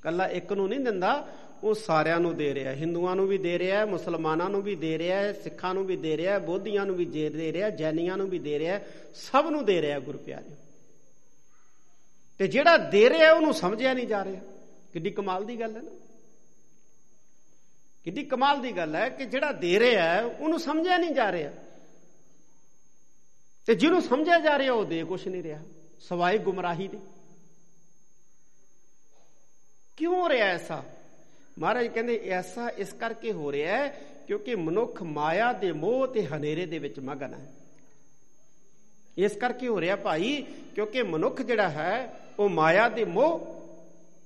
ਕੱਲਾ 0.01 0.25
ਇੱਕ 0.25 0.53
ਨੂੰ 0.53 0.69
ਨਹੀਂ 0.69 0.79
ਦਿੰਦਾ 0.79 1.27
ਉਹ 1.63 1.73
ਸਾਰਿਆਂ 1.73 2.19
ਨੂੰ 2.19 2.37
ਦੇ 2.37 2.53
ਰਿਹਾ 2.53 2.71
ਹਿੰਦੂਆਂ 2.71 3.15
ਨੂੰ 3.15 3.27
ਵੀ 3.27 3.37
ਦੇ 3.37 3.59
ਰਿਹਾ 3.59 3.85
ਮੁਸਲਮਾਨਾਂ 3.85 4.49
ਨੂੰ 4.49 4.61
ਵੀ 4.61 4.75
ਦੇ 4.75 4.97
ਰਿਹਾ 4.97 5.33
ਸਿੱਖਾਂ 5.33 5.73
ਨੂੰ 5.73 5.85
ਵੀ 5.85 5.97
ਦੇ 5.97 6.17
ਰਿਹਾ 6.17 6.39
ਬੋਧੀਆਂ 6.39 6.85
ਨੂੰ 6.85 6.95
ਵੀ 6.95 7.05
ਦੇ 7.05 7.53
ਰਿਹਾ 7.53 7.69
ਜੈਨੀਆਂ 7.69 8.17
ਨੂੰ 8.17 8.29
ਵੀ 8.29 8.39
ਦੇ 8.39 8.59
ਰਿਹਾ 8.59 8.79
ਸਭ 9.13 9.45
ਨੂੰ 9.49 9.65
ਦੇ 9.65 9.81
ਰਿਹਾ 9.81 9.99
ਗੁਰੂ 9.99 10.17
ਪਿਆਰੇ 10.17 10.55
ਤੇ 12.37 12.47
ਜਿਹੜਾ 12.47 12.77
ਦੇ 12.77 13.09
ਰਿਹਾ 13.09 13.33
ਉਹਨੂੰ 13.33 13.53
ਸਮਝਿਆ 13.53 13.93
ਨਹੀਂ 13.93 14.07
ਜਾ 14.07 14.23
ਰਿਹਾ। 14.23 14.41
ਕਿੱਡੀ 14.93 15.09
ਕਮਾਲ 15.09 15.45
ਦੀ 15.45 15.59
ਗੱਲ 15.59 15.75
ਹੈ 15.75 15.81
ਨਾ। 15.81 15.91
ਕਿੱਡੀ 18.03 18.23
ਕਮਾਲ 18.23 18.61
ਦੀ 18.61 18.71
ਗੱਲ 18.71 18.95
ਹੈ 18.95 19.09
ਕਿ 19.09 19.25
ਜਿਹੜਾ 19.25 19.51
ਦੇ 19.51 19.79
ਰਿਹਾ 19.79 20.03
ਹੈ, 20.03 20.23
ਉਹਨੂੰ 20.23 20.59
ਸਮਝਿਆ 20.59 20.97
ਨਹੀਂ 20.97 21.11
ਜਾ 21.11 21.31
ਰਿਹਾ। 21.31 21.51
ਤੇ 23.65 23.75
ਜਿਹਨੂੰ 23.75 24.01
ਸਮਝਿਆ 24.01 24.39
ਜਾ 24.39 24.57
ਰਿਹਾ, 24.57 24.73
ਉਹ 24.73 24.85
ਦੇ 24.85 25.03
ਕੁਛ 25.03 25.27
ਨਹੀਂ 25.27 25.43
ਰਿਹਾ। 25.43 25.63
ਸਵਾਏ 25.99 26.37
ਗੁੰਮਰਾਹੀ 26.37 26.87
ਦੇ 26.87 26.99
ਕਿਉਂ 29.97 30.21
ਹੋ 30.21 30.29
ਰਿਹਾ 30.29 30.45
ਐਸਾ? 30.45 30.83
ਮਹਾਰਾਜ 31.59 31.87
ਕਹਿੰਦੇ, 31.87 32.29
ਐਸਾ 32.29 32.69
ਇਸ 32.69 32.93
ਕਰਕੇ 32.93 33.31
ਹੋ 33.31 33.51
ਰਿਹਾ 33.51 33.77
ਹੈ 33.77 33.89
ਕਿਉਂਕਿ 34.27 34.55
ਮਨੁੱਖ 34.55 35.03
ਮਾਇਆ 35.03 35.53
ਦੇ 35.53 35.71
ਮੋਹ 35.71 36.07
ਤੇ 36.07 36.27
ਹਨੇਰੇ 36.27 36.65
ਦੇ 36.65 36.79
ਵਿੱਚ 36.79 36.99
ਮਗਨ 36.99 37.33
ਹੈ। 37.33 37.53
ਇਸ 39.17 39.31
ਕਰਕੇ 39.31 39.67
ਹੋ 39.67 39.81
ਰਿਹਾ 39.81 39.95
ਭਾਈ, 39.95 40.41
ਕਿਉਂਕਿ 40.75 41.03
ਮਨੁੱਖ 41.03 41.41
ਜਿਹੜਾ 41.41 41.69
ਹੈ, 41.69 42.19
ਉਹ 42.39 42.49
ਮਾਇਆ 42.49 42.89
ਦੇ 42.89 43.05
ਮੋਹ, 43.05 43.63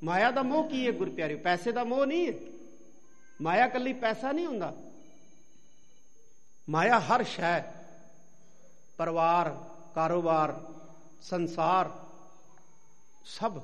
ਮਾਇਆ 0.03 0.31
ਦਾ 0.31 0.41
ਮੋਹ 0.41 0.69
ਕੀ 0.69 0.87
ਹੈ 0.87 0.91
ਗੁਰਪਿਆਰਿਓ? 0.91 1.37
ਪੈਸੇ 1.37 1.71
ਦਾ 1.71 1.83
ਮੋਹ 1.83 2.05
ਨਹੀਂ 2.05 2.27
ਹੈ। 2.27 2.33
ਮਾਇਆ 3.41 3.67
ਕੱਲੀ 3.67 3.93
ਪੈਸਾ 3.93 4.31
ਨਹੀਂ 4.31 4.45
ਹੁੰਦਾ। 4.45 4.75
ਮਾਇਆ 6.69 6.99
ਹਰ 6.99 7.23
ਸ਼ੈ, 7.23 7.61
ਪਰਿਵਾਰ, 8.97 9.65
ਕਾਰੋਬਾਰ, 9.95 10.73
ਸੰਸਾਰ, 11.21 11.91
ਸਭ 13.25 13.61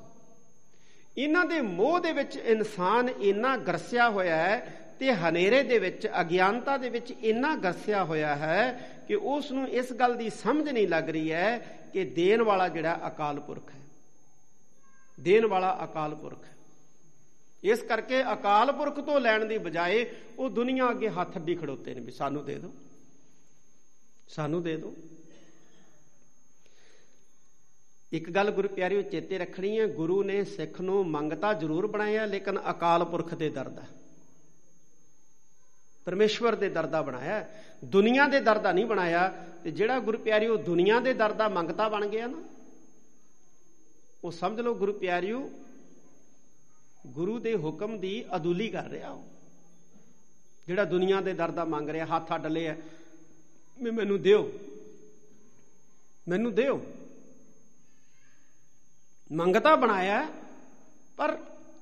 ਇਹਨਾਂ 1.16 1.44
ਦੇ 1.44 1.60
ਮੋਹ 1.60 2.00
ਦੇ 2.00 2.12
ਵਿੱਚ 2.12 2.36
ਇਨਸਾਨ 2.36 3.08
ਇੰਨਾ 3.08 3.56
ਗਰਸਿਆ 3.56 4.10
ਹੋਇਆ 4.10 4.36
ਹੈ 4.36 4.80
ਤੇ 5.00 5.12
ਹਨੇਰੇ 5.12 5.62
ਦੇ 5.62 5.78
ਵਿੱਚ, 5.78 6.08
ਅਗਿਆਨਤਾ 6.20 6.76
ਦੇ 6.76 6.90
ਵਿੱਚ 6.90 7.10
ਇੰਨਾ 7.10 7.56
ਗਰਸਿਆ 7.56 8.04
ਹੋਇਆ 8.04 8.36
ਹੈ 8.36 8.90
ਕਿ 9.08 9.14
ਉਸ 9.14 9.52
ਨੂੰ 9.52 9.68
ਇਸ 9.68 9.92
ਗੱਲ 9.92 10.16
ਦੀ 10.16 10.30
ਸਮਝ 10.30 10.68
ਨਹੀਂ 10.68 10.88
ਲੱਗ 10.88 11.10
ਰਹੀ 11.10 11.32
ਹੈ 11.32 11.58
ਕਿ 11.92 12.04
ਦੇਣ 12.04 12.42
ਵਾਲਾ 12.42 12.68
ਜਿਹੜਾ 12.68 13.00
ਅਕਾਲ 13.06 13.40
ਪੁਰਖ 13.40 13.70
ਹੈ। 13.74 13.80
ਦੇਣ 15.20 15.46
ਵਾਲਾ 15.46 15.78
ਅਕਾਲ 15.84 16.14
ਪੁਰਖ 16.14 16.44
ਹੈ। 16.44 16.56
ਇਸ 17.62 17.82
ਕਰਕੇ 17.82 18.32
ਅਕਾਲ 18.32 18.72
ਪੁਰਖ 18.72 19.00
ਤੋਂ 19.00 19.20
ਲੈਣ 19.20 19.44
ਦੀ 19.44 19.58
ਬਜਾਏ 19.58 20.06
ਉਹ 20.38 20.50
ਦੁਨੀਆ 20.50 20.90
ਅੱਗੇ 20.90 21.08
ਹੱਥ 21.08 21.36
ਅੱਡੀ 21.36 21.54
ਖੜੋਤੇ 21.54 21.94
ਨੇ 21.94 22.00
ਵੀ 22.00 22.12
ਸਾਨੂੰ 22.12 22.44
ਦੇ 22.44 22.54
ਦਿਓ। 22.54 22.74
ਸਾਨੂੰ 24.28 24.62
ਦੇ 24.62 24.76
ਦਿਓ। 24.76 24.94
ਇੱਕ 28.14 28.30
ਗੱਲ 28.30 28.50
ਗੁਰੂ 28.50 28.68
ਪਿਆਰਿਓ 28.68 29.02
ਚੇਤੇ 29.02 29.38
ਰੱਖਣੀ 29.38 29.78
ਹੈ 29.80 29.86
ਗੁਰੂ 29.86 30.22
ਨੇ 30.22 30.42
ਸਿੱਖ 30.44 30.80
ਨੂੰ 30.80 31.04
ਮੰਗਤਾ 31.06 31.52
ਜ਼ਰੂਰ 31.52 31.86
ਬਣਾਇਆ 31.86 32.26
ਲੇਕਿਨ 32.26 32.58
ਅਕਾਲ 32.70 33.04
ਪੁਰਖ 33.04 33.34
ਦੇ 33.34 33.48
ਦਰਦਾ 33.50 33.82
ਪਰਮੇਸ਼ਵਰ 36.06 36.54
ਦੇ 36.54 36.68
ਦਰਦਾ 36.68 37.00
ਬਣਾਇਆ। 37.02 37.48
ਦੁਨੀਆ 37.84 38.26
ਦੇ 38.28 38.40
ਦਰਦਾ 38.40 38.72
ਨਹੀਂ 38.72 38.86
ਬਣਾਇਆ, 38.86 39.28
ਤੇ 39.64 39.70
ਜਿਹੜਾ 39.70 39.98
ਗੁਰੂ 39.98 40.18
ਪਿਆਰਿਓ 40.18 40.56
ਦੁਨੀਆ 40.56 41.00
ਦੇ 41.00 41.14
ਦਰਦਾ 41.14 41.48
ਮੰਗਤਾ 41.48 41.88
ਬਣ 41.88 42.06
ਗਿਆ 42.06 42.26
ਨਾ, 42.26 42.42
ਉਹ 44.24 44.30
ਸਮਝ 44.30 44.60
ਲਓ 44.60 44.74
ਗੁਰੂ 44.74 44.92
ਪਿਆਰਿਓ 44.92 45.50
ਗੁਰੂ 47.06 47.38
ਦੇ 47.38 47.54
ਹੁਕਮ 47.56 47.98
ਦੀ 47.98 48.24
ਅਦੁਲੀ 48.36 48.68
ਕਰ 48.68 48.88
ਰਿਹਾ 48.88 49.10
ਉਹ। 49.10 49.24
ਜਿਹੜਾ 50.66 50.84
ਦੁਨੀਆ 50.84 51.20
ਦੇ 51.20 51.32
ਦਰਦਾ 51.32 51.64
ਮੰਗ 51.64 51.88
ਰਿਹਾ, 51.88 52.06
ਹੱਥ 52.06 52.34
ਅੱਡ 52.34 52.46
ਲਿਆ 52.46 52.76
ਮੈਨੂੰ 53.78 54.22
ਦਿਓ 54.22 54.50
ਮੈਨੂੰ 56.28 56.54
ਦਿਓ। 56.54 56.80
ਮੰਗਤਾ 59.34 59.74
ਬਣਾਇਆ, 59.76 60.26
ਪਰ 61.18 61.36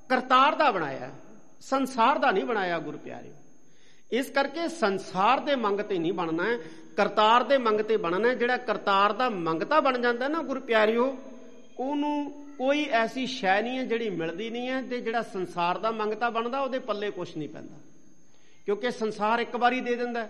ਕਰਤਾਰ 0.09 0.55
ਦਾ 0.55 0.69
ਬਣਾਇਆ, 0.71 1.11
ਸੰਸਾਰ 1.61 2.19
ਦਾ 2.19 2.31
ਨਹੀਂ 2.31 2.45
ਬਣਾਇਆ 2.45 2.79
ਗੁਰੂ 2.79 2.97
ਪਿਆਰਿਓ 2.97 3.33
ਇਸ 4.11 4.29
ਕਰਕੇ 4.29 4.67
ਸੰਸਾਰ 4.69 5.39
ਦੇ 5.39 5.55
ਮੰਗਤੇ 5.55 5.97
ਨਹੀਂ 5.97 6.13
ਬਣਨਾ 6.13 6.43
ਹੈ, 6.43 6.57
ਕਰਤਾਰ 6.97 7.43
ਦੇ 7.43 7.57
ਮੰਗਤੇ 7.57 7.97
ਬਣਨਾ 7.97 8.27
ਹੈ, 8.27 8.33
ਜਿਹੜਾ 8.33 8.57
ਕਰਤਾਰ 8.57 9.13
ਦਾ 9.13 9.29
ਮੰਗਤਾ 9.29 9.79
ਬਣ 9.79 9.97
ਜਾਂਦਾ 10.01 10.27
ਨਾ 10.27 10.41
ਗੁਰੂ 10.41 10.59
ਪਿਆਰਿਓ, 10.61 11.05
ਉਹਨੂੰ 11.79 12.31
ਕੋਈ 12.57 12.85
ਐਸੀ 12.93 13.25
ਸ਼ੈ 13.27 13.61
ਨਹੀਂ 13.61 13.77
ਹੈ 13.77 13.83
ਜਿਹੜੀ 13.83 14.09
ਮਿਲਦੀ 14.09 14.49
ਨਹੀਂ 14.49 14.67
ਹੈ 14.69 14.81
ਤੇ 14.81 14.99
ਜਿਹੜਾ 15.01 15.21
ਸੰਸਾਰ 15.23 15.77
ਦਾ 15.77 15.91
ਮੰਗਤਾ 15.91 16.29
ਬਣਦਾ, 16.29 16.59
ਉਹਦੇ 16.59 16.79
ਪੱਲੇ 16.79 17.09
ਕੁਝ 17.11 17.29
ਨਹੀਂ 17.37 17.49
ਪੈਂਦਾ। 17.49 17.77
ਕਿਉਂਕਿ 18.65 18.91
ਸੰਸਾਰ 18.91 19.39
ਇੱਕ 19.39 19.55
ਵਾਰੀ 19.55 19.81
ਦੇ 19.81 19.95
ਦਿੰਦਾ 19.95 20.27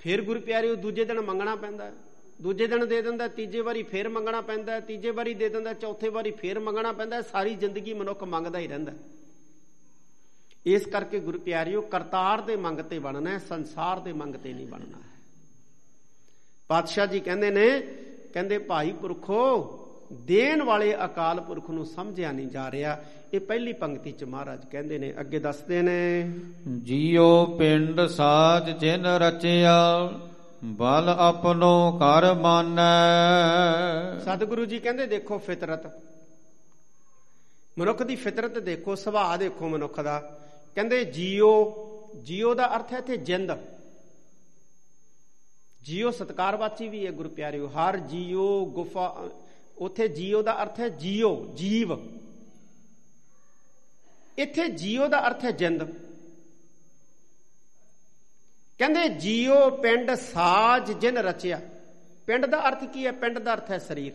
ਫਿਰ 0.00 0.22
ਗੁਰੂ 0.22 0.40
ਪਿਆਰਿਓ 0.40 0.74
ਦੂਜੇ 0.74 1.04
ਦਿਨ 1.04 1.20
ਮੰਗਣਾ 1.20 1.54
ਪੈਂਦਾ 1.56 1.84
ਹੈ। 1.84 1.92
ਦੂਜੇ 2.42 2.66
ਦਿਨ 2.66 2.88
ਦੇ 2.88 3.02
ਦਿੰਦਾ, 3.02 3.28
ਤੀਜੇ 3.28 3.60
ਵਾਰੀ 3.60 3.82
ਫੇਰ 3.82 4.08
ਮੰਗਣਾ 4.08 4.40
ਪੈਂਦਾ, 4.40 4.80
ਤੀਜੇ 4.80 5.10
ਵਾਰੀ 5.10 5.34
ਦੇ 5.34 5.48
ਦਿੰਦਾ, 5.48 5.72
ਚੌਥੇ 5.72 6.08
ਵਾਰੀ 6.08 6.30
ਫੇਰ 6.30 6.58
ਮੰਗਣਾ 6.58 6.92
ਪੈਂਦਾ, 6.92 7.22
ਸਾਰੀ 7.22 7.54
ਜ਼ਿੰਦਗੀ 7.54 7.94
ਮਨੁੱਖ 7.94 8.24
ਮੰਗਦਾ 8.24 8.58
ਹੀ 8.58 8.66
ਰਹਿੰਦਾ। 8.66 8.92
ਇਸ 10.66 10.86
ਕਰਕੇ 10.86 11.20
ਗੁਰੂ 11.20 11.38
ਪਿਆਰਿਓ, 11.38 11.80
ਕਰਤਾਰ 11.80 12.40
ਦੇ 12.40 12.56
ਮੰਗਤੇ 12.56 12.98
ਬਣਨਾ 12.98 13.30
ਹੈ, 13.30 13.38
ਸੰਸਾਰ 13.38 14.00
ਦੇ 14.00 14.12
ਮੰਗਤੇ 14.12 14.52
ਨਹੀਂ 14.52 14.66
ਬਣਨਾ 14.66 14.98
ਹੈ। 14.98 15.08
ਪਾਤਸ਼ਾਹ 16.68 17.06
ਜੀ 17.06 17.20
ਕਹਿੰਦੇ 17.20 17.50
ਨੇ, 17.50 17.80
ਕਹਿੰਦੇ, 18.32 18.58
ਭਾਈ 18.58 18.92
ਪੁਰਖੋ, 18.92 19.74
ਦੇਣ 20.12 20.62
ਵਾਲੇ 20.62 21.04
ਅਕਾਲ 21.04 21.40
ਪੁਰਖ 21.40 21.70
ਨੂੰ 21.70 21.86
ਸਮਝਿਆ 21.86 22.32
ਨਹੀਂ 22.32 22.46
ਜਾ 22.46 22.70
ਰਿਹਾ। 22.70 23.04
ਇਹ 23.34 23.40
ਪਹਿਲੀ 23.40 23.72
ਪੰਕਤੀ 23.72 24.12
ਚ 24.12 24.24
ਮਹਾਰਾਜ 24.24 24.64
ਕਹਿੰਦੇ 24.70 24.98
ਨੇ, 24.98 25.14
ਅੱਗੇ 25.20 25.38
ਦੱਸਦੇ 25.38 25.82
ਨੇ, 25.82 26.32
ਜੀਓ 26.84 27.46
ਪਿੰਡ 27.46 28.00
ਸਾਜ 28.00 28.78
ਜਿਨ 28.78 29.06
ਰਚਿਆ 29.06 30.08
ਬਲ 30.64 31.14
ਆਪਣੋ 31.18 31.92
ਕਰ 31.92 32.34
ਮਾਨੈ। 32.34 32.82
ਸਤਿਗੁਰੂ 34.20 34.64
ਜੀ 34.64 34.78
ਕਹਿੰਦੇ, 34.78 35.06
ਦੇਖੋ 35.06 35.38
ਫਿਤਰਤ। 35.38 36.02
ਮਨੁੱਖ 37.78 38.02
ਦੀ 38.02 38.16
ਫਿਤਰਤ 38.16 38.58
ਦੇਖੋ, 38.58 38.94
ਸੁਭਾਅ 38.94 39.36
ਦੇਖੋ 39.36 39.68
ਮਨੁੱਖ 39.68 40.00
ਦਾ। 40.00 40.40
ਕਹਿੰਦੇ, 40.74 41.04
ਜੀਓ 41.04 41.74
ਜੀਓ 42.22 42.54
ਦਾ 42.54 42.76
ਅਰਥ 42.76 42.92
ਹੈ 42.92 43.00
ਤੇ 43.00 43.16
ਜਿੰਦ। 43.16 43.52
ਜੀਓ 45.82 46.10
ਸਤਕਾਰਵਾਚੀ 46.10 46.88
ਵੀ 46.88 47.06
ਹੈ 47.06 47.12
ਗੁਰੂ 47.12 47.28
ਪਿਆਰਿਓ 47.28 47.68
ਹਰ 47.68 47.96
ਜੀਓ 47.96 48.66
ਗੁਫਾ, 48.66 49.28
ਉਥੇ 49.78 50.08
ਜੀਓ 50.08 50.42
ਦਾ 50.42 50.62
ਅਰਥ 50.62 50.80
ਹੈ 50.80 50.88
ਜੀਓ, 50.88 51.46
ਜੀਵ। 51.54 51.98
ਇੱਥੇ 54.38 54.68
ਜੀਓ 54.68 55.08
ਦਾ 55.08 55.26
ਅਰਥ 55.26 55.44
ਹੈ 55.44 55.50
ਜਿੰਦ। 55.50 56.07
ਕਹਿੰਦੇ 58.78 59.08
ਜੀਓ 59.08 59.70
ਪਿੰਡ 59.70 60.14
ਸਾਜ 60.14 60.92
ਜਿਨ 60.92 61.18
ਰਚਿਆ। 61.18 61.60
ਪਿੰਡ 62.26 62.46
ਦਾ 62.46 62.68
ਅਰਥ 62.68 62.84
ਕੀ 62.84 63.06
ਹੈ? 63.06 63.12
ਪਿੰਡ 63.12 63.38
ਦਾ 63.38 63.54
ਅਰਥ 63.54 63.70
ਹੈ 63.70 63.78
ਸਰੀਰ। 63.78 64.12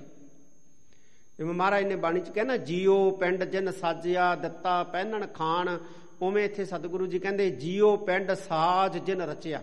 ਜਿਵੇਂ 1.37 1.53
ਮਹਾਰਾਜ 1.53 1.83
ਨੇ 1.83 1.95
ਬਾਣੀ 1.95 2.21
ਚ 2.21 2.29
ਕਹਿੰਦਾ 2.29 2.57
ਜੀਓ 2.57 3.11
ਪਿੰਡ 3.11 3.43
ਜਿਨ 3.43 3.71
ਸਾਜਿਆ, 3.71 4.35
ਦਿੱਤਾ 4.35 4.83
ਪਹਿਨਣ 4.83 5.27
ਖਾਣ, 5.27 5.77
ਉਵੇਂ 6.21 6.45
ਇੱਥੇ 6.45 6.65
ਸਤਿਗੁਰੂ 6.65 7.05
ਜੀ 7.05 7.19
ਕਹਿੰਦੇ 7.19 7.49
ਜੀਓ 7.49 7.97
ਪਿੰਡ 7.97 8.31
ਸਾਜ 8.31 8.97
ਜਿਨ 8.97 9.21
ਰਚਿਆ। 9.21 9.61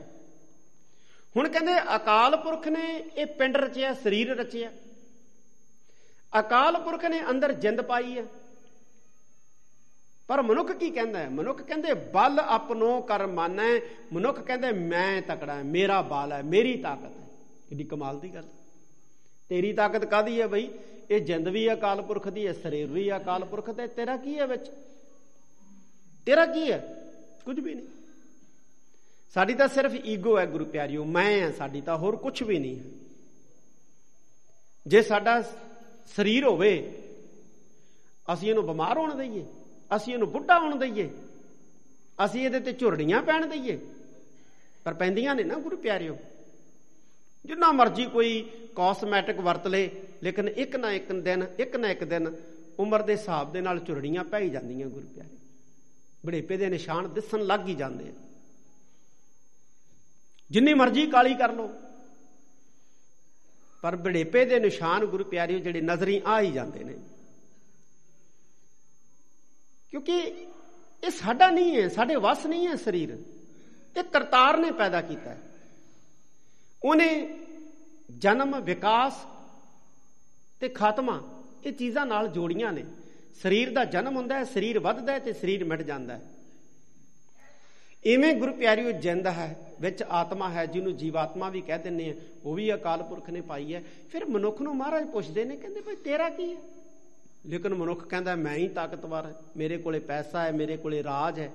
ਹੁਣ 1.37 1.49
ਕਹਿੰਦੇ 1.49 1.97
ਅਕਾਲ 1.97 2.37
ਪੁਰਖ 2.37 2.69
ਨੇ 2.69 3.05
ਇਹ 3.17 3.27
ਪਿੰਡ 3.27 3.57
ਰਚਿਆ, 3.57 3.95
ਸਰੀਰ 3.95 4.37
ਰਚਿਆ। 4.37 4.71
ਅਕਾਲ 6.41 6.81
ਪੁਰਖ 6.81 7.05
ਨੇ 7.05 7.23
ਅੰਦਰ 7.31 7.53
ਜਿੰਦ 7.53 7.81
ਪਾਈ 7.81 8.19
ਹੈ। 8.19 8.25
ਪਰ 10.31 10.43
ਮਨੁੱਖ 10.43 10.73
ਕੀ 10.73 10.91
ਕਹਿੰਦਾ 10.91 11.19
ਹੈ? 11.19 11.29
ਮਨੁੱਖ 11.29 11.63
ਕਹਿੰਦੇ, 11.63 11.95
ਬਲ 11.95 12.39
ਆਪਣੋ 12.39 13.01
ਕਰ 13.01 13.27
ਮਾਨੈ। 13.27 13.81
ਮਨੁੱਖ 14.13 14.41
ਕਹਿੰਦੇ, 14.41 14.73
ਮੈਂ 14.73 15.23
ਤਕੜਾ 15.23 15.63
ਮੇਰਾ 15.63 16.03
ਬਲ 16.03 16.33
ਹੈ, 16.33 16.43
ਮੇਰੀ 16.43 16.77
ਤਾਕਤ 16.77 17.05
ਹੈ। 17.05 17.27
ਕਿੱਡੀ 17.69 17.85
ਕਮਾਲ 17.85 18.21
ਦੀ 18.21 18.35
ਗੱਲ 18.35 18.45
ਤੇਰੀ 19.49 19.73
ਤਾਕਤ 19.73 20.05
ਕਾਦੀ 20.05 20.41
ਹੈ 20.41 20.47
ਬਈ? 20.47 20.71
ਇਹ 21.11 21.21
ਜਿੰਦ 21.21 21.49
ਵੀ 21.49 21.73
ਅਕਾਲ 21.73 22.03
ਪੁਰਖ 22.03 22.29
ਦੀ 22.29 22.47
ਹੈ 22.47 22.53
ਸਰੀਰ 22.53 22.87
ਵੀ 22.87 23.17
ਅਕਾਲ 23.17 23.45
ਪੁਰਖ 23.45 23.71
ਤੇ 23.71 23.87
ਤੇਰਾ 23.87 24.17
ਕੀ 24.17 24.39
ਹੈ 24.39 24.47
ਵਿੱਚ? 24.47 24.71
ਤੇਰਾ 26.27 26.47
ਕੀ 26.47 26.73
ਹੈ? 26.73 27.05
ਕੁਝ 27.45 27.61
ਵੀ 27.61 27.75
ਨਹੀਂ। 27.75 27.87
ਸਾਡੀ 29.35 29.55
ਤਾਂ 29.55 29.69
ਸਿਰਫ 29.69 29.95
ਈਗੋ 29.95 30.39
ਹੈ 30.39 30.47
ਗੁਰੂ 30.47 30.65
ਪਿਆਰਿਓ, 30.65 31.05
ਮੈਂ 31.05 31.43
ਹਾਂ, 31.43 31.53
ਸਾਡੀ 31.53 31.81
ਤਾਂ 31.81 31.97
ਹੋਰ 31.97 32.17
ਕੁਝ 32.17 32.43
ਵੀ 32.43 32.59
ਨਹੀਂ 32.59 32.79
ਹੈ। 32.79 32.85
ਜੇ 34.87 35.03
ਸਾਡਾ 35.03 35.43
ਸਰੀਰ 36.17 36.45
ਹੋਵੇ, 36.45 37.03
ਅਸੀਂ 38.33 38.51
ਇਹਨੂੰ 38.51 38.67
ਬਿਮਾਰ 38.67 38.99
ਹੋਣ 38.99 39.15
ਦਈਏ। 39.15 39.45
ਅਸੀਂ 39.97 40.15
ਇਹਨੂੰ 40.15 40.31
ਬੁੱਢਾ 40.31 40.59
ਹੋਣ 40.59 40.79
ਦਈਏ। 40.79 41.11
ਅਸੀਂ 42.25 42.45
ਇਹਦੇ 42.45 42.61
ਤੇ 42.61 42.73
ਝੁਰੜੀਆਂ 42.73 43.23
ਪੈਣ 43.23 43.47
ਦਈਏ। 43.47 43.79
ਪਰ 44.85 44.95
ਪੈਂਦੀਆਂ 44.95 45.35
ਨੇ 45.35 45.45
ਨਾ 45.45 45.55
ਗੁਰੂ 45.55 45.77
ਪਿਆਰਿਓ। 45.77 46.17
ਜਿੰਨਾ 47.47 47.73
ਮਰਜ਼ੀ 47.73 48.07
ਕੋਈ 48.07 48.51
ਕਾਸਮੈਟਿਕ 48.77 49.37
ਵਰਤ 49.37 49.67
ਲੇ, 49.67 50.03
ਲੇਕਿਨ 50.23 50.49
ਇੱਕ 50.49 50.77
ਨਾ 50.77 50.93
ਇੱਕ 50.93 51.13
ਦਿਨ, 51.13 51.47
ਇੱਕ 51.59 51.77
ਨਾ 51.77 51.91
ਇੱਕ 51.91 52.05
ਦਿਨ 52.05 52.37
ਉਮਰ 52.79 53.03
ਦੇ 53.03 53.13
ਹਿਸਾਬ 53.13 53.53
ਦੇ 53.53 53.61
ਨਾਲ 53.61 53.79
ਝੁਰੜੀਆਂ 53.79 54.25
ਪੈ 54.25 54.39
ਹੀ 54.39 54.51
ਜਾਂਦੀਆਂ 54.51 54.87
ਗੁਰੂ 54.87 55.07
ਪਿਆਰੇ। 55.07 55.37
ਬੜੇਪੇ 56.27 56.57
ਦੇ 56.57 56.69
ਨਿਸ਼ਾਨ 56.69 57.13
ਦਿਸਣ 57.15 57.41
ਲੱਗ 57.41 57.69
ਹੀ 57.69 57.75
ਜਾਂਦੇ 57.75 58.09
ਆ। 58.09 58.13
ਜਿੰਨੀ 60.51 60.75
ਮਰਜ਼ੀ 60.75 61.07
ਕਾਲੀ 61.07 61.35
ਕਰ 61.35 61.53
ਲੋ 61.53 61.71
ਪਰ 63.83 63.97
ਬੜੇਪੇ 63.97 64.45
ਦੇ 64.45 64.61
ਨਿਸ਼ਾਨ 64.61 65.05
ਗੁਰੂ 65.05 65.25
ਪਿਆਰਿਓ, 65.25 65.59
ਜਿਹੜੇ 65.59 65.81
ਨਜ਼ਰੀ 65.81 66.23
ਆ 66.27 66.41
ਹੀ 66.41 66.51
ਜਾਂਦੇ 66.53 66.85
ਨੇ। 66.85 66.95
ਕਿਉਂਕਿ 69.91 70.47
ਇਹ 71.05 71.11
ਸਾਡਾ 71.11 71.51
ਨਹੀਂ 71.51 71.77
ਹੈ, 71.77 71.89
ਸਾਡੇ 71.89 72.17
ਵਸ 72.17 72.47
ਨਹੀਂ 72.47 72.67
ਹੈ 72.67 72.75
ਸਰੀਰ। 72.77 73.19
ਇਹ 73.97 74.03
ਕਰਤਾਰ 74.03 74.57
ਨੇ 74.57 74.71
ਪੈਦਾ 74.71 75.01
ਕੀਤਾ 75.01 75.31
ਹੈ। 75.31 75.41
ਉਹਨੇ 76.85 77.39
ਜਨਮ, 78.19 78.61
ਵਿਕਾਸ 78.61 79.13
ਤੇ 80.61 80.69
ਖਾਤਮਾ, 80.69 81.43
ਇਹ 81.65 81.73
ਚੀਜ਼ਾਂ 81.73 82.07
ਨਾਲ 82.07 82.29
ਜੋੜੀਆਂ 82.29 82.73
ਨੇ। 82.73 82.85
ਸਰੀਰ 83.43 83.71
ਦਾ 83.71 83.85
ਜਨਮ 83.85 84.17
ਹੁੰਦਾ 84.17 84.39
ਹੈ, 84.39 84.45
ਸਰੀਰ 84.45 84.79
ਵੱਧਦਾ 84.79 85.13
ਹੈ 85.13 85.19
ਤੇ 85.19 85.33
ਸਰੀਰ 85.33 85.65
ਮਿਟ 85.65 85.83
ਜਾਂਦਾ 85.83 86.17
ਹੈ। 86.17 86.23
ਇਵੇਂ 88.05 88.35
ਗੁਰੂ 88.35 88.53
ਪਿਆਰਿਓ, 88.53 88.93
ਜਿੰਦ 88.93 89.27
ਹੈ, 89.27 89.73
ਵਿੱਚ 89.81 90.03
ਆਤਮਾ 90.03 90.49
ਹੈ, 90.49 90.67
ਜਿਹਨੂੰ 90.67 90.97
ਜੀਵਾਤਮਾ 90.97 91.49
ਵੀ 91.49 91.61
ਕਹਿ 91.61 91.79
ਦਿੰਨੇ 91.79 92.11
ਆ, 92.11 92.15
ਉਹ 92.45 92.55
ਵੀ 92.55 92.75
ਅਕਾਲ 92.75 93.03
ਪੁਰਖ 93.03 93.31
ਨੇ 93.31 93.41
ਪਾਈ 93.41 93.75
ਹੈ। 93.75 93.83
ਫਿਰ 94.13 94.25
ਮਨੁੱਖ 94.25 94.61
ਨੂੰ 94.61 94.77
ਮਹਾਰਾਜ 94.77 95.07
ਪੁੱਛਦੇ 95.07 95.45
ਨੇ, 95.45 95.57
ਕਹਿੰਦੇ, 95.57 95.81
ਭਾਈ 95.81 95.97
ਤੇਰਾ 95.97 96.29
ਕੀ 96.29 96.55
ਹੈ? 96.55 96.80
ਲੇਕਿਨ 97.47 97.75
ਮਨੁੱਖ 97.75 98.09
ਕਹਿੰਦਾ, 98.09 98.35
ਮੈਂ 98.35 98.55
ਹੀ 98.55 98.69
ਤਾਕਤਵਰ 98.69 99.25
ਹਾਂ। 99.25 99.33
ਮੇਰੇ 99.57 99.77
ਕੋਲੇ 99.77 99.99
ਪੈਸਾ 99.99 100.43
ਹੈ, 100.43 100.53
ਮੇਰੇ 100.53 100.77
ਕੋਲੇ 100.77 101.03
ਰਾਜ 101.03 101.41
ਹੈ, 101.41 101.51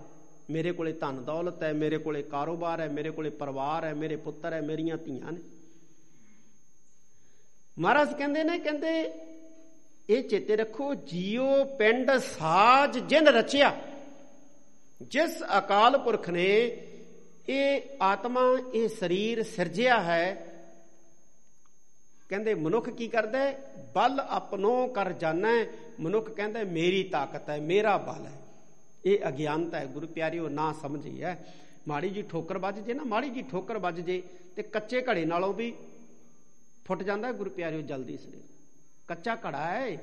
ਮੇਰੇ 0.49 0.71
ਕੋਲੇ 0.71 0.93
ਧਨ 0.93 1.23
ਦੌਲਤ 1.23 1.63
ਹੈ, 1.63 1.73
ਮੇਰੇ 1.73 1.97
ਕੋਲੇ 1.97 2.23
ਕਾਰੋਬਾਰ 2.23 2.79
ਹੈ, 2.79 2.89
ਮੇਰੇ 2.89 3.09
ਕੋਲੇ 3.09 3.29
ਪਰਿਵਾਰ 3.29 3.83
ਹੈ, 3.83 3.93
ਮੇਰੇ 3.93 4.15
ਪੁੱਤਰ 4.15 4.53
ਹੈ, 4.53 4.61
ਮੇਰੀਆਂ 4.61 4.97
ਧੀਆਂ 4.97 5.31
ਨੇ। 5.31 5.41
ਮਹਾਰਾਜ 7.79 8.13
ਕਹਿੰਦੇ 8.13 8.43
ਨੇ, 8.43 8.59
ਕਹਿੰਦੇ, 8.59 9.11
ਇਹ 10.09 10.23
ਚੇਤੇ 10.23 10.55
ਰੱਖੋ 10.55 10.95
ਜੀਉ 10.95 11.63
ਪਿੰਡ 11.77 12.11
ਸਾਜ 12.11 12.99
ਜਿਨ 12.99 13.27
ਰਚਿਆ। 13.27 13.81
ਜਿਸ 15.01 15.43
ਅਕਾਲ 15.57 15.97
ਪੁਰਖ 15.97 16.29
ਨੇ 16.29 16.77
ਇਹ 17.49 17.81
ਆਤਮਾ, 18.01 18.41
ਇਹ 18.73 18.89
ਸਰੀਰ 18.89 19.43
ਸਿਰਜਿਆ 19.43 20.01
ਹੈ। 20.01 20.51
ਕਹਿੰਦੇ, 22.29 22.53
ਮਨੁੱਖ 22.53 22.89
ਕੀ 22.89 23.07
ਕਰਦਾ 23.07 23.39
ਹੈ? 23.39 23.74
ਬਲ 23.95 24.19
ਆਪਣੋ 24.19 24.87
ਕਰ 24.87 25.11
ਜਾਣਾ। 25.13 25.65
ਮਨੁੱਖ 25.99 26.29
ਕਹਿੰਦਾ 26.29 26.63
ਮੇਰੀ 26.63 27.03
ਤਾਕਤ 27.03 27.49
ਹੈ, 27.49 27.59
ਮੇਰਾ 27.59 27.97
ਬਲ 27.97 28.25
ਹੈ। 28.25 28.41
ਇਹ 29.05 29.19
ਅਗਿਆਨਤਾ 29.27 29.79
ਹੈ, 29.79 29.85
ਗੁਰੂ 29.85 30.07
ਪਿਆਰਿਓ, 30.07 30.49
ਨਾ 30.49 30.73
ਸਮਝੀ 30.73 31.23
ਹੈ। 31.23 31.55
ਮਾੜੀ 31.87 32.09
ਜੀ 32.09 32.21
ਠੋਕਰ 32.21 32.57
ਵੱਜ 32.57 32.79
ਜੇ 32.79 32.93
ਨਾ, 32.93 33.03
ਮਾੜੀ 33.03 33.29
ਜੀ 33.29 33.41
ਠੋਕਰ 33.41 33.77
ਵੱਜ 33.77 34.01
ਜੇ, 34.01 34.23
ਤੇ 34.55 34.63
ਕੱਚੇ 34.63 35.01
ਘੜੇ 35.01 35.25
ਨਾਲੋਂ 35.25 35.53
ਵੀ 35.53 35.73
ਫੁੱਟ 36.85 37.03
ਜਾਂਦਾ 37.03 37.31
ਗੁਰੂ 37.31 37.49
ਪਿਆਰਿਓ, 37.49 37.81
ਜਲਦੀ 37.81 38.17
ਸਰੀਰ 38.17 38.43
ਕੱਚਾ 39.07 39.35
ਘੜਾ 39.35 39.65
ਹੈ 39.67 39.97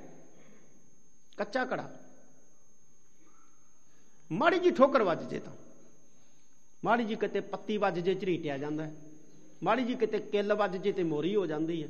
ਕੱਚਾ 1.37 1.65
ਘੜਾ। 1.65 1.91
ਮਾੜੀ 4.33 4.59
ਜੀ 4.59 4.71
ਠੋਕਰ 4.71 5.03
ਵੱਜ 5.03 5.29
ਜੇ 5.29 5.39
ਤਾਂ। 5.39 5.53
ਮਾੜੀ 6.85 7.05
ਜੀ 7.05 7.17
ਕਿਤੇ 7.17 7.41
ਪੱਤੀ 7.41 7.77
ਵੱਜ 7.77 7.99
ਜੇ, 7.99 8.15
ਝਰੀਟਿਆ 8.15 8.59
ਜਾਂਦਾ 8.59 8.85
ਹੈ। 8.85 8.95
ਮਾੜੀ 9.63 9.85
ਜੀ 9.85 9.95
ਕਿਤੇ 9.95 10.19
ਕਿੱਲ 10.19 10.55
ਵੱਜ 10.55 10.77
ਜੇ 10.77 10.93
ਤੇ 10.93 11.03
ਮੋਰੀ 11.03 11.37
ਹੋ 11.37 11.47
ਜਾਂਦੀ 11.47 11.83
ਹੈ। 11.83 11.89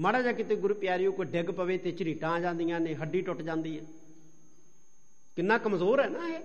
ਮਾੜਾ 0.00 0.22
ਜਿਹਾ 0.22 0.32
ਕਿਤੇ 0.32 0.56
ਗੁਰੂ 0.56 0.74
ਪਿਆਰਿਓ 0.74 1.12
ਕੋਈ 1.12 1.26
ਡਿੱਗ 1.26 1.46
ਪਵੇ 1.46 1.78
ਤੇ 1.78 1.92
ਝਰੀਟਾਂ 1.92 2.30
ਆ 2.30 2.40
ਜਾਂਦੀਆਂ 2.40 2.80
ਨੇ, 2.80 2.94
ਹੱਡੀ 2.94 3.20
ਟੁੱਟ 3.20 3.42
ਜਾਂਦੀ 3.42 3.80
ਹੈ। 3.80 3.84
ਕਿੰਨਾ 5.36 5.58
ਕਮਜ਼ੋਰ 5.58 6.00
ਹੈ 6.00 6.08
ਨਾ 6.08 6.28
ਇਹ। 6.28 6.40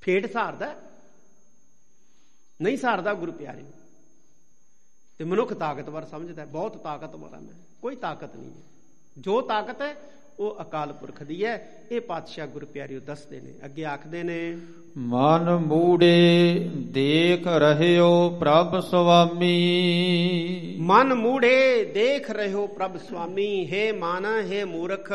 ਫੇਟ 0.00 0.32
ਸਹਾਰਦਾ 0.32 0.90
ਨਹੀਂ 2.62 2.76
ਸਹਾਰਦਾ 2.76 3.14
ਗੁਰੂ 3.14 3.32
ਪਿਆਰਿਓ। 3.32 3.66
ਤੇ 5.18 5.24
ਮਨੁੱਖ 5.24 5.52
ਤਾਕਤਵਰ 5.52 6.04
ਸਮਝਦਾ 6.04 6.44
ਬਹੁਤ 6.44 6.76
ਤਾਕਤਵਰ 6.76 7.34
ਹੈ 7.34 7.40
ਮੈਂ। 7.40 7.54
ਕੋਈ 7.82 7.96
ਤਾਕਤ 7.96 8.36
ਨਹੀਂ 8.36 8.50
ਹੈ। 8.50 8.62
ਜੋ 9.18 9.40
ਤਾਕਤ 9.40 9.82
ਹੈ 9.82 9.96
ਉਹ 10.38 10.56
ਅਕਾਲ 10.60 10.92
ਪੁਰਖ 10.92 11.22
ਦੀ 11.22 11.44
ਹੈ। 11.44 11.68
ਇਹ 11.92 12.00
ਪਾਤਸ਼ਾਹ 12.00 12.46
ਗੁਰੂ 12.46 12.66
ਪਿਆਰਿਓ 12.66 13.00
ਦੱਸਦੇ 13.00 13.40
ਨੇ 13.40 13.52
ਅੱਗੇ 13.64 13.84
ਆਖਦੇ 13.84 14.22
ਨੇ 14.22 14.58
ਮਨ 14.98 15.56
ਮੂੜੇ 15.56 16.70
ਦੇਖ 16.74 17.46
ਰਹਿਓ 17.46 18.30
ਪ੍ਰਭ 18.30 18.80
ਸੁਆਮੀ। 18.80 20.76
ਮਨ 20.80 21.14
ਮੂੜੇ 21.14 21.84
ਦੇਖ 21.94 22.30
ਰਹਿਓ 22.30 22.66
ਪ੍ਰਭ 22.66 22.96
ਸੁਆਮੀ 22.96 23.72
ਹੈ 23.72 23.92
ਮਨ 23.92 24.26
ਹੈ 24.52 24.64
ਮੂਰਖ 24.64 25.12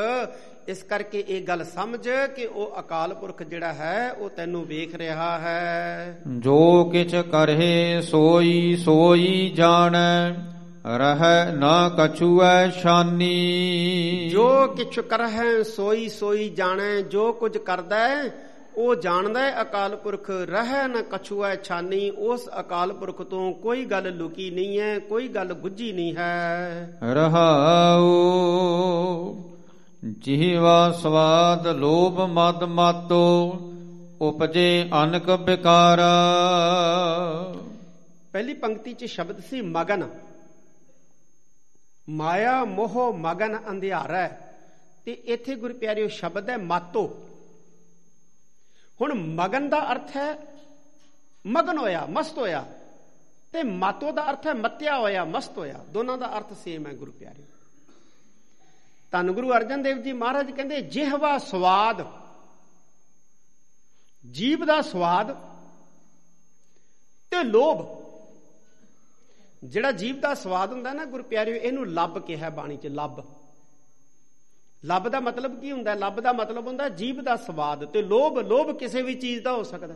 ਇਸ 0.68 0.84
ਕਰਕੇ 0.84 1.24
ਇਹ 1.28 1.41
ਗੱਲ 1.41 1.63
ਸਮਝ 1.63 2.09
ਕਿ 2.36 2.45
ਉਹ 2.45 2.80
ਅਕਾਲ 2.80 3.13
ਪੁਰਖ 3.13 3.43
ਜਿਹੜਾ 3.43 3.74
ਹੈ 3.74 4.11
ਉਹ 4.11 4.30
ਤੈਨੂੰ 4.30 4.66
ਵੇਖ 4.66 4.95
ਰਿਹਾ 4.95 5.39
ਹੈ। 5.39 6.20
ਜੋ 6.39 6.84
ਕਿਛ 6.84 7.16
ਕਰਹਿ 7.16 8.01
ਸੋਈ 8.01 8.76
ਸੋਈ 8.76 9.51
ਜਾਣੈ। 9.55 10.34
ਰਹਿ 10.86 11.51
ਨਾ 11.51 11.89
ਕਛੂਐ 11.89 12.69
ਸ਼ਾਨੀ 12.71 14.29
ਜੋ 14.31 14.45
ਕਿਛ 14.67 14.99
ਕਰਹਿ 15.01 15.63
ਸੋਈ 15.65 16.07
ਸੋਈ 16.09 16.49
ਜਾਣੈ 16.49 16.99
ਜੋ 17.11 17.31
ਕੁਝ 17.33 17.57
ਕਰਦਾ 17.59 17.97
ਉਹ 18.75 18.95
ਜਾਣਦਾ 18.95 19.39
ਹੈ 19.39 19.61
ਅਕਾਲ 19.61 19.95
ਪੁਰਖ 19.95 20.29
ਰਹਿ 20.49 20.88
ਨਾ 20.88 21.01
ਕਛੂਐ 21.11 21.55
ਛਾਨੀ 21.63 22.09
ਉਸ 22.23 22.47
ਅਕਾਲ 22.59 22.93
ਪੁਰਖ 22.93 23.21
ਤੋਂ 23.21 23.51
ਕੋਈ 23.53 23.86
ਗੱਲ 23.86 24.11
ਲੁਕੀ 24.13 24.49
ਨਹੀਂ 24.49 24.79
ਹੈ 24.79 24.97
ਕੋਈ 24.99 25.27
ਗੱਲ 25.27 25.53
ਗੁੱਝੀ 25.55 25.91
ਨਹੀਂ 25.91 26.15
ਹੈ 26.15 26.97
ਰਹਾਉ 27.13 28.05
ਜੀਵਾ 30.19 30.91
ਸਵਾਦ 31.01 31.67
ਲੋਭ 31.77 32.19
ਮਦ 32.29 32.63
ਮਾਤੋ 32.71 33.23
ਉਪਜੇ 34.21 34.67
ਅਨਕ 35.03 35.31
ਬਿਕਾਰਾ 35.45 36.11
ਪਹਿਲੀ 38.33 38.53
ਪੰਕਤੀ 38.53 38.93
'ਚ 38.93 39.05
ਸ਼ਬਦ 39.05 39.39
ਸੀ 39.49 39.61
ਮਗਨ 39.61 40.03
ਮਾਇਆ 42.09 42.63
ਮੋਹ 42.65 43.13
ਮਗਨ 43.13 43.59
ਅੰਧਿਆਰਾ 43.69 44.27
ਤੇ 45.05 45.11
ਇੱਥੇ 45.11 45.55
ਗੁਰ 45.55 45.73
ਪਿਆਰਿਓ 45.73 46.07
ਸ਼ਬਦ 46.07 46.49
ਹੈ 46.49 46.57
ਮਾਤੋ। 46.57 47.27
ਹੁਣ 49.01 49.13
ਮਗਨ 49.13 49.69
ਦਾ 49.69 49.91
ਅਰਥ 49.91 50.17
ਹੈ 50.17 50.37
ਮਗਨ 51.47 51.77
ਹੋਇਆ, 51.77 52.05
ਮਸਤ 52.09 52.37
ਹੋਇਆ। 52.37 52.65
ਤੇ 53.53 53.63
ਮਾਤੋ 53.63 54.11
ਦਾ 54.11 54.29
ਅਰਥ 54.29 54.47
ਹੈ 54.47 54.53
ਮੱਤਿਆ 54.53 54.97
ਹੋਇਆ, 54.99 55.25
ਮਸਤ 55.25 55.57
ਹੋਇਆ। 55.57 55.77
ਦੋਨਾਂ 55.77 56.17
ਦਾ 56.17 56.37
ਅਰਥ 56.37 56.53
ਸੇਮ 56.53 56.87
ਹੈ 56.87 56.93
ਗੁਰੂ 56.93 57.11
ਪਿਆਰਿਓ 57.11 57.45
ਧੰਨ 59.11 59.31
ਗੁਰੂ 59.31 59.51
ਅਰਜਨ 59.53 59.83
ਦੇਵ 59.83 60.01
ਜੀ 60.01 60.13
ਮਹਾਰਾਜ 60.13 60.51
ਕਹਿੰਦੇ, 60.51 60.81
ਜਿਹਵਾ 60.81 61.37
ਸਵਾਦ, 61.37 62.05
ਜੀਵ 64.31 64.65
ਦਾ 64.65 64.81
ਸਵਾਦ 64.81 65.31
ਤੇ 67.31 67.43
ਲੋਭ। 67.43 68.04
ਜਿਹੜਾ 69.66 69.91
ਜੀਵ 69.91 70.20
ਦਾ 70.20 70.34
ਸਵਾਦ 70.34 70.72
ਹੁੰਦਾ 70.72 70.93
ਨਾ 70.93 71.05
ਗੁਰ 71.05 71.22
ਪਿਆਰਿਓ, 71.22 71.55
ਇਹਨੂੰ 71.55 71.93
ਲੱਭ 71.93 72.18
ਕਿਹਾ 72.20 72.49
ਬਾਣੀ 72.49 72.78
'ਚ, 72.78 72.88
ਲੱਭ। 72.88 73.22
ਲੱਭ 74.86 75.07
ਦਾ 75.07 75.20
ਮਤਲਬ 75.20 75.61
ਕੀ 75.61 75.72
ਹੁੰਦਾ? 75.72 75.93
ਲੱਭ 75.93 76.20
ਦਾ 76.20 76.32
ਮਤਲਬ 76.34 76.68
ਹੁੰਦਾ 76.68 76.89
ਜੀਵ 76.89 77.22
ਦਾ 77.22 77.36
ਸਵਾਦ 77.36 77.86
ਤੇ 77.86 78.01
ਲੋਭ 78.01 78.39
ਲੋਭ 78.39 78.78
ਕਿਸੇ 78.78 79.01
ਵੀ 79.01 79.16
ਚੀਜ਼ 79.16 79.43
ਦਾ 79.43 79.53
ਹੋ 79.53 79.63
ਸਕਦਾ। 79.63 79.95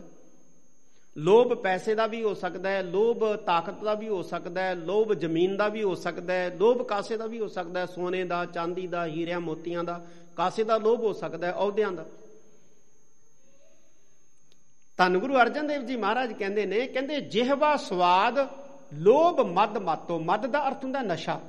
ਲੋਭ 1.16 1.54
ਪੈਸੇ 1.54 1.94
ਦਾ 1.94 2.06
ਵੀ 2.06 2.22
ਹੋ 2.22 2.34
ਸਕਦਾ 2.34 2.70
ਹੈ, 2.70 2.82
ਲੋਭ 2.82 3.36
ਤਾਕਤ 3.36 3.82
ਦਾ 3.84 3.94
ਵੀ 3.94 4.08
ਹੋ 4.08 4.22
ਸਕਦਾ 4.22 4.62
ਹੈ, 4.62 4.74
ਲੋਭ 4.74 5.12
ਜ਼ਮੀਨ 5.12 5.56
ਦਾ 5.56 5.68
ਵੀ 5.68 5.82
ਹੋ 5.82 5.94
ਸਕਦਾ 5.94 6.32
ਹੈ, 6.32 6.56
ਲੋਭ 6.58 6.82
ਕਾਸੇ 6.82 7.16
ਦਾ 7.16 7.26
ਵੀ 7.26 7.40
ਹੋ 7.40 7.48
ਸਕਦਾ 7.48 7.80
ਹੈ, 7.80 7.86
ਸੋਨੇ 7.86 8.24
ਦਾ, 8.24 8.44
ਚਾਂਦੀ 8.44 8.86
ਦਾ, 8.86 9.06
ਹੀਰਿਆਂ, 9.06 9.40
ਮੋਤੀਆਂ 9.40 9.84
ਦਾ, 9.84 10.06
ਕਾਸੇ 10.36 10.64
ਦਾ 10.64 10.76
ਲੋਭ 10.76 11.00
ਹੋ 11.00 11.12
ਸਕਦਾ 11.12 11.46
ਹੈ, 11.46 11.52
ਅਹੁਦਿਆਂ 11.52 11.92
ਦਾ। 11.92 12.04
ਧੰਨ 14.96 15.18
ਗੁਰੂ 15.18 15.36
ਅਰਜਨ 15.36 15.66
ਦੇਵ 15.66 15.82
ਜੀ 15.82 15.96
ਮਹਾਰਾਜ 15.96 16.32
ਕਹਿੰਦੇ 16.32 16.66
ਨੇ, 16.66 16.86
ਕਹਿੰਦੇ 16.86 17.20
ਜਿਹਵਾ 17.20 17.76
ਸਵਾਦ 17.76 18.38
ਲੋਭ 18.94 19.40
ਮਦ 19.40 19.78
ਮਾਤੋ, 19.78 20.18
ਮਦ 20.18 20.46
ਦਾ 20.46 20.68
ਅਰਥ 20.68 20.84
ਹੁੰਦਾ 20.84 21.02
ਨਸ਼ਾ। 21.02 21.40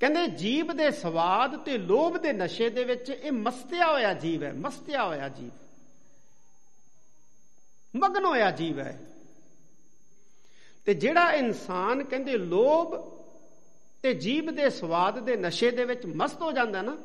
ਕਹਿੰਦੇ 0.00 0.26
ਜੀਵ 0.26 0.72
ਦੇ 0.72 0.90
ਸਵਾਦ 0.90 1.56
ਤੇ 1.56 1.78
ਲੋਭ 1.78 2.16
ਦੇ 2.16 2.32
ਨਸ਼ੇ 2.32 2.70
ਦੇ 2.70 2.84
ਵਿੱਚ 2.84 3.10
ਇਹ 3.10 3.32
ਮਸਤਿਆ 3.32 3.92
ਹੋਇਆ 3.92 4.14
ਜੀਵ 4.14 4.44
ਹੈ, 4.44 4.52
ਮਸਤਿਆ 4.52 5.04
ਹੋਇਆ 5.04 5.28
ਜੀਵ। 5.28 5.50
ਮਗਨ 7.96 8.24
ਹੋਇਆ 8.24 8.50
ਜੀਵ 8.50 8.78
ਹੈ। 8.78 9.00
ਤੇ 10.84 10.94
ਜਿਹੜਾ 10.94 11.32
ਇਨਸਾਨ 11.32 12.04
ਕਹਿੰਦੇ 12.04 12.38
ਲੋਭ 12.38 13.12
ਤੇ 14.02 14.14
ਜੀਵ 14.14 14.54
ਦੇ 14.54 14.70
ਸਵਾਦ 14.70 15.18
ਦੇ 15.18 15.36
ਨਸ਼ੇ 15.36 15.70
ਦੇ 15.70 15.84
ਵਿੱਚ 15.84 16.06
ਮਸਤ 16.06 16.42
ਹੋ 16.42 16.52
ਜਾਂਦਾ 16.52 16.82
ਨਾ, 16.82 16.98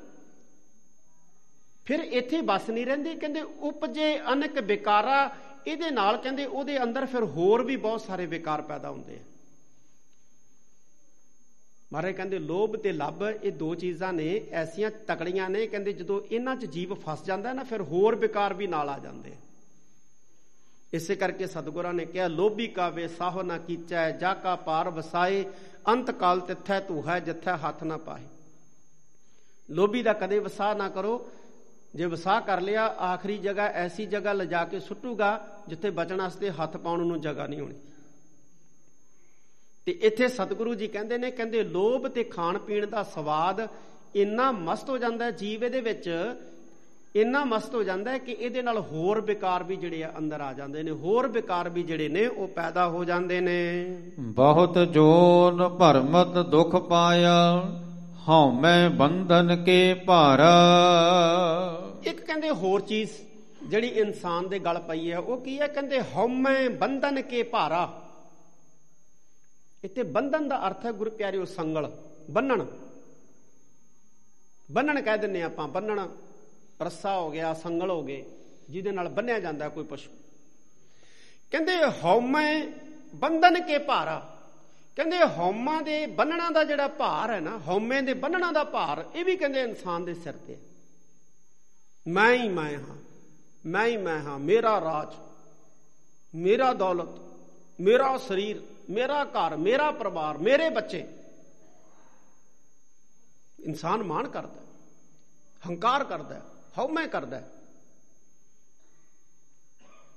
ਫਿਰ 1.85 1.99
ਇੱਥੇ 1.99 2.41
ਬਸ 2.41 2.69
ਨਹੀਂ 2.69 2.85
ਰਹਿੰਦੀ, 2.85 3.15
ਕਹਿੰਦੇ 3.15 3.41
ਉਪਜੇ 3.41 4.19
ਅਨਕ 4.19 4.59
ਵਿਕਾਰਾ 4.59 5.35
ਇਹਦੇ 5.67 5.91
ਨਾਲ 5.91 6.17
ਕਹਿੰਦੇ 6.17 6.45
ਉਹਦੇ 6.45 6.83
ਅੰਦਰ 6.83 7.05
ਫਿਰ 7.05 7.23
ਹੋਰ 7.23 7.63
ਵੀ 7.63 7.75
ਬਹੁਤ 7.75 8.01
ਸਾਰੇ 8.01 8.25
ਵਿਕਾਰ 8.25 8.61
ਪੈਦਾ 8.61 8.89
ਹੁੰਦੇ 8.89 9.15
ਆ। 9.15 9.19
ਮਾਰੇ 11.93 12.13
ਕਹਿੰਦੇ, 12.13 12.39
ਲੋਭ 12.39 12.75
ਤੇ 12.75 12.91
ਲੱਭ 12.91 13.23
ਇਹ 13.43 13.51
ਦੋ 13.51 13.75
ਚੀਜ਼ਾਂ 13.75 14.13
ਨੇ, 14.13 14.47
ਐਸੀਆਂ 14.51 14.91
ਤਕੜੀਆਂ 15.07 15.49
ਨੇ, 15.49 15.67
ਕਹਿੰਦੇ 15.67 15.93
ਜਦੋਂ 15.93 16.21
ਇਹਨਾਂ 16.31 16.55
'ਚ 16.55 16.65
ਜੀਵ 16.65 16.93
ਫਸ 16.93 17.25
ਜਾਂਦਾ 17.25 17.53
ਨਾ, 17.53 17.63
ਫਿਰ 17.63 17.81
ਹੋਰ 17.81 18.15
ਵਿਕਾਰ 18.15 18.53
ਵੀ 18.53 18.67
ਨਾਲ 18.67 18.89
ਆ 18.89 18.99
ਜਾਂਦੇ 18.99 19.31
ਆ। 19.31 19.35
ਇਸੇ 20.93 21.15
ਕਰਕੇ 21.15 21.47
ਸਤਿਗੁਰਾਂ 21.47 21.93
ਨੇ 21.93 22.05
ਕਿਹਾ, 22.05 22.27
ਲੋਭੀ 22.27 22.67
ਕਾ 22.67 22.89
ਵੇ 22.89 23.07
ਸਾਹ 23.07 23.43
ਨਾ 23.43 23.57
ਕੀਚੈ, 23.57 24.11
ਜਾ 24.11 24.33
ਕਾ 24.33 24.55
ਪਾਰ 24.55 24.89
ਵਸਾਏ, 24.89 25.45
ਅੰਤ 25.87 26.11
ਕਾਲ 26.11 26.39
ਤਿੱਥੈ 26.39 26.79
ਤੂੰ 26.79 27.09
ਹੈ, 27.09 27.19
ਜਿੱਥੈ 27.19 27.57
ਹੱਥ 27.57 27.83
ਨਾ 27.83 27.97
ਪਾਏ। 27.97 28.23
ਲੋਭੀ 29.69 30.03
ਦਾ 30.03 30.13
ਕਦੇ 30.13 30.39
ਵਸਾ 30.39 30.73
ਨਾ 30.73 30.89
ਕਰੋ, 30.89 31.31
ਜੇ 31.95 32.05
ਵਸਾ 32.05 32.39
ਕਰ 32.39 32.61
ਲਿਆ, 32.61 32.85
ਆਖਰੀ 32.85 33.37
ਜਗ੍ਹਾ 33.37 33.65
ਐਸੀ 33.65 34.05
ਜਗ੍ਹਾ 34.05 34.33
ਲਿਜਾ 34.33 34.65
ਕੇ 34.65 34.79
ਸੁੱਟੂਗਾ 34.79 35.54
ਜਿੱਥੇ 35.67 35.89
ਬਚਣ 35.89 36.21
ਵਾਸਤੇ 36.21 36.49
ਹੱਥ 36.51 36.77
ਪਾਉਣ 36.77 37.05
ਨੂੰ 37.05 37.21
ਜਗ੍ਹਾ 37.21 37.47
ਨਹੀਂ 37.47 37.59
ਹੋਣੀ। 37.59 37.75
ਤੇ 39.85 39.91
ਇੱਥੇ 40.01 40.27
ਸਤਿਗੁਰੂ 40.27 40.73
ਜੀ 40.75 40.87
ਕਹਿੰਦੇ 40.87 41.17
ਨੇ 41.17 41.31
ਕਹਿੰਦੇ 41.31 41.63
ਲੋਭ 41.63 42.07
ਤੇ 42.07 42.23
ਖਾਣ 42.23 42.57
ਪੀਣ 42.57 42.85
ਦਾ 42.85 43.03
ਸਵਾਦ 43.03 43.67
ਇੰਨਾ 44.15 44.51
ਮਸਤ 44.51 44.89
ਹੋ 44.89 44.97
ਜਾਂਦਾ 44.97 45.31
ਜੀਵ 45.31 45.63
ਇਹਦੇ 45.63 45.81
ਵਿੱਚ 45.81 46.09
ਇੰਨਾ 47.15 47.43
ਮਸਤ 47.45 47.75
ਹੋ 47.75 47.83
ਜਾਂਦਾ 47.83 48.17
ਕਿ 48.17 48.31
ਇਹਦੇ 48.31 48.61
ਨਾਲ 48.61 48.77
ਹੋਰ 48.77 49.21
ਵਿਕਾਰ 49.21 49.63
ਵੀ 49.63 49.75
ਜਿਹੜੇ 49.75 50.03
ਆ 50.03 50.11
ਅੰਦਰ 50.17 50.41
ਆ 50.41 50.53
ਜਾਂਦੇ 50.53 50.83
ਨੇ 50.83 50.91
ਹੋਰ 50.91 51.27
ਵਿਕਾਰ 51.27 51.69
ਵੀ 51.69 51.83
ਜਿਹੜੇ 51.83 52.07
ਨੇ 52.09 52.25
ਉਹ 52.27 52.47
ਪੈਦਾ 52.47 52.87
ਹੋ 52.87 53.03
ਜਾਂਦੇ 53.03 53.39
ਨੇ। 53.41 53.85
ਬਹੁਤ 54.19 54.77
ਜੋਨ 54.77 55.67
ਭਰਮਤ 55.69 56.37
ਦੁਖ 56.47 56.75
ਪਾਇਆ 56.75 57.37
ਹਉ 58.29 58.51
ਮੈਂ 58.51 58.89
ਬੰਧਨ 58.89 59.63
ਕੇ 59.63 59.93
ਭਾਰਾ। 59.93 60.51
ਇੱਕ 62.03 62.19
ਕਹਿੰਦੇ 62.21 62.49
ਹੋਰ 62.49 62.81
ਚੀਜ਼ 62.81 63.09
ਜਿਹੜੀ 63.65 63.87
ਇਨਸਾਨ 63.87 64.49
ਦੇ 64.49 64.59
ਗਲ 64.59 64.79
ਪਈ 64.79 65.11
ਹੈ, 65.11 65.17
ਉਹ 65.17 65.41
ਕੀ 65.41 65.59
ਹੈ? 65.59 65.67
ਕਹਿੰਦੇ, 65.67 66.01
ਹਉਮੈ 66.01 66.69
ਬੰਧਨ 66.69 67.21
ਕੇ 67.21 67.43
ਭਾਰਾ। 67.43 68.01
ਇੱਥੇ 69.83 70.03
ਬੰਧਨ 70.03 70.47
ਦਾ 70.47 70.67
ਅਰਥ 70.67 70.85
ਹੈ, 70.85 70.91
ਗੁਰੂ 70.91 71.11
ਪਿਆਰਿਓ, 71.11 71.45
ਸੰਗਲ, 71.45 71.91
ਬੰਨਣ। 72.29 72.65
ਬੰਨਣ 74.71 75.01
ਕਹਿ 75.01 75.17
ਦਿੰਨੇ 75.17 75.43
ਆਪਾਂ, 75.43 75.67
ਬੰਨਣ। 75.67 76.07
ਰੱਸਾ 76.81 77.19
ਹੋ 77.19 77.31
ਗਿਆ, 77.31 77.53
ਸੰਗਲ 77.53 77.89
ਹੋ 77.89 78.03
ਗਏ, 78.03 78.25
ਜਿਹਦੇ 78.69 78.91
ਨਾਲ 78.91 79.09
ਬੰਨਿਆ 79.09 79.39
ਜਾਂਦਾ 79.39 79.69
ਕੋਈ 79.69 79.83
ਪਸ਼ੂ। 79.83 80.11
ਕਹਿੰਦੇ, 81.51 81.71
ਹਉਮੈ 82.03 82.67
ਬੰਧਨ 83.15 83.61
ਕੇ 83.61 83.77
ਭਾਰਾ। 83.77 84.39
ਕਹਿੰਦੇ, 84.95 85.17
ਹਉਮਾ 85.37 85.81
ਦੇ 85.81 86.05
ਬੰਨਣਾ 86.05 86.49
ਦਾ 86.49 86.63
ਜਿਹੜਾ 86.63 86.87
ਭਾਰ 86.87 87.33
ਹੈ 87.33 87.39
ਨਾ, 87.39 87.59
ਹਉਮੈ 87.67 88.01
ਦੇ 88.01 88.13
ਬੰਨਣਾ 88.13 88.51
ਦਾ 88.51 88.63
ਭਾਰ, 88.63 89.05
ਇਹ 89.15 89.25
ਵੀ 89.25 89.37
ਕਹਿੰਦੇ 89.37 89.61
ਇਨਸਾਨ 89.61 90.05
ਦੇ 90.05 90.13
ਸਿਰ 90.13 90.33
ਤੇ 90.33 90.57
ਮੈਂ 92.07 92.33
ਹੀ 92.33 92.49
ਮੈਂ 92.49 92.77
ਹਾਂ। 92.77 93.04
ਮੈਂ 93.65 93.85
ਹੀ 93.87 93.97
ਮੈਂ 93.97 94.19
ਹਾਂ, 94.19 94.39
ਮੇਰਾ 94.39 94.79
ਰਾਜ, 94.81 95.15
ਮੇਰਾ 96.33 96.73
ਦੌਲਤ, 96.73 97.19
ਮੇਰਾ 97.79 98.17
ਸਰੀਰ, 98.17 98.61
ਮੇਰਾ 98.89 99.23
ਘਰ, 99.25 99.55
ਮੇਰਾ 99.57 99.91
ਪਰਿਵਾਰ, 99.91 100.37
ਮੇਰੇ 100.37 100.69
ਬੱਚੇ। 100.69 101.05
ਇਨਸਾਨ 103.59 104.03
ਮਾਣ 104.03 104.27
ਕਰਦਾ 104.27 104.61
ਹੰਕਾਰ 105.63 106.03
ਕਰਦਾ 106.03 106.41
ਹਉਮੈ 106.77 107.07
ਕਰਦਾ 107.07 107.41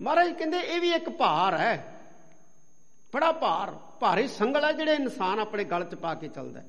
ਮਹਾਰਾਜ 0.01 0.33
ਕਹਿੰਦੇ, 0.33 0.59
ਇਹ 0.59 0.81
ਵੀ 0.81 0.93
ਇੱਕ 0.93 1.09
ਭਾਰ 1.11 1.55
ਹੈ। 1.55 1.95
ਬੜਾ 3.15 3.31
ਭਾਰ, 3.33 3.71
ਭਾਰੇ 4.01 4.27
ਸੰਗਲ 4.29 4.65
ਹੈ, 4.65 4.73
ਜਿਹੜੇ 4.73 4.95
ਇਨਸਾਨ 4.95 5.39
ਆਪਣੇ 5.39 5.65
ਗਲ 5.65 5.85
'ਚ 5.85 5.95
ਪਾ 5.95 6.15
ਕੇ 6.15 6.29
ਚੱਲਦਾ 6.29 6.61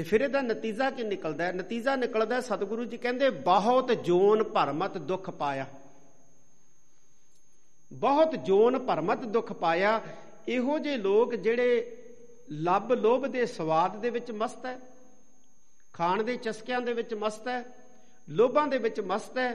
ਤੇ 0.00 0.04
ਫਿਰ 0.04 0.20
ਇਹਦਾ 0.20 0.40
ਨਤੀਜਾ 0.40 0.88
ਕੀ 0.90 1.02
ਨਿਕਲਦਾ 1.02 1.44
ਹੈ? 1.44 1.52
ਨਤੀਜਾ 1.52 1.94
ਨਿਕਲਦਾ 1.96 2.40
ਸਤਿਗੁਰੂ 2.40 2.84
ਜੀ 2.84 2.96
ਕਹਿੰਦੇ, 2.96 3.28
ਬਹੁਤ 3.30 3.92
ਜੋਨ 3.92 4.42
ਭਰਮਤ 4.42 4.96
ਦੁੱਖ 4.98 5.28
ਪਾਇਆ। 5.30 5.66
ਬਹੁਤ 7.90 8.36
ਜੋਨ 8.36 8.78
ਭਰਮਤ 8.78 9.24
ਦੁੱਖ 9.24 9.52
ਪਾਇਆ, 9.52 10.00
ਇਹੋ 10.48 10.78
ਜਿਹੇ 10.78 10.96
ਲੋਕ 10.96 11.34
ਜਿਹੜੇ 11.34 11.96
ਲੱਭ 12.50 12.92
ਲੋਭ 12.92 13.26
ਦੇ 13.26 13.44
ਸਵਾਦ 13.46 14.00
ਦੇ 14.00 14.10
ਵਿੱਚ 14.10 14.30
ਮਸਤ 14.30 14.66
ਹੈ, 14.66 14.78
ਖਾਣ 15.92 16.22
ਦੇ 16.22 16.36
ਚਸਕਿਆਂ 16.36 16.80
ਦੇ 16.80 16.92
ਵਿੱਚ 16.92 17.14
ਮਸਤ 17.14 17.48
ਹੈ, 17.48 17.64
ਲੋਭਾਂ 18.28 18.66
ਦੇ 18.66 18.78
ਵਿੱਚ 18.78 19.00
ਮਸਤ 19.00 19.38
ਹੈ, 19.38 19.54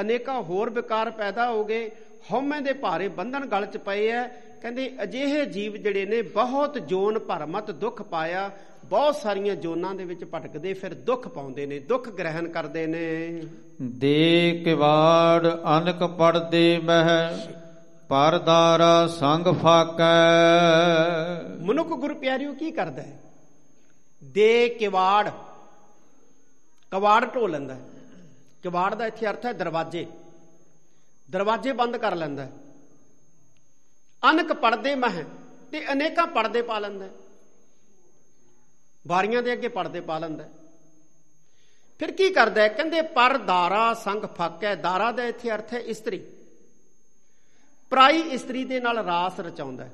ਅਨੇਕਾਂ 0.00 0.42
ਹੋਰ 0.42 0.70
ਵਿਕਾਰ 0.70 1.10
ਪੈਦਾ 1.10 1.50
ਹੋ 1.50 1.64
ਗਏ, 1.64 1.90
ਹਉਮੈ 2.32 2.60
ਦੇ 2.60 2.72
ਭਾਰੇ 2.72 3.08
ਬੰਧਨ 3.08 3.46
ਗਲ 3.46 3.66
'ਚ 3.66 3.76
ਪਏ 3.76 4.08
ਐ 4.10 4.26
ਕਹਿੰਦੇ, 4.62 4.90
ਅਜਿਹੇ 5.02 5.44
ਜੀਵ 5.46 5.76
ਜਿਹੜੇ 5.76 6.06
ਨੇ, 6.06 6.22
ਬਹੁਤ 6.22 6.78
ਜੋਨ 6.78 7.18
ਭਰਮਤ 7.18 7.70
ਦੁੱਖ 7.70 8.02
ਪਾਇਆ 8.02 8.50
ਬਹੁਤ 8.88 9.16
ਸਾਰੀਆਂ 9.16 9.56
ਜੋਨਾਂ 9.56 9.94
ਦੇ 9.94 10.04
ਵਿੱਚ 10.04 10.24
ਭਟਕਦੇ 10.24 10.72
ਫਿਰ 10.74 10.94
ਦੁੱਖ 10.94 11.28
ਪਾਉਂਦੇ 11.28 11.66
ਨੇ 11.66 11.78
ਦੁੱਖ 11.78 12.08
ਗ੍ਰਹਿਣ 12.08 12.48
ਕਰਦੇ 12.48 12.86
ਨੇ। 12.86 13.42
ਦੇ 13.82 14.60
ਕਿਵਾੜ 14.64 15.46
ਅਨਕ 15.78 16.04
ਪੜਦੇ 16.04 16.78
ਮਹਿ 16.78 17.52
ਪਰਦਾਰਾ 18.08 19.06
ਸੰਗ 19.06 19.46
ਫਾਕੈ। 19.62 20.04
ਮਨੁੱਖ 21.60 21.88
ਗੁਰ 21.88 22.14
ਪਿਆਰਿਓ 22.14 22.52
ਕੀ 22.52 22.70
ਕਰਦਾ 22.70 23.02
ਹੈ? 23.02 23.20
ਦੇ 24.24 24.68
ਕਿਵਾੜ 24.68 25.30
ਕਵਾੜ 26.90 27.24
ਢੋ 27.34 27.46
ਲੈਂਦਾ 27.46 27.76
ਕਿਵਾੜ 28.62 28.94
ਦਾ 28.94 29.06
ਇੱਥੇ 29.06 29.26
ਅਰਥ 29.26 29.46
ਹੈ 29.46 29.52
ਦਰਵਾਜ਼ੇ। 29.52 30.06
ਦਰਵਾਜ਼ੇ 31.30 31.72
ਬੰਦ 31.72 31.96
ਕਰ 31.96 32.14
ਲੈਂਦਾ 32.16 32.48
ਅਨਕ 34.22 34.52
ਪਰਦੇ 34.52 34.94
ਮਹ 34.94 35.22
ਤੇ 35.72 35.92
ਅਨੇਕਾਂ 35.92 36.26
ਪਰਦੇ 36.26 36.62
ਪਾ 36.62 36.78
ਲੈਂਦਾ 36.78 37.08
ਬਾਰੀਆਂ 39.08 39.42
ਦੇ 39.42 39.52
ਅੱਗੇ 39.52 39.68
ਪਰਦੇ 39.68 40.00
ਪਾ 40.00 40.18
ਲੈਂਦਾ 40.18 40.44
ਹੈ। 40.44 40.50
ਫਿਰ 41.98 42.10
ਕੀ 42.12 42.30
ਕਰਦਾ 42.30 42.62
ਹੈ? 42.62 42.68
ਕਹਿੰਦੇ, 42.68 43.02
ਪਰ 43.02 43.38
ਦਾਰਾ 43.38 43.94
ਸੰਗ 43.94 44.24
ਫਾਕੈ। 44.24 44.74
ਦਾਰਾ 44.74 45.12
ਦਾ 45.12 45.24
ਇੱਥੇ 45.24 45.50
ਅਰਥ 45.50 45.74
ਹੈ 45.74 45.78
ਇਸਤਰੀ। 45.78 46.26
ਪਰਾਈ 47.90 48.20
ਇਸਤਰੀ 48.20 48.64
ਦੇ 48.64 48.80
ਨਾਲ 48.80 48.98
ਰਾਸ 48.98 49.40
ਰਚਾਉਂਦਾ 49.40 49.84
ਹੈ। 49.84 49.92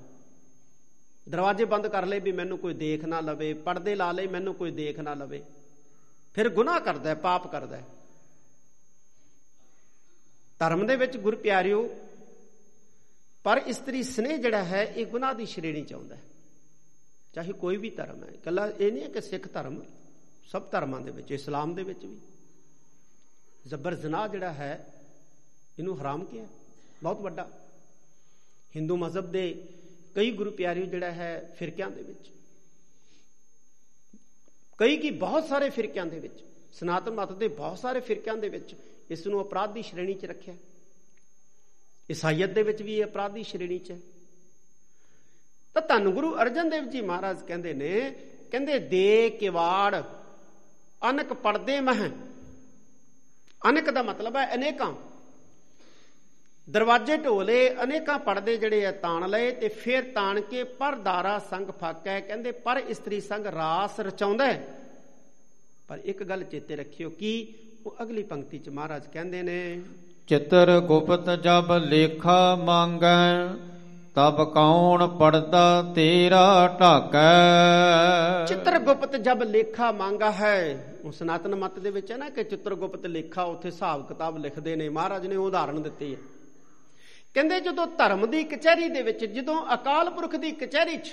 ਦਰਵਾਜ਼ੇ 1.28 1.64
ਬੰਦ 1.64 1.86
ਕਰ 1.86 2.06
ਲਏ 2.06 2.20
ਵੀ 2.20 2.32
ਮੈਨੂੰ 2.32 2.58
ਕੋਈ 2.58 2.74
ਦੇਖ 2.74 3.04
ਨਾ 3.04 3.20
ਲਵੇ, 3.20 3.54
ਪਰਦੇ 3.54 3.94
ਲਾ 3.94 4.12
ਲਏ, 4.12 4.26
ਮੈਨੂੰ 4.26 4.54
ਕੋਈ 4.54 4.70
ਦੇਖ 4.70 5.00
ਨਾ 5.00 5.14
ਲਵੇ। 5.14 5.44
ਫਿਰ 6.34 6.48
ਗੁਨਾਹ 6.48 6.80
ਕਰਦਾ 6.80 7.10
ਹੈ, 7.10 7.14
ਪਾਪ 7.14 7.52
ਕਰਦਾ 7.52 7.76
ਹੈ। 7.76 7.84
ਧਰਮ 10.58 10.86
ਦੇ 10.86 10.96
ਵਿੱਚ 10.96 11.16
ਗੁਰ 11.16 11.36
ਪਿਆਰਿਓ 11.36 11.90
ਪਰ 13.44 13.62
ਇਸਤਰੀ 13.66 14.02
ਸਨੇਹ 14.02 14.38
ਜਿਹੜਾ 14.38 14.64
ਹੈ, 14.64 14.84
ਇਹ 14.84 15.06
ਗੁਨਾਹ 15.06 15.34
ਦੀ 15.34 15.46
ਸ਼੍ਰੇਣੀ 15.46 15.82
ਚ 15.82 15.92
ਆਉਂਦਾ 15.92 16.14
ਹੈ। 16.14 16.22
ਚਾਹੇ 17.34 17.52
ਕੋਈ 17.52 17.76
ਵੀ 17.76 17.90
ਧਰਮ 17.90 18.24
ਹੈ। 18.24 18.32
ਕੱਲਾ 18.44 18.68
ਇਹ 18.68 18.92
ਨਹੀਂ 18.92 19.02
ਹੈ 19.02 19.08
ਕਿ 19.08 19.20
ਸਿੱਖ 19.20 19.52
ਧਰਮ, 19.52 19.82
ਸਭ 20.46 20.70
ਧਰਮਾਂ 20.70 21.00
ਦੇ 21.00 21.10
ਵਿੱਚ, 21.10 21.30
ਇਸਲਾਮ 21.30 21.74
ਦੇ 21.74 21.82
ਵਿੱਚ 21.82 22.04
ਵੀ। 22.04 22.20
ਜ਼ਬਰ 23.66 23.94
ਜ਼ਨਾ 23.94 24.28
ਜਿਹੜਾ 24.28 24.52
ਹੈ, 24.52 24.94
ਇਹਨੂੰ 25.78 26.00
ਹਰਾਮ 26.00 26.24
ਕਿਹਾ। 26.24 26.46
ਬਹੁਤ 27.02 27.20
ਵੱਡਾ। 27.20 27.50
ਹਿੰਦੂ 28.76 28.96
ਮਜ਼ਹਬ 28.96 29.32
ਦੇ 29.32 29.68
ਕਈ 30.14 30.30
ਗੁਰੂ 30.30 30.50
ਪਿਆਰਿਓ 30.50 30.84
ਜਿਹੜਾ 30.86 31.12
ਹੈ, 31.12 31.54
ਫਿਰਕਿਆਂ 31.58 31.90
ਦੇ 31.90 32.02
ਵਿੱਚ। 32.02 32.30
ਕਈ 34.78 34.96
ਕੀ 34.96 35.10
ਬਹੁਤ 35.10 35.44
ਸਾਰੇ 35.44 35.70
ਫਿਰਕਿਆਂ 35.70 36.06
ਦੇ 36.06 36.18
ਵਿੱਚ। 36.18 36.44
ਸਨਾਤਨ 36.72 37.10
ਮਤ 37.10 37.32
ਦੇ 37.32 37.48
ਬਹੁਤ 37.48 37.78
ਸਾਰੇ 37.78 38.00
ਫਿਰਕਿਆਂ 38.00 38.36
ਦੇ 38.36 38.48
ਵਿੱਚ 38.48 38.74
ਇਸ 39.10 39.26
ਨੂੰ 39.26 39.42
ਅਪਰਾਧ 39.42 39.72
ਦੀ 39.72 39.82
ਸ਼੍ਰੇਣੀ 39.82 40.14
'ਚ 40.14 40.24
ਰੱਖਿਆ। 40.24 40.54
ਇਸਾਈਅਤ 42.10 42.50
ਦੇ 42.50 42.62
ਵਿੱਚ 42.62 42.82
ਵੀ 42.82 42.98
ਇਹ 42.98 43.04
ਅਪਰਾਧ 43.04 43.32
ਦੀ 43.32 43.42
ਸ਼੍ਰੇਣੀ 43.42 43.78
'ਚ 43.78 43.90
ਹੈ। 43.90 43.98
ਤਾਂ 45.74 45.82
ਧੰਨ 45.82 46.08
ਗੁਰੂ 46.08 46.42
ਅਰਜਨ 46.42 46.70
ਦੇਵ 46.70 46.84
ਜੀ 46.84 47.00
ਮਹਾਰਾਜ 47.00 47.42
ਕਹਿੰਦੇ 47.42 47.74
ਨੇ, 47.74 48.14
ਕਹਿੰਦੇ 48.50 48.78
ਦੇ 48.78 49.30
ਕਿਵਾੜ, 49.30 50.02
ਅਨਕ 51.10 51.32
ਪਰਦੇ 51.32 51.80
ਮਹ। 51.80 52.08
ਅਨਕ 53.68 53.90
ਦਾ 53.90 54.02
ਮਤਲਬ 54.02 54.36
ਹੈ 54.36 54.54
ਅਨੇਕਾਂ। 54.54 54.92
ਦਰਵਾਜ਼ੇ 56.70 57.16
ਢੋਲੇ, 57.16 57.74
ਅਨੇਕਾਂ 57.82 58.18
ਪਰਦੇ 58.18 58.56
ਜਿਹੜੇ 58.56 58.86
ਆ 58.86 58.92
ਤਾਣ 58.92 59.30
ਲਏ 59.30 59.50
ਤੇ 59.50 59.68
ਫਿਰ 59.68 60.02
ਤਾਣ 60.02 60.40
ਕੇ 60.40 60.64
ਪਰਦਾਰਾ 60.64 61.38
ਸੰਗ 61.38 61.66
ਫਾਕੈ, 61.66 62.20
ਕਹਿੰਦੇ, 62.20 62.52
ਪਰ 62.52 62.82
ਇਸਤਰੀ 62.88 63.20
ਸੰਗ 63.20 63.46
ਰਾਸ 63.46 64.00
ਰਚਾਉਂਦਾ 64.00 64.52
ਪਰ 65.88 65.98
ਇੱਕ 66.04 66.22
ਗੱਲ 66.22 66.44
ਚੇਤੇ 66.44 66.76
ਰੱਖਿਓ 66.76 67.10
ਕਿ 67.10 67.48
ਉਹ 67.86 67.96
ਅਗਲੀ 68.02 68.22
ਪੰਕਤੀ 68.22 68.58
ਚ 68.58 68.68
ਮਹਾਰਾਜ 68.68 69.06
ਕਹਿੰਦੇ 69.12 69.42
ਨੇ, 69.42 69.82
ਚਿੱਤਰ 70.28 70.80
ਗੁਪਤ 70.80 71.30
ਜਬ 71.30 71.76
ਲੇਖਾ 71.76 72.54
ਮੰਗੈ 72.56 73.73
ਤਬ 74.16 74.42
ਕੌਣ 74.44 75.06
ਪੜਦਾ 75.08 75.92
ਤੇਰਾ 75.94 76.76
ਢਾਕੈ? 76.80 78.46
ਚਿੱਤਰ 78.48 78.78
ਗੁਪਤ 78.78 79.16
ਜਬ 79.16 79.42
ਲੇਖਾ 79.42 79.90
ਮੰਗਾ 79.92 80.30
ਹੈ, 80.30 80.98
ਉਹ 81.04 81.12
ਸਨਾਤਨ 81.12 81.54
ਮਤ 81.54 81.78
ਦੇ 81.78 81.90
ਵਿੱਚ 81.90 82.12
ਹੈ 82.12 82.16
ਨਾ 82.16 82.28
ਕਿ 82.28 82.44
ਚਿੱਤਰ 82.44 82.74
ਗੁਪਤ 82.74 83.06
ਲੇਖਾ 83.06 83.42
ਉੱਥੇ 83.44 83.68
ਹਿਸਾਬ 83.68 84.06
ਕਿਤਾਬ 84.08 84.36
ਲਿਖਦੇ 84.38 84.76
ਨੇ, 84.76 84.88
ਮਹਾਰਾਜ 84.88 85.26
ਨੇ 85.26 85.36
ਉਦਾਹਰਣ 85.36 85.80
ਦਿੱਤੀ 85.80 86.14
ਹੈ 86.14 86.20
ਕਹਿੰਦੇ 87.34 87.58
ਜਦੋਂ 87.60 87.86
ਧਰਮ 87.98 88.26
ਦੀ 88.26 88.42
ਕਚਹਿਰੀ 88.44 88.88
ਦੇ 88.88 89.02
ਵਿੱਚ, 89.02 89.24
ਜਦੋਂ 89.24 89.56
ਅਕਾਲ 89.74 90.10
ਪੁਰਖ 90.10 90.36
ਦੀ 90.36 90.50
ਕਚਹਿਰੀ 90.52 90.96
'ਚ 90.96 91.12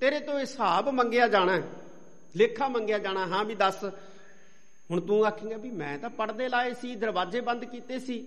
ਤੇਰੇ 0.00 0.18
ਤੋਂ 0.20 0.38
ਹਿਸਾਬ 0.38 0.88
ਮੰਗਿਆ 0.88 1.28
ਜਾਣਾ 1.28 1.60
ਲੇਖਾ 2.34 2.68
ਮੰਗਿਆ 2.68 2.98
ਜਾਣਾ, 2.98 3.26
ਹਾਂ 3.26 3.44
ਵੀ 3.44 3.54
ਦੱਸ, 3.54 3.84
ਹੁਣ 4.90 5.00
ਤੂੰ 5.00 5.24
ਆਖੇਂਗਾ 5.26 5.56
ਵੀ 5.56 5.70
ਮੈਂ 5.70 5.98
ਤਾਂ 5.98 6.10
ਪਰਦੇ 6.10 6.48
ਲਾਏ 6.48 6.74
ਸੀ, 6.74 6.94
ਦਰਵਾਜ਼ੇ 6.94 7.40
ਬੰਦ 7.40 7.64
ਕੀਤੇ 7.64 7.98
ਸੀ, 7.98 8.18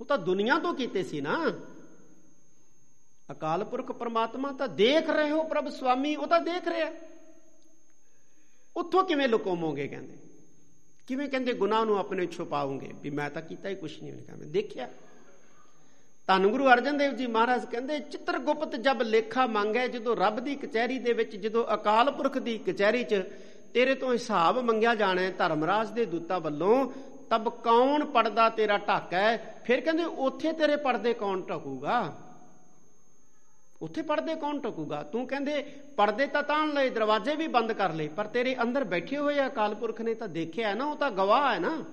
ਉਹ 0.00 0.06
ਤਾਂ 0.06 0.18
ਦੁਨੀਆ 0.18 0.58
ਤੋਂ 0.58 0.74
ਕੀਤੇ 0.74 1.02
ਸੀ 1.02 1.20
ਨਾ। 1.20 1.38
ਅਕਾਲ 3.30 3.64
ਪੁਰਖ 3.64 3.92
ਪ੍ਰਮਾਤਮਾ 3.92 4.52
ਤਾਂ 4.52 4.68
ਦੇਖ 4.68 5.10
ਰਹੇ 5.10 5.30
ਹੋ 5.30 5.42
ਪ੍ਰਭ 5.42 5.68
ਸੁਆਮੀ 5.68 6.16
ਉਹ 6.16 6.26
ਤਾਂ 6.26 6.40
ਦੇਖ 6.40 6.68
ਰਿਹਾ। 6.68 6.92
ਉੱਥੋਂ 8.76 9.04
ਕਿਵੇਂ 9.04 9.28
ਲੁਕੋਮੋਗੇ 9.28 9.88
ਕਹਿੰਦੇ? 9.88 10.16
ਕਿਵੇਂ 11.06 11.28
ਕਹਿੰਦੇ 11.28 11.52
ਗੁਨਾਹ 11.52 11.84
ਨੂੰ 11.84 11.98
ਆਪਣੇ 11.98 12.26
ਛੁਪਾਉਂਗੇ 12.26 12.92
ਵੀ 13.02 13.10
ਮੈਂ 13.10 13.30
ਤਾਂ 13.30 13.42
ਕੀਤਾ 13.42 13.68
ਹੀ 13.68 13.74
ਕੁਛ 13.74 14.02
ਨਹੀਂ 14.02 14.12
ਉਹਨੇ 14.12 14.22
ਕਹਾ। 14.22 14.36
ਮੈਂ 14.36 14.46
ਦੇਖਿਆ। 14.46 14.88
ਧੰਨ 16.26 16.46
ਗੁਰੂ 16.46 16.68
ਅਰਜਨ 16.68 16.98
ਦੇਵ 16.98 17.12
ਜੀ 17.12 17.26
ਮਹਾਰਾਜ 17.26 17.64
ਕਹਿੰਦੇ 17.64 17.98
ਚਿੱਤਰ 17.98 18.38
ਗੁਪਤ 18.38 18.76
ਜਬ 18.76 19.02
ਲੇਖਾ 19.02 19.46
ਮੰਗੈ, 19.46 19.88
ਜਦੋਂ 19.88 20.16
ਰੱਬ 20.16 20.40
ਦੀ 20.40 20.54
ਕਚਹਿਰੀ 20.54 20.98
ਦੇ 20.98 21.12
ਵਿੱਚ, 21.12 21.36
ਜਦੋਂ 21.36 21.66
ਅਕਾਲ 21.74 22.10
ਪੁਰਖ 22.10 22.38
ਦੀ 22.38 22.58
ਕਚਹਿਰੀ 22.58 23.04
'ਚ 23.04 23.22
ਤੇਰੇ 23.74 23.94
ਤੋਂ 23.94 24.12
ਹਿਸਾਬ 24.12 24.58
ਮੰਗਿਆ 24.58 24.94
ਜਾਣਾ 24.94 25.22
ਹੈ 25.22 25.30
ਧਰਮਰਾਜ 25.30 25.90
ਦੇ 25.90 26.04
ਦੂਤਾ 26.04 26.38
ਵੱਲੋਂ, 26.38 26.92
ਤਬ 27.30 27.48
ਕੌਣ 27.48 28.04
ਪੜਦਾ 28.04 28.48
ਤੇਰਾ 28.48 28.78
ਢਾਕਾ 28.78 29.16
ਹੈ? 29.16 29.62
ਫਿਰ 29.64 29.80
ਕਹਿੰਦੇ, 29.80 30.04
ਉੱਥੇ 30.04 30.52
ਤੇਰੇ 30.52 30.76
ਪਰਦੇ 30.76 31.14
ਕੌਣ 31.14 31.40
ਢਕੂਗਾ? 31.40 32.25
ਉੱਥੇ 33.82 34.02
ਪਰਦੇ 34.02 34.34
ਕੌਣ 34.34 34.60
ਟਕੂਗਾ? 34.60 35.02
ਤੂੰ 35.02 35.26
ਕਹਿੰਦੇ 35.26 35.62
ਪਰਦੇ 35.96 36.26
ਤਾਂ 36.26 36.42
ਤਾਣ 36.42 36.72
ਲਏ, 36.72 36.90
ਦਰਵਾਜ਼ੇ 36.90 37.36
ਵੀ 37.36 37.48
ਬੰਦ 37.48 37.72
ਕਰ 37.72 37.92
ਲਏ, 37.92 38.08
ਪਰ 38.08 38.26
ਤੇਰੇ 38.26 38.56
ਅੰਦਰ 38.62 38.84
ਬੈਠੇ 38.84 39.16
ਹੋਏ 39.16 39.46
ਅਕਾਲ 39.46 39.74
ਪੁਰਖ 39.74 40.00
ਨੇ 40.00 40.14
ਤਾਂ 40.14 40.28
ਦੇਖਿਆ 40.28 40.68
ਹੈ 40.68 40.74
ਨਾ, 40.74 40.84
ਉਹ 40.84 40.96
ਤਾਂ 40.96 41.10
ਗਵਾਹ 41.10 41.54
ਹੈ 41.54 41.58
ਨਾ। 41.58 41.84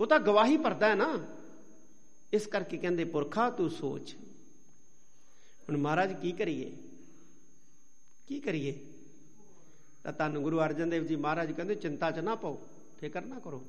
ਉਹ 0.00 0.06
ਤਾਂ 0.06 0.20
ਗਵਾਹੀ 0.20 0.56
ਪਰਦਾ 0.56 0.88
ਹੈ 0.88 0.94
ਨਾ। 0.94 1.26
ਇਸ 2.32 2.46
ਕਰਕੇ 2.46 2.76
ਕਹਿੰਦੇ, 2.76 3.04
ਪੁਰਖਾ 3.04 3.50
ਤੂੰ 3.50 3.70
ਸੋਚ। 3.70 4.14
ਹੁਣ 5.68 5.76
ਮਹਾਰਾਜ 5.76 6.20
ਕੀ 6.20 6.32
ਕਰੀਏ? 6.32 6.76
ਕੀ 8.28 8.40
ਕਰੀਏ? 8.40 8.78
ਤਾਂ 10.04 10.12
ਤਨ 10.12 10.38
ਗੁਰੂ 10.38 10.60
ਅਰਜਨ 10.60 10.90
ਦੇਵ 10.90 11.06
ਜੀ 11.06 11.16
ਮਹਾਰਾਜ 11.16 11.52
ਕਹਿੰਦੇ, 11.52 11.74
ਚਿੰਤਾ 11.74 12.10
'ਚ 12.10 12.18
ਨਾ 12.18 12.34
ਪਾਓ, 12.34 12.68
ਫਿਕਰ 13.00 13.22
ਨਾ 13.22 13.38
ਕਰੋ। 13.38 13.66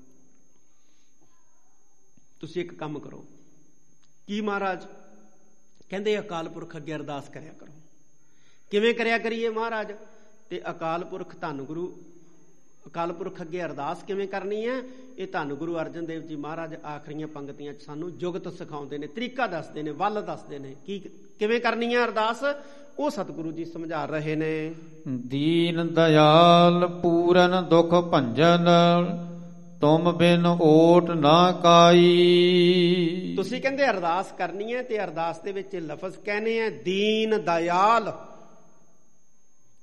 ਤੁਸੀਂ 2.40 2.62
ਇੱਕ 2.62 2.74
ਕੰਮ 2.74 3.00
ਕਰੋ। 3.00 3.26
ਕੀ 4.28 4.42
ਮਹਾਰਾਜ? 4.42 4.88
ਕਹਿੰਦੇ 5.92 6.20
ਅਕਾਲ 6.20 6.50
ਪੁਰਖ 6.50 6.78
ਅੱਗੇ 6.78 6.96
ਅਰਦਾਸ 6.96 7.30
ਕਰਿਆ 7.30 7.52
ਕਰੋ। 7.60 7.74
ਕਿਵੇਂ 8.72 8.94
ਕਰਿਆ 8.94 9.18
ਕਰੀਏ 9.18 9.50
ਮਹਾਰਾਜ? 9.50 9.92
ਤੇ 10.50 10.62
ਅਕਾਲ 10.70 11.04
ਪੁਰਖ 11.04 11.36
ਧੰਨ 11.42 11.62
ਗੁਰੂ, 11.62 11.98
ਅਕਾਲ 12.88 13.14
ਪੁਰਖ 13.14 13.42
ਅੱਗੇ 13.42 13.64
ਅਰਦਾਸ 13.64 14.04
ਕਿਵੇਂ 14.04 14.28
ਕਰਨੀ 14.28 14.68
ਹੈ? 14.68 14.82
ਇਹ 15.18 15.28
ਧੰਨ 15.28 15.54
ਗੁਰੂ 15.54 15.78
ਅਰਜਨ 15.78 16.06
ਦੇਵ 16.06 16.22
ਜੀ 16.22 16.36
ਮਹਾਰਾਜ 16.36 16.76
ਆਖਰੀਆਂ 16.76 17.28
ਪੰਕਤੀਆਂ 17.28 17.74
'ਚ 17.74 17.82
ਸਾਨੂੰ 17.82 18.18
ਜੁਗਤ 18.18 18.54
ਸਿਖਾਉਂਦੇ 18.54 18.98
ਨੇ, 18.98 19.08
ਤਰੀਕਾ 19.08 19.48
ਦੱਸਦੇ 19.48 19.84
ਨੇ, 19.84 19.92
ਵੱਲ 19.92 20.22
ਦੱਸਦੇ 20.22 20.60
ਨੇ। 20.60 20.76
ਕੀ 20.86 21.00
ਕਿਵੇਂ 21.40 21.60
ਕਰਨੀ 21.60 21.96
ਹੈ 21.96 22.04
ਅਰਦਾਸ? 22.06 22.44
ਉਹ 23.00 23.10
ਸਤਿਗੁਰੂ 23.10 23.52
ਜੀ 23.52 23.66
ਸਮਝਾ 23.66 24.06
ਰਹੇ 24.06 24.36
ਨੇ। 24.36 24.76
ਦੀਨ 25.10 25.88
ਦਇਆਲ 25.88 26.88
ਪੂਰਨ 26.88 27.66
ਦੁਖ 27.70 27.90
ਭੰਜਨ 27.90 28.68
ਤੁਮ 29.82 30.12
ਬਿਨ 30.12 30.46
ਓਟ 30.62 31.10
ਨਾ 31.10 31.52
ਕਾਈ। 31.52 33.34
ਤੁਸੀਂ 33.36 33.62
ਕਹਿੰਦੇ 33.62 33.90
ਅਰਦਾਸ 33.90 34.32
ਕਰਨੀ 34.38 34.74
ਹੈ 34.74 34.84
ਤੇ 34.84 35.04
ਅਰਦਾਸ 35.04 35.40
ਦੇ 35.40 35.52
ਵਿੱਚ 35.52 35.74
ਇਹ 35.74 35.82
ਲਫ਼ਜ਼ 35.82 36.18
ਕਹਿੰਦੇ 36.18 36.62
ਆ 36.62 36.70
ਦੀਨ 36.70 37.38
ਦਇਆਲ। 37.38 38.14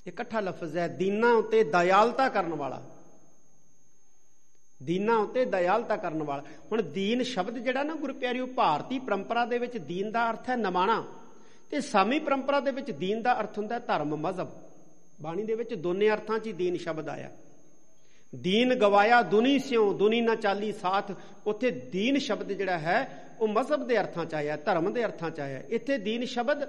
ਇਕੱਠਾ 0.07 0.40
ਲਫ਼ਜ਼ 0.40 0.76
ਹੈ, 0.76 0.88
ਦੀਨਾਂ 0.88 1.32
ਉੱਤੇ 1.32 1.64
ਦਇਆਲਤਾ 1.64 2.28
ਕਰਨ 2.28 2.55
ਵਾਲਾ। 2.55 2.82
ਦੀਨਾਂ 4.82 5.16
ਉੱਤੇ 5.16 5.44
ਦਇਆਲਤਾ 5.44 5.96
ਕਰਨ 5.96 6.22
ਵਾਲਾ। 6.22 6.42
ਹੁਣ 6.72 6.82
ਦੀਨ 6.82 7.22
ਸ਼ਬਦ 7.22 7.59
ਜਿਹੜਾ 7.59 7.82
ਨਾ 7.82 7.94
ਗੁਰੂ 7.94 8.14
ਪਿਆਰਿਓ, 8.14 8.46
ਭਾਰਤੀ 8.46 8.99
ਪਰੰਪਰਾ 8.99 9.44
ਦੇ 9.44 9.59
ਵਿੱਚ 9.59 9.78
ਦੀਨ 9.78 10.12
ਦਾ 10.12 10.30
ਅਰਥ 10.30 10.49
ਹੈ 10.49 10.57
ਨਮਾਣਾ। 10.57 11.07
ਤੇ 11.70 11.80
ਸਾਮੀ 11.80 12.18
ਪਰੰਪਰਾ 12.18 12.61
ਦੇ 12.61 12.70
ਵਿੱਚ 12.70 12.90
ਦੀਨ 12.90 13.22
ਦਾ 13.22 13.40
ਅਰਥ 13.40 13.59
ਹੁੰਦਾ 13.59 13.74
ਹੈ 13.74 13.80
ਧਰਮ 13.80 14.16
ਮਜ਼ਹਬ। 14.16 14.49
ਬਾਣੀ 15.20 15.44
ਦੇ 15.44 15.55
ਵਿੱਚ 15.55 15.74
ਦੋਨੇ 15.74 16.11
ਅਰਥਾਂ 16.11 16.38
'ਚ 16.38 16.46
ਹੀ 16.46 16.53
ਦੀਨ 16.53 16.76
ਸ਼ਬਦ 16.76 17.09
ਆਇਆ। 17.09 17.30
ਦੀਨ 18.35 18.74
ਗਵਾਇਆ, 18.74 19.22
ਦੁਨੀ 19.22 19.59
ਸਿਓ 19.59 19.93
ਦੁਨੀ 19.93 20.20
ਨਾ 20.20 20.35
ਚਾਲੀ 20.35 20.72
ਸਾਥ। 20.72 21.12
ਉੱਥੇ 21.47 21.70
ਦੀਨ 21.70 22.18
ਸ਼ਬਦ 22.18 22.53
ਜਿਹੜਾ 22.53 22.79
ਹੈ, 22.79 23.29
ਉਹ 23.41 23.49
ਮਜ਼ਹਬ 23.49 23.87
ਦੇ 23.87 24.01
ਅਰਥਾਂ 24.01 24.24
'ਚ 24.24 24.35
ਆਇਆ, 24.35 24.57
ਧਰਮ 24.57 24.93
ਦੇ 24.93 25.05
ਅਰਥਾਂ 25.05 25.31
'ਚ 25.31 25.41
ਆਇਆ। 25.41 25.62
ਇੱਥੇ 25.68 25.99
ਦੀਨ 25.99 26.24
ਸ਼ਬਦ 26.24 26.68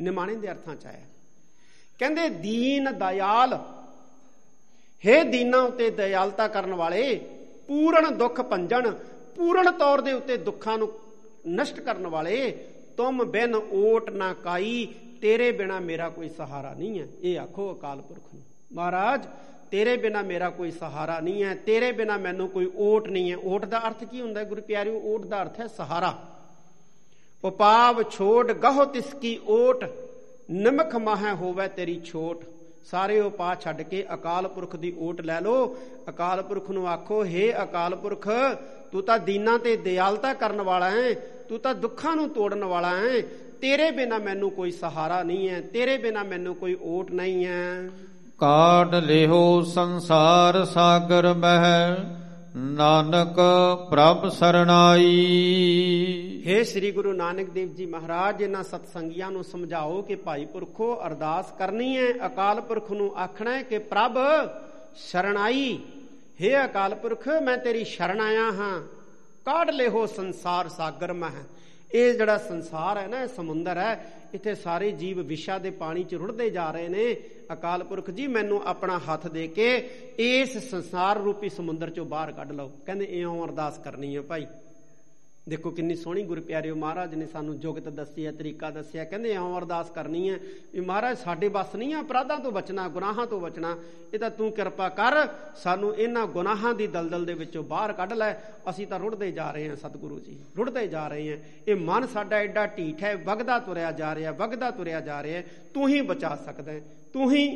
ਨਿਮਾਣੇ 0.00 0.34
ਦੇ 0.34 0.50
ਅਰਥਾਂ 0.50 0.76
'ਚ 0.76 0.86
ਆਇਆ। 0.86 1.04
ਕਹਿੰਦੇ, 1.98 2.28
ਦੀਨ 2.28 2.84
ਦਇਆਲ, 2.84 3.58
ਹੇ 5.06 5.24
ਦੀਨਾਂ 5.24 5.60
ਉਤੇ 5.60 5.90
ਦਇਆਲਤਾ 5.90 6.48
ਕਰਨ 6.48 6.74
ਵਾਲੇ, 6.74 7.16
ਪੂਰਨ 7.68 8.18
ਦੁੱਖ 8.18 8.40
ਭੰਜਨ, 8.40 8.92
ਪੂਰਨ 9.36 9.70
ਤੌਰ 9.70 10.00
ਦੇ 10.00 10.12
ਉੱਤੇ 10.12 10.36
ਦੁੱਖਾਂ 10.36 10.78
ਨੂੰ 10.78 10.92
ਨਸ਼ਟ 11.48 11.80
ਕਰਨ 11.80 12.06
ਵਾਲੇ, 12.06 12.66
ਤੁਮ 12.96 13.24
ਬਿਨ 13.24 13.54
ਓਟ 13.54 14.10
ਨਾ 14.10 14.32
ਕਾਈ, 14.32 14.94
ਤੇਰੇ 15.20 15.52
ਬਿਨਾ 15.52 15.80
ਮੇਰਾ 15.80 16.08
ਕੋਈ 16.08 16.28
ਸਹਾਰਾ 16.28 16.74
ਨਹੀਂ 16.74 17.00
ਹੈ। 17.00 17.06
ਇਹ 17.22 17.38
ਆਖੋ 17.38 17.74
ਅਕਾਲ 17.74 18.00
ਪੁਰਖ 18.00 18.22
ਨੂੰ। 18.34 18.42
ਮਹਾਰਾਜ 18.72 19.26
ਤੇਰੇ 19.70 19.96
ਬਿਨਾ 19.96 20.22
ਮੇਰਾ 20.22 20.48
ਕੋਈ 20.50 20.70
ਸਹਾਰਾ 20.70 21.18
ਨਹੀਂ 21.20 21.42
ਹੈ, 21.44 21.54
ਤੇਰੇ 21.66 21.90
ਬਿਨਾ 21.92 22.16
ਮੈਨੂੰ 22.16 22.48
ਕੋਈ 22.48 22.70
ਓਟ 22.76 23.08
ਨਹੀਂ 23.08 23.30
ਹੈ। 23.32 23.36
ਓਟ 23.36 23.64
ਦਾ 23.64 23.78
ਅਰਥ 23.88 24.04
ਕੀ 24.04 24.20
ਹੁੰਦਾ 24.20 24.40
ਹੈ 24.40 24.44
ਗੁਰੂ 24.44 24.62
ਪਿਆਰਿਓ? 24.62 25.00
ਓਟ 25.04 25.26
ਦਾ 25.26 25.42
ਅਰਥ 25.42 25.60
ਹੈ 25.60 25.66
ਸਹਾਰਾ। 25.66 26.14
ਉਪਾਵ 27.44 28.02
ਛੋੜ 28.02 28.52
ਗਹੁ 28.52 28.84
ਤਿਸ 28.84 29.12
ਕੀ 29.14 29.38
ਓਟ, 29.48 29.84
ਨਿਮਖ 30.50 30.96
ਮਾਹ 30.96 31.34
ਹੋਵੇ 31.34 31.68
ਤੇਰੀ 31.68 32.00
ਛੋਟ। 32.04 32.44
ਸਾਰੇ 32.90 33.18
ਉਪਾਅ 33.20 33.56
ਛੱਡ 33.60 33.82
ਕੇ 33.82 34.04
ਅਕਾਲ 34.14 34.48
ਪੁਰਖ 34.48 34.76
ਦੀ 34.76 34.94
ਓਟ 34.98 35.20
ਲੈ 35.20 35.40
ਲੋ 35.40 35.76
ਅਕਾਲ 36.08 36.42
ਪੁਰਖ 36.42 36.70
ਨੂੰ 36.70 36.88
ਆਖੋ, 36.88 37.24
ਹੇ 37.24 37.52
ਅਕਾਲ 37.62 37.94
ਪੁਰਖ, 37.96 38.28
ਤੂੰ 38.92 39.02
ਤਾਂ 39.02 39.18
ਦੀਨਾਂ 39.18 39.58
ਤੇ 39.58 39.76
ਦਿਆਲਤਾ 39.76 40.32
ਕਰਨ 40.34 40.62
ਵਾਲਾ 40.62 40.90
ਹੈ, 40.90 41.12
ਤੂੰ 41.48 41.58
ਤਾਂ 41.58 41.74
ਦੁੱਖਾਂ 41.74 42.14
ਨੂੰ 42.16 42.28
ਤੋੜਨ 42.28 42.64
ਵਾਲਾ 42.64 42.96
ਹੈ। 42.96 43.20
ਤੇਰੇ 43.60 43.90
ਬਿਨਾ 43.90 44.18
ਮੈਨੂੰ 44.18 44.50
ਕੋਈ 44.50 44.70
ਸਹਾਰਾ 44.70 45.22
ਨਹੀਂ 45.22 45.48
ਹੈ, 45.48 45.60
ਤੇਰੇ 45.72 45.96
ਬਿਨਾ 45.98 46.22
ਮੈਨੂੰ 46.22 46.54
ਕੋਈ 46.54 46.76
ਓਟ 46.82 47.10
ਨਹੀਂ 47.10 47.44
ਹੈ। 47.46 47.90
ਕਾਟ 48.38 48.94
ਲਿਹੋ 48.94 49.62
ਸੰਸਾਰ 49.62 50.64
ਸਾਗਰ 50.64 51.34
ਮਹਿ 51.34 52.04
ਨਾਨਕ 52.56 53.36
ਪ੍ਰਭ 53.90 54.28
ਸਰਣਾਈ। 54.28 55.04
ਹੇ 56.46 56.64
ਸ੍ਰੀ 56.64 56.90
ਗੁਰੂ 56.90 57.12
ਨਾਨਕ 57.12 57.50
ਦੇਵ 57.50 57.74
ਜੀ 57.74 57.86
ਮਹਾਰਾਜ, 57.86 58.42
ਇਹਨਾਂ 58.42 58.64
ਸਤਸੰਗੀਆਂ 58.64 59.30
ਨੂੰ 59.30 59.44
ਸਮਝਾਓ 59.44 60.02
ਕਿ 60.02 60.14
ਭਾਈ 60.14 60.44
ਪੁਰਖੋ 60.44 61.06
ਅਰਦਾਸ 61.06 61.52
ਕਰਨੀ 61.58 61.96
ਹੈ, 61.96 62.26
ਅਕਾਲ 62.26 62.60
ਪੁਰਖ 62.60 62.92
ਨੂੰ 62.92 63.16
ਆਖਣਾ 63.16 63.50
ਹੈ 63.50 63.62
ਕਿ 63.62 63.78
ਪ੍ਰਭ 63.78 64.18
ਸ਼ਰਣਾਈ। 64.96 65.78
ਹੇ 66.40 66.64
ਅਕਾਲ 66.64 66.94
ਪੁਰਖ, 66.94 67.28
ਮੈਂ 67.28 67.58
ਤੇਰੀ 67.58 67.84
ਸ਼ਰਨ 67.84 68.20
ਆਇਆ 68.20 68.50
ਹਾਂ। 68.52 68.80
ਕਾਢ 69.46 69.70
ਲਿਹੋ 69.70 70.06
ਸੰਸਾਰ 70.06 70.68
ਸਾਗਰ 70.68 71.12
ਮਹਿ 71.12 71.44
ਇਹ 71.94 72.14
ਜਿਹੜਾ 72.14 72.38
ਸੰਸਾਰ 72.38 72.98
ਹੈ 72.98 73.06
ਨਾ, 73.06 73.22
ਇਹ 73.22 73.28
ਸਮੁੰਦਰ 73.28 73.78
ਹੈ, 73.78 74.12
ਇੱਥੇ 74.34 74.54
ਸਾਰੇ 74.54 74.90
ਜੀਵ 74.90 75.22
ਵਿਸ਼ਾ 75.22 75.58
ਦੇ 75.58 75.70
ਪਾਣੀ 75.70 76.04
'ਚ 76.04 76.14
ਰੁੜਦੇ 76.14 76.50
ਜਾ 76.50 76.70
ਰਹੇ 76.70 76.88
ਨੇ। 76.88 77.16
ਅਕਾਲ 77.52 77.84
ਪੁਰਖ 77.84 78.10
ਜੀ, 78.10 78.26
ਮੈਨੂੰ 78.26 78.62
ਆਪਣਾ 78.64 78.98
ਹੱਥ 78.98 79.26
ਦੇ 79.26 79.48
ਕੇ 79.48 79.90
ਇਸ 80.18 80.70
ਸੰਸਾਰ 80.70 81.18
ਰੂਪੀ 81.18 81.48
ਸਮੁੰਦਰ 81.48 81.88
'ਚੋਂ 81.88 82.04
ਬਾਹਰ 82.04 82.32
ਕੱਢ 82.32 82.52
ਲਓ। 82.52 82.70
ਕਹਿੰਦੇ, 82.86 83.04
ਇਉਂ 83.04 83.44
ਅਰਦਾਸ 83.44 83.78
ਕਰਨੀ 83.78 84.16
ਹੈ 84.16 84.22
ਭਾਈ। 84.22 84.46
ਦੇਖੋ 85.48 85.70
ਕਿੰਨੀ 85.70 85.94
ਸੋਹਣੀ 85.94 86.22
ਗੁਰੂ 86.22 86.42
ਪਿਆਰਿਓ 86.42 86.74
ਮਹਾਰਾਜ 86.76 87.14
ਨੇ 87.14 87.26
ਸਾਨੂੰ 87.26 87.58
ਜੁਗਤ 87.60 87.88
ਦੱਸੀ 87.90 88.26
ਹੈ, 88.26 88.32
ਤਰੀਕਾ 88.32 88.70
ਦੱਸਿਆ 88.70 89.04
ਕਹਿੰਦੇ 89.04 89.30
ਇਉਂ 89.32 89.56
ਅਰਦਾਸ 89.58 89.90
ਕਰਨੀ 89.90 90.28
ਹੈ 90.30 90.38
ਵੀ 90.74 90.80
ਮਹਾਰਾਜ, 90.80 91.16
ਸਾਡੇ 91.18 91.48
ਬਸ 91.48 91.74
ਨਹੀਂ 91.76 91.94
ਆ, 91.94 92.00
ਅਪਰਾਧਾਂ 92.00 92.38
ਤੋਂ 92.38 92.52
ਬਚਣਾ, 92.52 92.88
ਗੁਨਾਹਾਂ 92.88 93.26
ਤੋਂ 93.26 93.40
ਬਚਣਾ, 93.40 93.76
ਇਹ 94.14 94.18
ਤਾਂ 94.18 94.30
ਤੂੰ 94.30 94.50
ਕਿਰਪਾ 94.52 94.88
ਕਰ, 94.88 95.26
ਸਾਨੂੰ 95.56 95.94
ਇਹਨਾਂ 95.96 96.26
ਗੁਨਾਹਾਂ 96.26 96.74
ਦੀ 96.74 96.86
ਦਲਦਲ 96.86 97.24
ਦੇ 97.24 97.34
ਵਿੱਚੋਂ 97.34 97.62
ਬਾਹਰ 97.64 97.92
ਕੱਢ 97.92 98.12
ਲੈ। 98.12 98.32
ਅਸੀਂ 98.70 98.86
ਤਾਂ 98.86 98.98
ਰੁੜਦੇ 98.98 99.30
ਜਾ 99.32 99.50
ਰਹੇ 99.50 99.68
ਹਾਂ 99.68 99.76
ਸਤਿਗੁਰੂ 99.76 100.18
ਜੀ, 100.20 100.38
ਰੁੜਦੇ 100.58 100.86
ਜਾ 100.88 101.06
ਰਹੇ 101.08 101.30
ਹਾਂ। 101.30 101.38
ਇਹ 101.68 101.76
ਮਨ 101.76 102.06
ਸਾਡਾ 102.06 102.36
ਐਡਾ 102.36 102.66
ਢੀਠ 102.66 103.02
ਹੈ, 103.02 103.14
ਵਗਦਾ 103.16 103.58
ਤੁਰਿਆ 103.58 103.92
ਜਾ 103.92 104.14
ਰਿਹਾ, 104.14 104.32
ਵਗਦਾ 104.32 104.70
ਤੁਰਿਆ 104.70 105.00
ਜਾ 105.00 105.22
ਰਿਹਾ, 105.22 105.42
ਤੂੰ 105.74 105.88
ਹੀ 105.88 106.00
ਬਚਾ 106.02 106.36
ਸਕਦਾ 106.36 106.72
ਹੈ, 106.72 106.80
ਤੂੰ 107.12 107.32
ਹੀ 107.32 107.46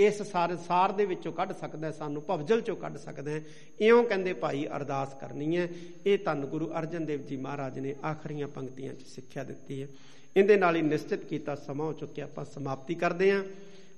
ਇਸ 0.00 0.22
ਸਾਰੇ 0.22 0.56
ਸਾਰ 0.56 0.92
ਦੇ 0.92 1.04
ਵਿੱਚੋਂ 1.04 1.32
ਕੱਢ 1.32 1.52
ਸਕਦਾ 1.52 1.86
ਹੈ, 1.86 1.92
ਸਾਨੂੰ 1.92 2.22
ਭਵਜਲ 2.22 2.60
ਚੋਂ 2.60 2.76
ਕੱਢ 2.76 2.96
ਸਕਦਾ 2.96 3.30
ਹੈ। 3.30 3.42
ਇਉਂ 3.80 4.04
ਕਹਿੰਦੇ 4.04 4.32
ਭਾਈ 4.32 4.66
ਅਰਦਾਸ 4.66 5.14
ਕਰਨੀ 5.20 5.56
ਹੈ। 5.56 5.68
ਇਹ 6.06 6.18
ਧੰਨ 6.24 6.46
ਗੁਰੂ 6.46 6.70
ਅਰਜਨ 6.78 7.06
ਦੇਵ 7.06 7.26
ਜੀ 7.26 7.36
ਮਹਾਰਾਜ 7.36 7.78
ਨੇ 7.78 7.94
ਆਖਰੀਆਂ 8.04 8.48
ਪੰਕਤੀਆਂ 8.48 8.94
'ਚ 8.94 9.06
ਸਿੱਖਿਆ 9.06 9.44
ਦਿੱਤੀ 9.44 9.82
ਹੈ। 9.82 9.88
ਇਹਦੇ 10.36 10.56
ਨਾਲ 10.56 10.76
ਹੀ 10.76 10.82
ਨਿਸ਼ਚਿਤ 10.82 11.24
ਕੀਤਾ 11.24 11.54
ਸਮਾਂ 11.54 11.86
ਹੋ 11.86 11.92
ਚੁੱਕਿਆ 11.92 12.24
ਆਪਾਂ 12.24 12.44
ਸਮਾਪਤੀ 12.44 12.94
ਕਰਦੇ 12.94 13.32
ਹਾਂ। 13.32 13.44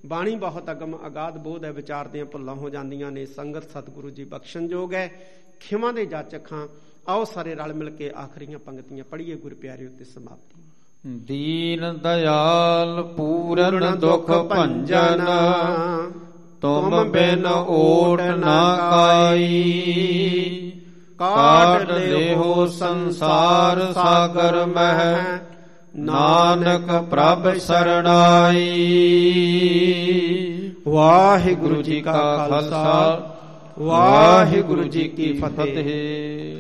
ਬਾਣੀ 0.07 0.35
ਬਹੁਤ 0.35 0.71
ਅਗਮ 0.71 0.99
ਅਗਾਧ 1.07 1.39
ਬੋਧ 1.39 1.65
ਹੈ 1.65 1.73
ਵਿਚਾਰ 1.73 2.09
ਦੀਆਂ 2.09 2.25
ਭੁੱਲਾਂ 2.25 2.55
ਹੋ 2.55 2.71
ਜਾਂਦੀਆਂ 2.71 3.11
ਨੇ। 3.11 3.27
ਸੰਗਤ 3.27 3.71
ਸਤਿਗੁਰੂ 3.71 4.11
ਜੀ 4.11 4.25
ਬਖਸ਼ਣਯੋਗ 4.25 4.95
ਹੈ। 4.95 5.11
ਖਿਮਾ 5.61 5.93
ਦੇ 5.93 6.07
ਜਾਚਕਾਂ 6.07 6.69
ਆਓ 7.09 7.25
ਸਾਰੇ 7.25 7.55
ਰਲ 7.55 7.75
ਮਿਲ 7.75 7.91
ਕੇ 7.91 8.11
ਆਖਰੀਆਂ 8.11 8.59
ਪੰਕਤੀਆਂ 8.59 9.05
ਪੜ੍ਹੀਏ 9.05 9.35
ਗੁਰੂ 9.35 9.57
ਪਿਆਰੇ 9.57 9.87
ਉੱਤੇ 9.87 10.05
ਸਮਾਪਤੀ। 10.05 10.63
ਦੀਨ 11.07 11.99
ਦਇਆਲ 12.03 13.03
ਪੂਰਨ 13.17 13.99
ਦੁਖ 13.99 14.31
ਭੰਜਨ 14.31 15.27
ਤੁਮ 16.61 17.05
ਬਿਨ 17.05 17.47
ਓਟ 17.47 18.21
ਨਾ 18.21 18.77
ਕਾਈ। 18.91 20.73
ਕਾਟ 21.19 21.93
ਦੇਹੋ 21.93 22.67
ਸੰਸਾਰ 22.67 23.93
ਸਾਗਰ 23.93 24.67
ਮਹਿ 24.67 25.39
ਨਾਨਕ 25.97 27.03
ਪ੍ਰਭ 27.03 27.53
ਸਰਣਾਈ। 27.59 28.63
ਵਾਹਿਗੁਰੂ 30.89 31.83
ਜੀ 31.83 32.01
ਕਾ 32.01 32.13
ਖਾਲਸਾ 32.13 33.33
ਵਾਹਿਗੁਰੂ 33.79 34.85
ਜੀ 34.85 35.09
ਕੀ 35.09 35.33
ਫਤਿਹ। 35.33 36.43